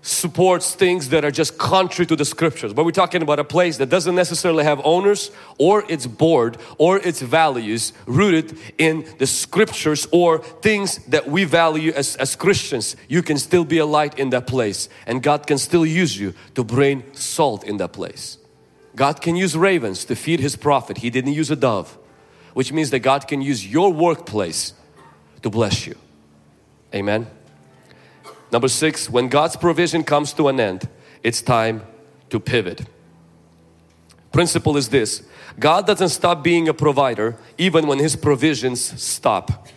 supports 0.08 0.74
things 0.74 1.10
that 1.10 1.26
are 1.26 1.32
just 1.32 1.58
contrary 1.58 2.06
to 2.08 2.16
the 2.16 2.24
scriptures. 2.24 2.74
But 2.74 2.86
we're 2.86 2.92
talking 2.92 3.22
about 3.22 3.40
a 3.40 3.44
place 3.44 3.78
that 3.78 3.90
doesn't 3.90 4.16
necessarily 4.16 4.64
have 4.64 4.80
owners 4.84 5.32
or 5.58 5.84
its 5.90 6.08
board 6.08 6.58
or 6.78 6.98
its 6.98 7.22
values 7.22 7.94
rooted 8.06 8.58
in 8.78 9.06
the 9.18 9.28
scriptures 9.28 10.08
or 10.12 10.40
things 10.40 11.00
that 11.08 11.28
we 11.28 11.44
value 11.44 11.92
as, 11.92 12.16
as 12.16 12.36
Christians. 12.36 12.96
You 13.08 13.22
can 13.22 13.38
still 13.38 13.66
be 13.66 13.80
a 13.80 13.86
light 13.86 14.18
in 14.18 14.30
that 14.30 14.48
place 14.48 14.88
and 15.06 15.22
God 15.22 15.46
can 15.46 15.58
still 15.58 15.86
use 15.86 16.18
you 16.18 16.34
to 16.56 16.64
bring 16.64 17.04
salt 17.14 17.64
in 17.64 17.78
that 17.78 17.92
place. 17.92 18.38
God 18.96 19.22
can 19.22 19.36
use 19.36 19.56
ravens 19.56 20.06
to 20.06 20.16
feed 20.16 20.40
his 20.40 20.56
prophet. 20.56 21.00
He 21.00 21.10
didn't 21.10 21.34
use 21.34 21.52
a 21.52 21.56
dove 21.56 21.98
which 22.54 22.72
means 22.72 22.90
that 22.90 23.00
God 23.00 23.28
can 23.28 23.40
use 23.40 23.68
your 23.68 23.94
workplace 23.94 24.74
to 25.44 25.50
bless 25.52 25.86
you. 25.86 25.96
Amen 26.96 27.28
Number 28.52 28.68
six, 28.68 29.10
when 29.10 29.28
God's 29.28 29.56
provision 29.56 30.04
comes 30.04 30.34
to 30.34 30.48
an 30.48 30.60
end, 30.60 30.88
it's 31.24 31.42
time 31.42 31.84
to 32.30 32.40
pivot. 32.40 32.88
Principle 34.32 34.78
is 34.78 34.90
this 34.90 35.24
God 35.60 35.88
doesn't 35.88 36.10
stop 36.10 36.44
being 36.44 36.68
a 36.68 36.74
provider 36.74 37.38
even 37.58 37.88
when 37.88 38.00
His 38.00 38.16
provisions 38.16 39.02
stop. 39.02 39.68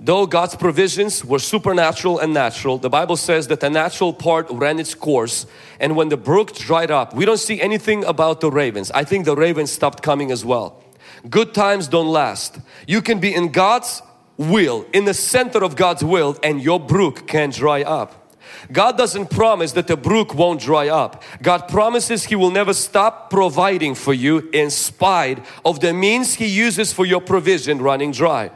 Though 0.00 0.26
God's 0.26 0.54
provisions 0.54 1.24
were 1.24 1.38
supernatural 1.38 2.18
and 2.18 2.34
natural, 2.34 2.76
the 2.78 2.90
Bible 2.90 3.16
says 3.16 3.46
that 3.48 3.60
the 3.60 3.70
natural 3.70 4.12
part 4.12 4.46
ran 4.50 4.78
its 4.78 4.94
course 4.94 5.46
and 5.80 5.96
when 5.96 6.08
the 6.08 6.16
brook 6.16 6.54
dried 6.54 6.90
up, 6.90 7.14
we 7.14 7.24
don't 7.24 7.38
see 7.38 7.60
anything 7.60 8.04
about 8.04 8.40
the 8.40 8.50
ravens. 8.50 8.90
I 8.90 9.04
think 9.04 9.24
the 9.24 9.36
ravens 9.36 9.72
stopped 9.72 10.02
coming 10.02 10.30
as 10.30 10.44
well. 10.44 10.82
Good 11.30 11.54
times 11.54 11.88
don't 11.88 12.08
last. 12.08 12.58
You 12.86 13.00
can 13.00 13.18
be 13.18 13.34
in 13.34 13.50
God's 13.50 14.02
will, 14.36 14.86
in 14.92 15.04
the 15.04 15.14
center 15.14 15.62
of 15.62 15.76
God's 15.76 16.04
will 16.04 16.36
and 16.42 16.62
your 16.62 16.80
brook 16.80 17.26
can 17.26 17.50
dry 17.50 17.82
up. 17.82 18.24
God 18.72 18.96
doesn't 18.96 19.30
promise 19.30 19.72
that 19.72 19.86
the 19.86 19.96
brook 19.96 20.34
won't 20.34 20.60
dry 20.60 20.88
up. 20.88 21.22
God 21.42 21.68
promises 21.68 22.24
He 22.24 22.36
will 22.36 22.50
never 22.50 22.72
stop 22.72 23.30
providing 23.30 23.94
for 23.94 24.14
you 24.14 24.48
in 24.52 24.70
spite 24.70 25.44
of 25.64 25.80
the 25.80 25.92
means 25.92 26.34
He 26.34 26.46
uses 26.46 26.92
for 26.92 27.04
your 27.04 27.20
provision 27.20 27.80
running 27.80 28.12
dry. 28.12 28.50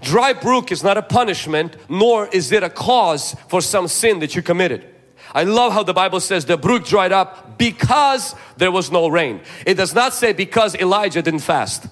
Dry 0.00 0.32
brook 0.32 0.72
is 0.72 0.82
not 0.82 0.96
a 0.96 1.02
punishment 1.02 1.76
nor 1.88 2.26
is 2.28 2.50
it 2.52 2.62
a 2.62 2.70
cause 2.70 3.36
for 3.48 3.60
some 3.60 3.86
sin 3.88 4.18
that 4.20 4.34
you 4.34 4.42
committed. 4.42 4.86
I 5.32 5.44
love 5.44 5.72
how 5.72 5.82
the 5.82 5.94
Bible 5.94 6.20
says 6.20 6.44
the 6.44 6.56
brook 6.56 6.84
dried 6.84 7.12
up 7.12 7.58
because 7.58 8.34
there 8.56 8.70
was 8.70 8.90
no 8.90 9.08
rain. 9.08 9.40
It 9.66 9.74
does 9.74 9.94
not 9.94 10.14
say 10.14 10.32
because 10.32 10.74
Elijah 10.76 11.22
didn't 11.22 11.40
fast. 11.40 11.86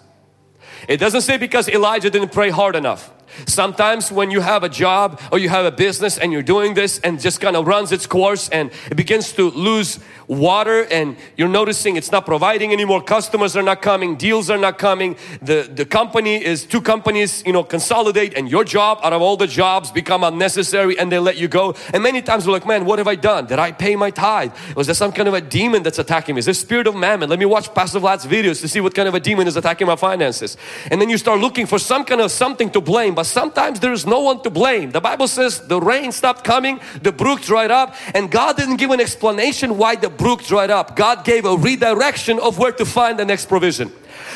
It 0.89 0.99
doesn't 0.99 1.23
say 1.23 1.37
because 1.39 1.69
Elijah 1.69 2.11
didn't 2.11 2.33
pray 2.33 2.51
hard 2.51 2.77
enough. 2.77 3.13
Sometimes 3.47 4.13
when 4.13 4.31
you 4.31 4.41
have 4.41 4.63
a 4.63 4.69
job 4.69 5.21
or 5.31 5.39
you 5.39 5.49
have 5.49 5.65
a 5.65 5.71
business 5.71 6.19
and 6.19 6.33
you're 6.33 6.43
doing 6.43 6.75
this 6.75 6.99
and 7.01 7.21
just 7.21 7.41
kind 7.41 7.57
of 7.57 7.67
runs 7.67 7.93
its 7.93 8.07
course 8.07 8.49
and 8.51 8.71
it 8.91 8.97
begins 8.97 9.33
to 9.33 9.51
lose 9.51 9.99
water 10.29 10.85
and 10.91 11.17
you're 11.37 11.49
noticing 11.49 11.97
it's 11.97 12.13
not 12.13 12.25
providing 12.25 12.73
anymore, 12.73 13.03
customers 13.03 13.57
are 13.57 13.63
not 13.63 13.83
coming, 13.83 14.17
deals 14.17 14.51
are 14.51 14.59
not 14.59 14.79
coming, 14.79 15.17
the, 15.41 15.69
the 15.75 15.85
company 15.85 16.43
is, 16.43 16.65
two 16.65 16.81
companies 16.81 17.43
you 17.45 17.53
know 17.53 17.65
consolidate 17.65 18.35
and 18.35 18.51
your 18.51 18.65
job 18.65 18.99
out 19.03 19.13
of 19.13 19.21
all 19.21 19.37
the 19.37 19.47
jobs 19.47 19.91
become 19.91 20.25
unnecessary 20.25 20.99
and 20.99 21.11
they 21.11 21.19
let 21.19 21.37
you 21.37 21.49
go. 21.49 21.75
And 21.93 22.03
many 22.03 22.23
times 22.23 22.47
we're 22.47 22.53
like, 22.53 22.67
man 22.67 22.85
what 22.85 22.99
have 22.99 23.09
I 23.09 23.15
done? 23.15 23.47
Did 23.47 23.59
I 23.59 23.73
pay 23.73 23.97
my 23.97 24.11
tithe? 24.11 24.53
Was 24.77 24.87
there 24.87 24.95
some 24.95 25.13
kind 25.13 25.29
of 25.29 25.35
a 25.35 25.41
demon 25.41 25.83
that's 25.83 25.99
attacking 25.99 26.35
me? 26.35 26.41
Is 26.41 26.47
there 26.47 26.55
spirit 26.55 26.87
of 26.87 26.95
mammon? 26.95 27.29
Let 27.29 27.39
me 27.39 27.47
watch 27.47 27.73
Pastor 27.75 28.01
Vlad's 28.01 28.27
videos 28.27 28.61
to 28.61 28.69
see 28.69 28.81
what 28.81 28.95
kind 28.95 29.09
of 29.09 29.15
a 29.15 29.21
demon 29.21 29.47
is 29.47 29.57
attacking 29.57 29.87
my 29.87 29.97
finances. 29.97 30.57
And 30.91 31.01
then 31.01 31.09
you 31.09 31.19
start 31.19 31.41
looking 31.41 31.67
for 31.67 31.79
some 31.79 32.05
kind 32.05 32.21
of 32.21 32.31
something 32.31 32.71
to 32.71 32.81
blame 32.81 33.15
but 33.15 33.22
sometimes 33.23 33.81
there's 33.81 34.07
no 34.07 34.21
one 34.21 34.43
to 34.43 34.51
blame. 34.51 34.91
The 34.91 35.01
Bible 35.01 35.29
says 35.29 35.67
the 35.67 35.81
rain 35.81 36.13
stopped 36.13 36.45
coming, 36.45 36.81
the 37.03 37.13
brook 37.13 37.43
dried 37.43 37.71
up 37.71 37.95
and 38.15 38.31
God 38.31 38.57
didn't 38.57 38.77
give 38.77 38.91
an 38.91 39.01
explanation 39.01 39.79
why 39.79 39.97
the 39.97 40.11
brook 40.11 40.45
dried 40.45 40.71
up. 40.71 40.97
God 40.97 41.25
gave 41.25 41.45
a 41.45 41.57
redirection 41.57 42.39
of 42.39 42.59
where 42.59 42.73
to 42.73 42.85
find 42.85 43.19
the 43.19 43.25
next 43.25 43.47
provision. 43.47 43.93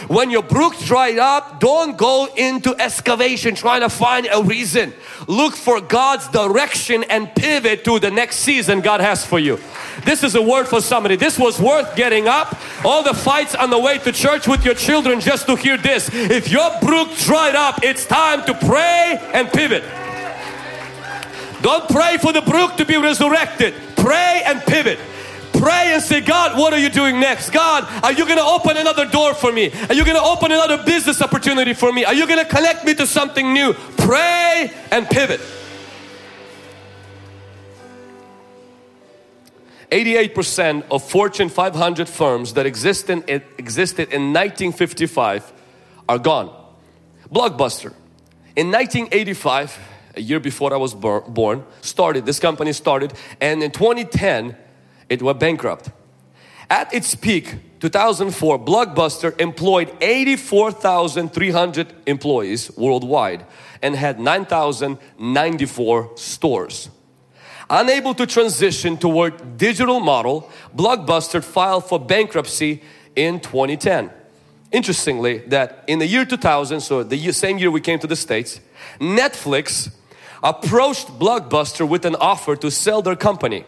When 0.08 0.30
your 0.30 0.42
brook 0.42 0.78
dried 0.78 1.18
up, 1.18 1.60
don't 1.60 1.96
go 1.96 2.28
into 2.36 2.74
excavation 2.80 3.54
trying 3.54 3.80
to 3.80 3.88
find 3.88 4.28
a 4.32 4.42
reason. 4.42 4.92
Look 5.26 5.56
for 5.56 5.80
God's 5.80 6.28
direction 6.28 7.04
and 7.04 7.34
pivot 7.34 7.84
to 7.84 7.98
the 7.98 8.10
next 8.10 8.36
season 8.36 8.80
God 8.80 9.00
has 9.00 9.24
for 9.24 9.38
you. 9.38 9.58
This 10.04 10.22
is 10.22 10.34
a 10.34 10.42
word 10.42 10.68
for 10.68 10.80
somebody. 10.80 11.16
This 11.16 11.38
was 11.38 11.60
worth 11.60 11.96
getting 11.96 12.28
up. 12.28 12.56
All 12.84 13.02
the 13.02 13.14
fights 13.14 13.54
on 13.54 13.70
the 13.70 13.78
way 13.78 13.98
to 13.98 14.12
church 14.12 14.46
with 14.46 14.64
your 14.64 14.74
children 14.74 15.20
just 15.20 15.46
to 15.46 15.56
hear 15.56 15.76
this. 15.76 16.10
If 16.12 16.50
your 16.50 16.70
brook 16.80 17.16
dried 17.18 17.54
up, 17.54 17.80
it's 17.82 18.06
time 18.06 18.44
to 18.46 18.54
pray 18.54 19.18
and 19.32 19.48
pivot. 19.48 19.84
Don't 21.62 21.88
pray 21.88 22.18
for 22.18 22.32
the 22.32 22.42
brook 22.42 22.76
to 22.76 22.84
be 22.84 22.96
resurrected. 22.96 23.74
Pray 23.96 24.42
and 24.44 24.60
pivot. 24.62 25.00
Pray 25.58 25.92
and 25.94 26.02
say, 26.02 26.20
God, 26.20 26.58
what 26.58 26.72
are 26.72 26.78
you 26.78 26.90
doing 26.90 27.18
next? 27.18 27.50
God, 27.50 27.84
are 28.04 28.12
you 28.12 28.24
going 28.24 28.38
to 28.38 28.44
open 28.44 28.76
another 28.76 29.06
door 29.06 29.34
for 29.34 29.52
me? 29.52 29.72
Are 29.88 29.94
you 29.94 30.04
going 30.04 30.16
to 30.16 30.22
open 30.22 30.52
another 30.52 30.82
business 30.82 31.22
opportunity 31.22 31.72
for 31.72 31.92
me? 31.92 32.04
Are 32.04 32.14
you 32.14 32.26
going 32.26 32.44
to 32.44 32.50
connect 32.50 32.84
me 32.84 32.94
to 32.94 33.06
something 33.06 33.52
new? 33.52 33.72
Pray 33.96 34.70
and 34.90 35.06
pivot. 35.06 35.40
88% 39.90 40.84
of 40.90 41.08
Fortune 41.08 41.48
500 41.48 42.08
firms 42.08 42.54
that 42.54 42.66
existed, 42.66 43.28
existed 43.28 44.12
in 44.12 44.32
1955 44.32 45.52
are 46.08 46.18
gone. 46.18 46.54
Blockbuster. 47.30 47.94
In 48.56 48.70
1985, 48.70 49.78
a 50.16 50.20
year 50.20 50.40
before 50.40 50.72
I 50.72 50.76
was 50.76 50.94
born, 50.94 51.64
started, 51.82 52.26
this 52.26 52.40
company 52.40 52.72
started 52.72 53.12
and 53.40 53.62
in 53.62 53.70
2010 53.70 54.56
it 55.08 55.22
went 55.22 55.40
bankrupt. 55.40 55.90
At 56.68 56.92
its 56.92 57.14
peak, 57.14 57.54
2004, 57.80 58.58
Blockbuster 58.58 59.40
employed 59.40 59.94
84,300 60.00 61.94
employees 62.06 62.76
worldwide 62.76 63.46
and 63.82 63.94
had 63.94 64.18
9,094 64.18 66.16
stores. 66.16 66.90
Unable 67.68 68.14
to 68.14 68.26
transition 68.26 68.96
toward 68.96 69.58
digital 69.58 70.00
model, 70.00 70.50
Blockbuster 70.74 71.42
filed 71.42 71.84
for 71.84 72.00
bankruptcy 72.00 72.82
in 73.14 73.38
2010. 73.40 74.10
Interestingly, 74.72 75.38
that 75.38 75.84
in 75.86 76.00
the 76.00 76.06
year 76.06 76.24
2000, 76.24 76.80
so 76.80 77.02
the 77.02 77.32
same 77.32 77.58
year 77.58 77.70
we 77.70 77.80
came 77.80 77.98
to 78.00 78.06
the 78.06 78.16
States, 78.16 78.60
Netflix 79.00 79.90
approached 80.42 81.18
Blockbuster 81.18 81.88
with 81.88 82.04
an 82.04 82.16
offer 82.16 82.56
to 82.56 82.70
sell 82.70 83.02
their 83.02 83.16
company 83.16 83.64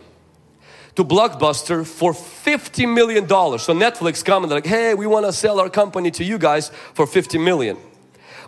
to 0.98 1.04
Blockbuster 1.04 1.86
for 1.86 2.12
50 2.12 2.84
million 2.86 3.24
dollars. 3.24 3.62
So 3.62 3.72
Netflix 3.72 4.24
come 4.24 4.42
and 4.42 4.50
they're 4.50 4.56
like, 4.56 4.66
hey, 4.66 4.94
we 4.94 5.06
want 5.06 5.26
to 5.26 5.32
sell 5.32 5.60
our 5.60 5.70
company 5.70 6.10
to 6.10 6.24
you 6.24 6.38
guys 6.38 6.72
for 6.92 7.06
50 7.06 7.38
million. 7.38 7.76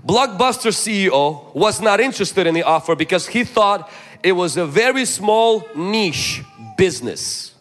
Blockbuster 0.04 0.72
CEO 0.72 1.54
was 1.54 1.80
not 1.80 2.00
interested 2.00 2.48
in 2.48 2.54
the 2.54 2.64
offer 2.64 2.96
because 2.96 3.28
he 3.28 3.44
thought 3.44 3.88
it 4.24 4.32
was 4.32 4.56
a 4.56 4.66
very 4.66 5.04
small 5.04 5.64
niche 5.76 6.42
business. 6.76 7.54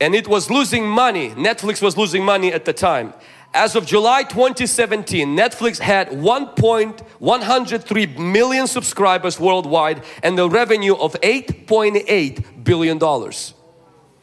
And 0.00 0.16
it 0.16 0.26
was 0.26 0.50
losing 0.50 0.84
money. 0.84 1.30
Netflix 1.30 1.80
was 1.80 1.96
losing 1.96 2.24
money 2.24 2.52
at 2.52 2.64
the 2.64 2.72
time. 2.72 3.14
As 3.54 3.76
of 3.76 3.84
July 3.84 4.22
2017, 4.22 5.36
Netflix 5.36 5.78
had 5.78 6.08
1.103 6.08 8.18
million 8.18 8.66
subscribers 8.66 9.38
worldwide 9.38 10.02
and 10.22 10.38
the 10.38 10.48
revenue 10.48 10.96
of 10.96 11.12
8.8 11.20 12.64
billion 12.64 12.96
dollars. 12.96 13.52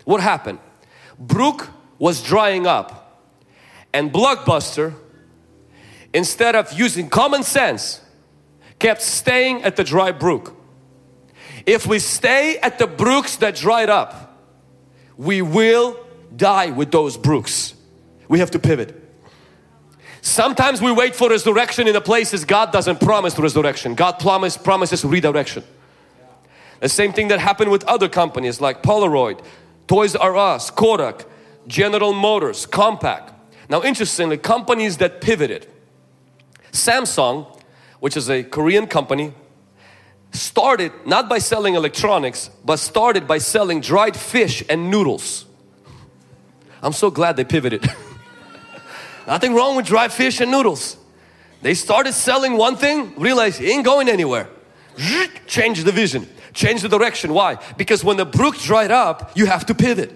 What 0.05 0.21
happened? 0.21 0.57
Brook 1.19 1.69
was 1.99 2.23
drying 2.23 2.65
up 2.65 3.27
and 3.93 4.11
Blockbuster 4.11 4.95
instead 6.13 6.55
of 6.55 6.71
using 6.73 7.09
common 7.09 7.43
sense 7.43 8.01
kept 8.79 9.01
staying 9.01 9.63
at 9.63 9.75
the 9.75 9.83
dry 9.83 10.11
brook 10.11 10.55
If 11.65 11.85
we 11.85 11.99
stay 11.99 12.57
at 12.59 12.79
the 12.79 12.87
brooks 12.87 13.35
that 13.37 13.55
dried 13.55 13.89
up, 13.89 14.37
we 15.17 15.41
will 15.41 15.97
die 16.35 16.71
with 16.71 16.91
those 16.91 17.17
brooks. 17.17 17.73
We 18.27 18.39
have 18.39 18.51
to 18.51 18.59
pivot. 18.59 19.08
Sometimes 20.21 20.81
we 20.81 20.91
wait 20.91 21.15
for 21.15 21.29
resurrection 21.29 21.87
in 21.87 21.93
the 21.93 22.01
places 22.01 22.43
God 22.45 22.71
doesn't 22.71 22.99
promise 22.99 23.37
resurrection. 23.37 23.95
God 23.95 24.19
promise, 24.19 24.57
promises 24.57 25.05
redirection. 25.05 25.63
The 26.81 26.89
same 26.89 27.13
thing 27.13 27.27
that 27.29 27.39
happened 27.39 27.71
with 27.71 27.83
other 27.85 28.09
companies 28.09 28.61
like 28.61 28.83
Polaroid, 28.83 29.43
Toys 29.87 30.15
R 30.15 30.35
Us, 30.35 30.69
Kodak, 30.69 31.25
General 31.67 32.13
Motors, 32.13 32.65
Compaq. 32.65 33.33
Now 33.69 33.83
interestingly, 33.83 34.37
companies 34.37 34.97
that 34.97 35.21
pivoted. 35.21 35.67
Samsung, 36.71 37.59
which 37.99 38.15
is 38.15 38.29
a 38.29 38.43
Korean 38.43 38.87
company, 38.87 39.33
started 40.31 40.91
not 41.05 41.27
by 41.27 41.39
selling 41.39 41.75
electronics, 41.75 42.49
but 42.63 42.77
started 42.77 43.27
by 43.27 43.39
selling 43.39 43.81
dried 43.81 44.15
fish 44.15 44.63
and 44.69 44.89
noodles. 44.89 45.45
I'm 46.81 46.93
so 46.93 47.11
glad 47.11 47.35
they 47.35 47.43
pivoted. 47.43 47.89
Nothing 49.29 49.53
wrong 49.53 49.75
with 49.75 49.85
dried 49.85 50.11
fish 50.11 50.41
and 50.41 50.49
noodles. 50.49 50.97
They 51.61 51.75
started 51.75 52.13
selling 52.13 52.57
one 52.57 52.75
thing, 52.77 53.13
realized 53.15 53.61
it 53.61 53.69
ain't 53.69 53.85
going 53.85 54.09
anywhere. 54.09 54.49
Change 55.45 55.83
the 55.83 55.91
vision, 55.91 56.27
change 56.51 56.81
the 56.81 56.89
direction. 56.89 57.31
Why? 57.31 57.59
Because 57.77 58.03
when 58.03 58.17
the 58.17 58.25
brook 58.25 58.57
dried 58.57 58.89
up, 58.89 59.37
you 59.37 59.45
have 59.45 59.67
to 59.67 59.75
pivot. 59.75 60.11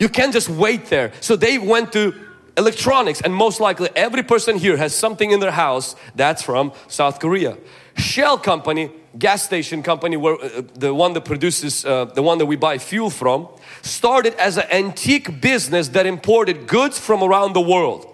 You 0.00 0.08
can't 0.08 0.32
just 0.32 0.48
wait 0.48 0.86
there. 0.86 1.12
So 1.20 1.36
they 1.36 1.58
went 1.58 1.92
to 1.92 2.14
electronics 2.56 3.20
and 3.20 3.34
most 3.34 3.60
likely 3.60 3.90
every 3.94 4.22
person 4.22 4.56
here 4.56 4.76
has 4.76 4.94
something 4.94 5.30
in 5.30 5.40
their 5.40 5.50
house 5.50 5.94
that's 6.14 6.42
from 6.42 6.72
South 6.88 7.20
Korea. 7.20 7.56
Shell 7.96 8.38
company, 8.38 8.90
gas 9.18 9.42
station 9.42 9.82
company, 9.82 10.16
where 10.16 10.34
uh, 10.34 10.62
the 10.74 10.94
one 10.94 11.12
that 11.14 11.24
produces, 11.24 11.84
uh, 11.84 12.06
the 12.06 12.22
one 12.22 12.38
that 12.38 12.46
we 12.46 12.56
buy 12.56 12.78
fuel 12.78 13.10
from, 13.10 13.48
started 13.82 14.34
as 14.34 14.58
an 14.58 14.66
antique 14.70 15.40
business 15.40 15.88
that 15.88 16.06
imported 16.06 16.66
goods 16.66 16.98
from 16.98 17.22
around 17.22 17.54
the 17.54 17.60
world. 17.60 18.06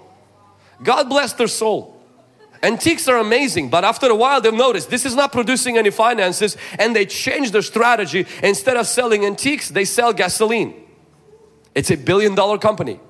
God 0.82 1.08
bless 1.08 1.32
their 1.32 1.48
soul. 1.48 2.00
Antiques 2.64 3.08
are 3.08 3.16
amazing, 3.18 3.70
but 3.70 3.84
after 3.84 4.06
a 4.06 4.14
while 4.14 4.40
they've 4.40 4.54
noticed 4.54 4.88
this 4.88 5.04
is 5.04 5.16
not 5.16 5.32
producing 5.32 5.76
any 5.76 5.90
finances 5.90 6.56
and 6.78 6.94
they 6.94 7.04
changed 7.04 7.52
their 7.52 7.62
strategy. 7.62 8.24
Instead 8.40 8.76
of 8.76 8.86
selling 8.86 9.24
antiques, 9.24 9.68
they 9.68 9.84
sell 9.84 10.12
gasoline. 10.12 10.74
It's 11.74 11.90
a 11.90 11.96
billion 11.96 12.36
dollar 12.36 12.58
company. 12.58 13.00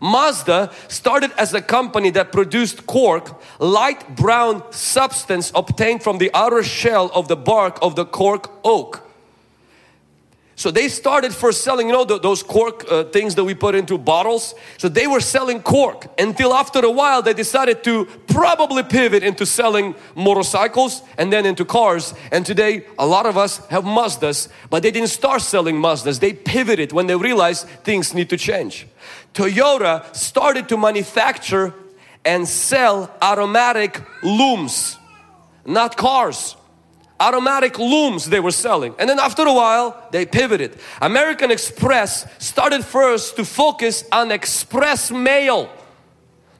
Mazda 0.00 0.72
started 0.88 1.32
as 1.38 1.54
a 1.54 1.62
company 1.62 2.10
that 2.10 2.32
produced 2.32 2.86
cork, 2.86 3.40
light 3.58 4.16
brown 4.16 4.62
substance 4.72 5.52
obtained 5.54 6.02
from 6.02 6.18
the 6.18 6.30
outer 6.34 6.62
shell 6.62 7.10
of 7.14 7.28
the 7.28 7.36
bark 7.36 7.78
of 7.80 7.96
the 7.96 8.04
cork 8.04 8.50
oak. 8.64 9.02
So 10.56 10.70
they 10.70 10.88
started 10.88 11.34
first 11.34 11.64
selling, 11.64 11.88
you 11.88 11.92
know, 11.92 12.04
the, 12.04 12.18
those 12.18 12.42
cork 12.42 12.84
uh, 12.90 13.04
things 13.04 13.34
that 13.34 13.44
we 13.44 13.54
put 13.54 13.74
into 13.74 13.98
bottles. 13.98 14.54
So 14.78 14.88
they 14.88 15.06
were 15.06 15.20
selling 15.20 15.60
cork 15.60 16.06
until 16.18 16.54
after 16.54 16.78
a 16.84 16.90
while 16.90 17.22
they 17.22 17.34
decided 17.34 17.82
to 17.84 18.04
probably 18.28 18.84
pivot 18.84 19.24
into 19.24 19.46
selling 19.46 19.96
motorcycles 20.14 21.02
and 21.18 21.32
then 21.32 21.44
into 21.44 21.64
cars. 21.64 22.14
And 22.30 22.46
today 22.46 22.86
a 22.98 23.06
lot 23.06 23.26
of 23.26 23.36
us 23.36 23.58
have 23.66 23.84
Mazdas, 23.84 24.48
but 24.70 24.82
they 24.84 24.92
didn't 24.92 25.08
start 25.08 25.42
selling 25.42 25.76
Mazdas. 25.76 26.20
They 26.20 26.32
pivoted 26.32 26.92
when 26.92 27.08
they 27.08 27.16
realized 27.16 27.66
things 27.82 28.14
need 28.14 28.30
to 28.30 28.36
change. 28.36 28.86
Toyota 29.34 30.14
started 30.14 30.68
to 30.68 30.76
manufacture 30.76 31.74
and 32.24 32.48
sell 32.48 33.12
automatic 33.20 34.00
looms, 34.22 34.96
not 35.66 35.96
cars 35.96 36.56
automatic 37.26 37.78
looms 37.78 38.26
they 38.26 38.40
were 38.40 38.50
selling. 38.50 38.94
And 38.98 39.08
then 39.08 39.18
after 39.18 39.42
a 39.42 39.52
while 39.52 40.08
they 40.12 40.26
pivoted. 40.26 40.78
American 41.00 41.50
Express 41.50 42.26
started 42.38 42.84
first 42.84 43.36
to 43.36 43.44
focus 43.44 44.04
on 44.12 44.30
express 44.30 45.10
mail 45.10 45.70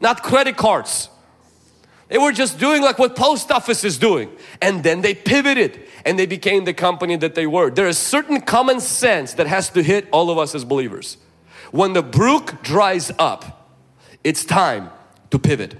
not 0.00 0.22
credit 0.22 0.56
cards. 0.56 1.08
They 2.08 2.18
were 2.18 2.32
just 2.32 2.58
doing 2.58 2.82
like 2.82 2.98
what 2.98 3.16
post 3.16 3.50
office 3.50 3.82
is 3.84 3.96
doing. 3.96 4.30
And 4.60 4.84
then 4.84 5.00
they 5.00 5.14
pivoted 5.14 5.80
and 6.04 6.18
they 6.18 6.26
became 6.26 6.64
the 6.64 6.74
company 6.74 7.16
that 7.16 7.34
they 7.34 7.46
were. 7.46 7.70
There 7.70 7.88
is 7.88 7.96
certain 7.96 8.42
common 8.42 8.80
sense 8.80 9.32
that 9.34 9.46
has 9.46 9.70
to 9.70 9.82
hit 9.82 10.06
all 10.12 10.30
of 10.30 10.36
us 10.36 10.54
as 10.54 10.64
believers. 10.64 11.16
When 11.70 11.94
the 11.94 12.02
brook 12.02 12.62
dries 12.62 13.10
up 13.18 13.64
it's 14.22 14.44
time 14.44 14.90
to 15.30 15.38
pivot. 15.38 15.76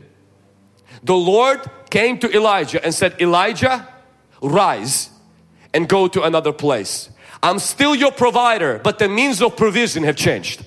The 1.03 1.17
Lord 1.17 1.61
came 1.91 2.19
to 2.19 2.35
Elijah 2.35 2.85
and 2.85 2.95
said 2.95 3.21
Elijah 3.21 3.89
rise 4.49 5.11
and 5.73 5.89
go 5.89 6.09
to 6.09 6.23
another 6.23 6.53
place. 6.53 7.11
I'm 7.43 7.59
still 7.59 7.95
your 7.95 8.13
provider, 8.13 8.81
but 8.83 8.99
the 8.99 9.09
means 9.09 9.43
of 9.43 9.57
provision 9.57 10.05
have 10.05 10.17
changed. 10.17 10.65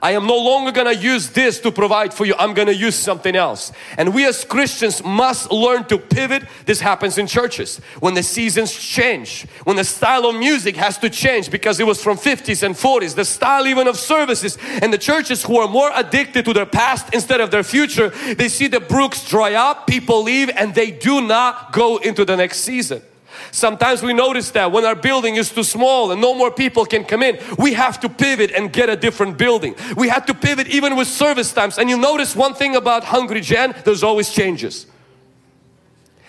I 0.00 0.12
am 0.12 0.26
no 0.26 0.38
longer 0.38 0.72
gonna 0.72 0.92
use 0.92 1.30
this 1.30 1.60
to 1.60 1.70
provide 1.70 2.14
for 2.14 2.24
you. 2.24 2.34
I'm 2.38 2.54
gonna 2.54 2.72
use 2.72 2.94
something 2.94 3.36
else. 3.36 3.72
And 3.98 4.14
we 4.14 4.24
as 4.24 4.44
Christians 4.44 5.04
must 5.04 5.50
learn 5.50 5.84
to 5.84 5.98
pivot. 5.98 6.44
This 6.64 6.80
happens 6.80 7.18
in 7.18 7.26
churches. 7.26 7.78
When 8.00 8.14
the 8.14 8.22
seasons 8.22 8.72
change, 8.72 9.46
when 9.64 9.76
the 9.76 9.84
style 9.84 10.26
of 10.26 10.36
music 10.36 10.76
has 10.76 10.96
to 10.98 11.10
change 11.10 11.50
because 11.50 11.78
it 11.80 11.86
was 11.86 12.02
from 12.02 12.16
50s 12.16 12.62
and 12.62 12.74
40s, 12.74 13.14
the 13.14 13.24
style 13.24 13.66
even 13.66 13.86
of 13.86 13.98
services 13.98 14.56
and 14.80 14.92
the 14.92 14.98
churches 14.98 15.42
who 15.42 15.58
are 15.58 15.68
more 15.68 15.90
addicted 15.94 16.44
to 16.46 16.52
their 16.52 16.66
past 16.66 17.12
instead 17.12 17.40
of 17.40 17.50
their 17.50 17.64
future, 17.64 18.10
they 18.34 18.48
see 18.48 18.68
the 18.68 18.80
brooks 18.80 19.28
dry 19.28 19.54
up, 19.54 19.86
people 19.86 20.22
leave 20.22 20.50
and 20.50 20.74
they 20.74 20.90
do 20.90 21.20
not 21.20 21.72
go 21.72 21.98
into 21.98 22.24
the 22.24 22.36
next 22.36 22.58
season. 22.60 23.02
Sometimes 23.50 24.02
we 24.02 24.12
notice 24.12 24.50
that 24.52 24.70
when 24.72 24.84
our 24.84 24.94
building 24.94 25.36
is 25.36 25.50
too 25.50 25.64
small 25.64 26.12
and 26.12 26.20
no 26.20 26.34
more 26.34 26.50
people 26.50 26.84
can 26.86 27.04
come 27.04 27.22
in, 27.22 27.38
we 27.58 27.74
have 27.74 28.00
to 28.00 28.08
pivot 28.08 28.50
and 28.52 28.72
get 28.72 28.88
a 28.88 28.96
different 28.96 29.36
building. 29.36 29.74
We 29.96 30.08
have 30.08 30.26
to 30.26 30.34
pivot 30.34 30.68
even 30.68 30.96
with 30.96 31.08
service 31.08 31.52
times. 31.52 31.78
And 31.78 31.90
you 31.90 31.98
notice 31.98 32.36
one 32.36 32.54
thing 32.54 32.76
about 32.76 33.04
Hungry 33.04 33.40
Gen, 33.40 33.74
there's 33.84 34.02
always 34.02 34.32
changes. 34.32 34.86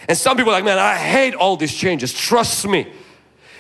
And 0.08 0.18
some 0.18 0.36
people 0.36 0.52
are 0.52 0.58
like, 0.58 0.66
man, 0.66 0.80
I 0.80 0.96
hate 0.96 1.34
all 1.34 1.56
these 1.56 1.74
changes. 1.74 2.14
Trust 2.14 2.68
me. 2.68 2.92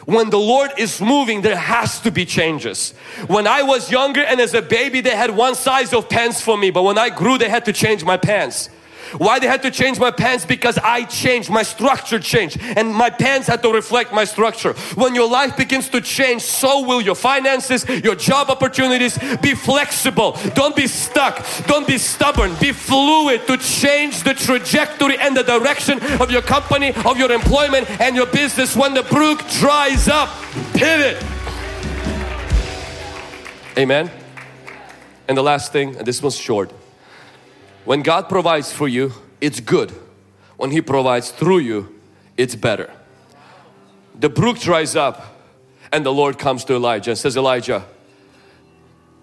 When 0.05 0.29
the 0.29 0.39
Lord 0.39 0.71
is 0.77 0.99
moving, 0.99 1.41
there 1.41 1.55
has 1.55 2.01
to 2.01 2.11
be 2.11 2.25
changes. 2.25 2.91
When 3.27 3.47
I 3.47 3.63
was 3.63 3.89
younger 3.89 4.21
and 4.21 4.41
as 4.41 4.53
a 4.53 4.61
baby, 4.61 4.99
they 4.99 5.15
had 5.15 5.31
one 5.31 5.55
size 5.55 5.93
of 5.93 6.09
pants 6.09 6.41
for 6.41 6.57
me. 6.57 6.71
But 6.71 6.83
when 6.83 6.97
I 6.97 7.09
grew, 7.09 7.37
they 7.37 7.47
had 7.47 7.63
to 7.65 7.73
change 7.73 8.03
my 8.03 8.17
pants. 8.17 8.69
Why 9.17 9.39
they 9.39 9.47
had 9.47 9.61
to 9.63 9.71
change 9.71 9.99
my 9.99 10.11
pants? 10.11 10.45
Because 10.45 10.77
I 10.77 11.03
changed, 11.03 11.49
my 11.49 11.63
structure 11.63 12.19
changed 12.19 12.59
and 12.75 12.93
my 12.93 13.09
pants 13.09 13.47
had 13.47 13.61
to 13.63 13.71
reflect 13.71 14.13
my 14.13 14.25
structure. 14.25 14.73
When 14.95 15.15
your 15.15 15.29
life 15.29 15.57
begins 15.57 15.89
to 15.89 16.01
change, 16.01 16.41
so 16.41 16.85
will 16.85 17.01
your 17.01 17.15
finances, 17.15 17.87
your 17.87 18.15
job 18.15 18.49
opportunities. 18.49 19.17
Be 19.41 19.55
flexible. 19.55 20.37
Don't 20.53 20.75
be 20.75 20.87
stuck. 20.87 21.45
Don't 21.65 21.87
be 21.87 21.97
stubborn. 21.97 22.55
Be 22.59 22.71
fluid 22.71 23.47
to 23.47 23.57
change 23.57 24.23
the 24.23 24.33
trajectory 24.33 25.17
and 25.17 25.35
the 25.35 25.43
direction 25.43 26.01
of 26.21 26.31
your 26.31 26.41
company, 26.41 26.93
of 27.05 27.17
your 27.17 27.31
employment 27.31 27.89
and 28.01 28.15
your 28.15 28.27
business. 28.27 28.75
When 28.75 28.93
the 28.93 29.03
brook 29.03 29.47
dries 29.59 30.07
up, 30.07 30.29
pivot. 30.73 31.23
Amen. 33.77 34.11
And 35.27 35.37
the 35.37 35.43
last 35.43 35.71
thing, 35.71 35.95
and 35.95 36.05
this 36.05 36.21
one's 36.21 36.35
short 36.35 36.71
when 37.85 38.01
God 38.01 38.29
provides 38.29 38.71
for 38.71 38.87
you, 38.87 39.13
it's 39.41 39.59
good. 39.59 39.91
When 40.57 40.71
He 40.71 40.81
provides 40.81 41.31
through 41.31 41.59
you, 41.59 41.99
it's 42.37 42.55
better. 42.55 42.91
The 44.19 44.29
brook 44.29 44.59
dries 44.59 44.95
up 44.95 45.37
and 45.91 46.05
the 46.05 46.13
Lord 46.13 46.37
comes 46.37 46.65
to 46.65 46.75
Elijah 46.75 47.11
and 47.11 47.17
says, 47.17 47.35
Elijah, 47.37 47.85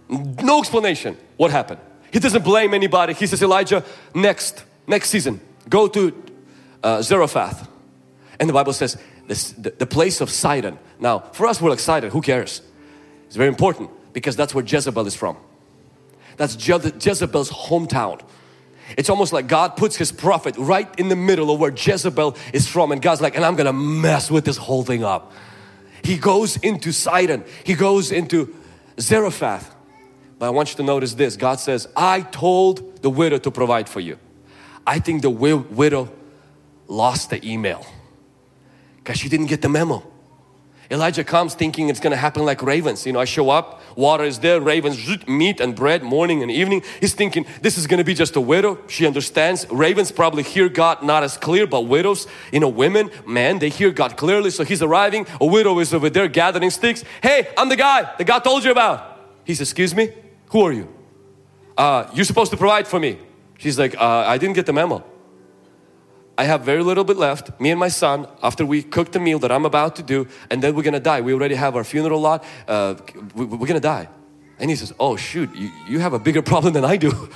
no 0.09 0.61
explanation. 0.61 1.17
What 1.37 1.51
happened? 1.51 1.81
He 2.13 2.19
doesn't 2.19 2.45
blame 2.45 2.75
anybody. 2.75 3.15
He 3.15 3.27
says, 3.27 3.43
Elijah, 3.43 3.85
next, 4.15 4.65
next 4.87 5.11
season, 5.11 5.41
go 5.69 5.87
to 5.89 6.23
uh, 6.83 7.03
Zarephath. 7.03 7.69
And 8.39 8.49
the 8.49 8.53
Bible 8.53 8.73
says, 8.73 8.97
this, 9.27 9.53
the, 9.53 9.71
the 9.71 9.87
place 9.87 10.21
of 10.21 10.31
Sidon. 10.31 10.79
Now, 10.99 11.21
for 11.21 11.47
us, 11.47 11.61
we're 11.61 11.73
excited. 11.73 12.13
Who 12.13 12.21
cares? 12.21 12.63
It's 13.27 13.37
very 13.37 13.49
important 13.49 13.91
because 14.13 14.35
that's 14.35 14.55
where 14.55 14.65
Jezebel 14.65 15.07
is 15.07 15.15
from. 15.15 15.37
That's 16.37 16.57
Je 16.57 16.75
Jezebel's 17.01 17.51
hometown. 17.51 18.21
It's 18.97 19.09
almost 19.09 19.33
like 19.33 19.47
God 19.47 19.77
puts 19.77 19.97
his 19.97 20.13
prophet 20.13 20.57
right 20.59 20.89
in 20.99 21.09
the 21.09 21.17
middle 21.17 21.51
of 21.51 21.61
where 21.61 21.73
Jezebel 21.73 22.37
is 22.53 22.67
from 22.67 22.93
and 22.93 23.01
God's 23.01 23.21
like, 23.21 23.37
and 23.37 23.45
I'm 23.45 23.57
gonna 23.57 23.73
mess 23.73 24.31
with 24.31 24.45
this 24.45 24.57
whole 24.57 24.83
thing 24.83 25.05
up. 25.05 25.33
He 26.03 26.17
goes 26.17 26.57
into 26.59 26.93
Sidon, 26.93 27.45
he 27.65 27.75
goes 27.75 28.11
into 28.11 28.55
Zarephath. 28.99 29.75
But 30.39 30.47
I 30.47 30.51
want 30.51 30.71
you 30.71 30.77
to 30.77 30.83
notice 30.83 31.15
this 31.15 31.37
God 31.37 31.61
says, 31.61 31.87
I 31.97 32.23
told 32.23 33.03
the 33.03 33.11
widow 33.11 33.39
to 33.39 33.51
provide 33.51 33.89
for 33.89 34.01
you. 34.01 34.19
I 34.87 34.99
think 34.99 35.23
the 35.23 35.31
widow 35.31 36.11
lost 36.89 37.31
the 37.31 37.47
email 37.47 37.87
because 38.97 39.19
she 39.19 39.29
didn't 39.29 39.47
get 39.47 39.63
the 39.63 39.69
memo. 39.69 40.10
Elijah 40.91 41.23
comes 41.23 41.55
thinking 41.55 41.89
it's 41.89 42.01
going 42.01 42.11
to 42.11 42.17
happen 42.17 42.45
like 42.45 42.63
ravens. 42.63 43.07
You 43.07 43.13
know, 43.13 43.21
I 43.21 43.25
show 43.25 43.49
up, 43.51 43.81
water 43.97 44.25
is 44.25 44.41
there, 44.41 44.61
ravens, 44.61 44.99
meat 45.29 45.61
and 45.61 45.75
bread 45.75 46.03
morning 46.03 46.43
and 46.43 46.51
evening. 46.51 46.83
He's 46.99 47.15
thinking 47.15 47.47
this 47.63 47.79
is 47.79 47.87
going 47.87 47.99
to 47.99 48.05
be 48.05 48.15
just 48.15 48.35
a 48.35 48.41
widow. 48.41 48.79
She 48.89 49.07
understands. 49.07 49.67
Ravens 49.71 50.11
probably 50.11 50.43
hear 50.43 50.69
God 50.69 51.03
not 51.03 51.23
as 51.23 51.37
clear, 51.37 51.67
but 51.67 51.83
widows, 51.83 52.27
you 52.53 52.59
know, 52.59 52.69
women, 52.69 53.11
men, 53.25 53.61
they 53.61 53.69
hear 53.69 53.93
God 53.93 54.17
clearly. 54.17 54.51
So 54.51 54.65
he's 54.65 54.83
arriving. 54.83 55.27
A 55.41 55.47
widow 55.47 55.79
is 55.79 55.95
over 55.95 56.11
there 56.11 56.27
gathering 56.27 56.71
sticks. 56.71 57.05
Hey, 57.23 57.49
I'm 57.57 57.69
the 57.69 57.77
guy 57.77 58.13
that 58.19 58.25
God 58.27 58.41
told 58.41 58.65
you 58.65 58.73
about. 58.73 59.07
He 59.45 59.55
says, 59.55 59.69
Excuse 59.69 59.95
me, 59.95 60.13
who 60.51 60.63
are 60.63 60.73
you? 60.73 60.93
Uh, 61.77 62.11
you're 62.13 62.25
supposed 62.25 62.51
to 62.51 62.57
provide 62.57 62.89
for 62.89 62.99
me. 62.99 63.19
She's 63.59 63.79
like, 63.79 63.95
uh, 63.97 64.25
I 64.27 64.39
didn't 64.39 64.55
get 64.55 64.67
the 64.67 64.73
memo. 64.73 65.05
I 66.41 66.45
have 66.45 66.63
very 66.63 66.83
little 66.83 67.05
bit 67.05 67.19
left, 67.19 67.61
me 67.61 67.71
and 67.71 67.79
my 67.79 67.89
son, 67.89 68.27
after 68.43 68.65
we 68.65 68.83
cook 68.83 69.13
the 69.13 69.21
meal 69.21 69.39
that 69.41 69.53
I'm 69.53 69.67
about 69.67 69.97
to 69.97 70.03
do, 70.03 70.27
and 70.49 70.63
then 70.63 70.75
we're 70.75 70.83
gonna 70.83 70.99
die. 70.99 71.21
We 71.21 71.35
already 71.35 71.55
have 71.55 71.77
our 71.77 71.85
funeral 71.85 72.19
lot, 72.19 72.43
uh, 72.67 72.95
we, 73.35 73.45
are 73.45 73.67
gonna 73.67 73.79
die. 73.79 74.09
And 74.59 74.71
he 74.71 74.77
says, 74.77 74.91
Oh, 74.99 75.17
shoot, 75.17 75.55
you, 75.55 75.71
you 75.87 75.99
have 75.99 76.15
a 76.15 76.19
bigger 76.19 76.41
problem 76.53 76.73
than 76.73 76.83
I 76.83 76.97
do. 76.97 77.29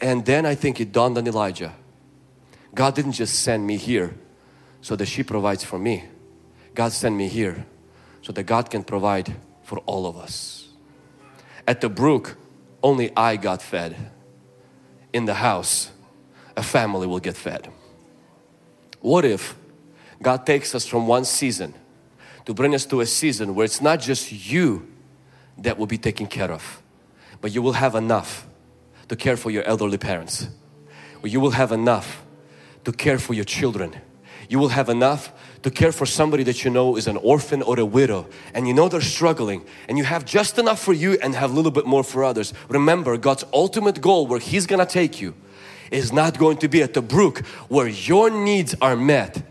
And 0.00 0.24
then 0.24 0.46
I 0.46 0.54
think 0.54 0.80
it 0.80 0.92
dawned 0.92 1.18
on 1.18 1.26
Elijah 1.26 1.74
God 2.74 2.94
didn't 2.94 3.12
just 3.12 3.40
send 3.40 3.66
me 3.66 3.76
here 3.76 4.14
so 4.80 4.96
that 4.96 5.04
she 5.04 5.22
provides 5.22 5.62
for 5.62 5.78
me, 5.78 6.04
God 6.74 6.92
sent 6.92 7.16
me 7.16 7.28
here 7.28 7.66
so 8.22 8.32
that 8.32 8.44
God 8.44 8.70
can 8.70 8.82
provide 8.82 9.36
for 9.62 9.80
all 9.80 10.06
of 10.06 10.16
us. 10.16 10.68
At 11.66 11.82
the 11.82 11.90
brook, 11.90 12.38
only 12.82 13.14
I 13.14 13.36
got 13.36 13.60
fed. 13.60 14.10
In 15.12 15.26
the 15.26 15.34
house, 15.34 15.90
a 16.58 16.62
family 16.62 17.06
will 17.06 17.20
get 17.20 17.36
fed. 17.36 17.70
What 19.00 19.24
if 19.24 19.54
God 20.20 20.44
takes 20.44 20.74
us 20.74 20.84
from 20.84 21.06
one 21.06 21.24
season 21.24 21.72
to 22.46 22.52
bring 22.52 22.74
us 22.74 22.84
to 22.86 23.00
a 23.00 23.06
season 23.06 23.54
where 23.54 23.64
it's 23.64 23.80
not 23.80 24.00
just 24.00 24.32
you 24.32 24.88
that 25.58 25.78
will 25.78 25.86
be 25.86 25.98
taken 25.98 26.26
care 26.26 26.50
of, 26.50 26.82
but 27.40 27.54
you 27.54 27.62
will 27.62 27.74
have 27.74 27.94
enough 27.94 28.48
to 29.06 29.14
care 29.14 29.36
for 29.36 29.52
your 29.52 29.62
elderly 29.62 29.98
parents. 29.98 30.48
You 31.22 31.38
will 31.38 31.52
have 31.52 31.70
enough 31.70 32.24
to 32.84 32.90
care 32.90 33.20
for 33.20 33.34
your 33.34 33.44
children. 33.44 33.94
You 34.48 34.58
will 34.58 34.70
have 34.70 34.88
enough 34.88 35.32
to 35.62 35.70
care 35.70 35.92
for 35.92 36.06
somebody 36.06 36.42
that 36.44 36.64
you 36.64 36.70
know 36.70 36.96
is 36.96 37.06
an 37.06 37.18
orphan 37.18 37.62
or 37.62 37.78
a 37.78 37.84
widow 37.84 38.26
and 38.52 38.66
you 38.66 38.74
know 38.74 38.88
they're 38.88 39.00
struggling 39.00 39.64
and 39.88 39.96
you 39.96 40.04
have 40.04 40.24
just 40.24 40.58
enough 40.58 40.80
for 40.80 40.92
you 40.92 41.18
and 41.22 41.36
have 41.36 41.52
a 41.52 41.54
little 41.54 41.70
bit 41.70 41.86
more 41.86 42.02
for 42.02 42.24
others. 42.24 42.52
Remember 42.68 43.16
God's 43.16 43.44
ultimate 43.52 44.00
goal 44.00 44.26
where 44.26 44.40
He's 44.40 44.66
gonna 44.66 44.86
take 44.86 45.20
you 45.20 45.34
is 45.90 46.12
not 46.12 46.38
going 46.38 46.58
to 46.58 46.68
be 46.68 46.82
at 46.82 46.94
the 46.94 47.02
brook 47.02 47.38
where 47.68 47.88
your 47.88 48.30
needs 48.30 48.74
are 48.80 48.96
met. 48.96 49.42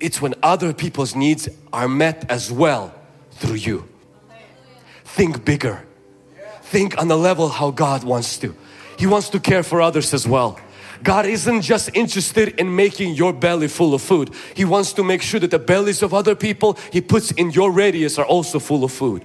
It's 0.00 0.20
when 0.20 0.34
other 0.42 0.72
people's 0.72 1.14
needs 1.14 1.48
are 1.72 1.88
met 1.88 2.30
as 2.30 2.50
well 2.50 2.94
through 3.32 3.56
you. 3.56 3.88
Think 5.04 5.44
bigger. 5.44 5.84
Think 6.62 6.98
on 6.98 7.08
the 7.08 7.18
level 7.18 7.48
how 7.48 7.70
God 7.70 8.02
wants 8.02 8.38
to. 8.38 8.54
He 8.98 9.06
wants 9.06 9.28
to 9.30 9.40
care 9.40 9.62
for 9.62 9.80
others 9.80 10.14
as 10.14 10.26
well. 10.26 10.58
God 11.02 11.26
isn't 11.26 11.62
just 11.62 11.90
interested 11.94 12.60
in 12.60 12.74
making 12.74 13.14
your 13.14 13.32
belly 13.32 13.68
full 13.68 13.94
of 13.94 14.02
food. 14.02 14.30
He 14.54 14.64
wants 14.64 14.92
to 14.94 15.02
make 15.02 15.20
sure 15.20 15.40
that 15.40 15.50
the 15.50 15.58
bellies 15.58 16.02
of 16.02 16.14
other 16.14 16.34
people 16.34 16.78
He 16.92 17.00
puts 17.00 17.32
in 17.32 17.50
your 17.50 17.72
radius 17.72 18.18
are 18.18 18.24
also 18.24 18.58
full 18.58 18.84
of 18.84 18.92
food. 18.92 19.24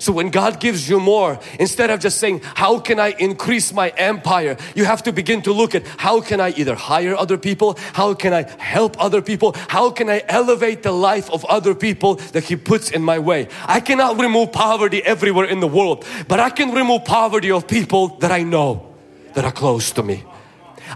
So 0.00 0.12
when 0.12 0.30
God 0.30 0.60
gives 0.60 0.88
you 0.88 0.98
more, 0.98 1.38
instead 1.58 1.90
of 1.90 2.00
just 2.00 2.16
saying, 2.16 2.40
how 2.42 2.80
can 2.80 2.98
I 2.98 3.10
increase 3.18 3.70
my 3.70 3.90
empire? 3.90 4.56
You 4.74 4.86
have 4.86 5.02
to 5.02 5.12
begin 5.12 5.42
to 5.42 5.52
look 5.52 5.74
at 5.74 5.86
how 5.98 6.22
can 6.22 6.40
I 6.40 6.54
either 6.56 6.74
hire 6.74 7.14
other 7.14 7.36
people? 7.36 7.78
How 7.92 8.14
can 8.14 8.32
I 8.32 8.48
help 8.58 8.96
other 8.98 9.20
people? 9.20 9.54
How 9.68 9.90
can 9.90 10.08
I 10.08 10.22
elevate 10.26 10.82
the 10.82 10.92
life 10.92 11.30
of 11.30 11.44
other 11.44 11.74
people 11.74 12.14
that 12.32 12.44
He 12.44 12.56
puts 12.56 12.90
in 12.90 13.02
my 13.02 13.18
way? 13.18 13.48
I 13.66 13.80
cannot 13.80 14.18
remove 14.18 14.52
poverty 14.52 15.04
everywhere 15.04 15.44
in 15.44 15.60
the 15.60 15.68
world, 15.68 16.06
but 16.28 16.40
I 16.40 16.48
can 16.48 16.72
remove 16.72 17.04
poverty 17.04 17.50
of 17.50 17.68
people 17.68 18.16
that 18.20 18.32
I 18.32 18.42
know 18.42 18.94
that 19.34 19.44
are 19.44 19.52
close 19.52 19.92
to 19.92 20.02
me. 20.02 20.24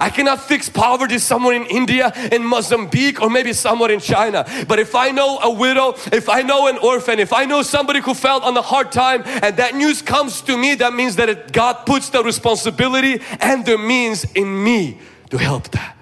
I 0.01 0.11
cannot 0.11 0.41
fix 0.41 0.69
poverty 0.69 1.19
somewhere 1.19 1.55
in 1.55 1.67
India, 1.67 2.13
in 2.33 2.45
Mozambique, 2.45 3.21
or 3.21 3.31
maybe 3.31 3.53
somewhere 3.53 3.91
in 3.91 4.01
China. 4.01 4.45
But 4.69 4.79
if 4.79 4.95
I 4.95 5.11
know 5.11 5.39
a 5.39 5.51
widow, 5.51 5.95
if 6.13 6.29
I 6.29 6.43
know 6.43 6.67
an 6.69 6.79
orphan, 6.79 7.19
if 7.19 7.33
I 7.33 7.45
know 7.45 7.63
somebody 7.63 8.01
who 8.01 8.15
felt 8.15 8.43
on 8.43 8.57
a 8.57 8.63
hard 8.63 8.93
time 8.93 9.23
and 9.25 9.57
that 9.57 9.75
news 9.75 10.03
comes 10.03 10.41
to 10.43 10.57
me, 10.57 10.75
that 10.77 10.95
means 10.95 11.17
that 11.17 11.29
it, 11.29 11.53
God 11.53 11.87
puts 11.87 12.11
the 12.11 12.23
responsibility 12.23 13.21
and 13.41 13.65
the 13.65 13.79
means 13.79 14.25
in 14.35 14.65
me 14.65 14.99
to 15.31 15.39
help 15.39 15.71
that. 15.71 15.97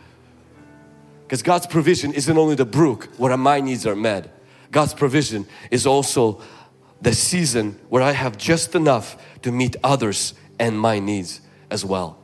Because 1.24 1.42
God's 1.42 1.66
provision 1.66 2.12
isn't 2.12 2.36
only 2.36 2.54
the 2.54 2.66
brook 2.66 3.08
where 3.16 3.36
my 3.36 3.60
needs 3.60 3.86
are 3.86 3.96
met. 3.96 4.28
God's 4.70 4.94
provision 4.94 5.46
is 5.70 5.86
also 5.86 6.42
the 7.00 7.14
season 7.14 7.78
where 7.88 8.02
I 8.02 8.12
have 8.12 8.38
just 8.38 8.74
enough 8.74 9.16
to 9.42 9.50
meet 9.50 9.76
others 9.82 10.34
and 10.58 10.78
my 10.78 10.98
needs 10.98 11.40
as 11.70 11.84
well. 11.84 12.21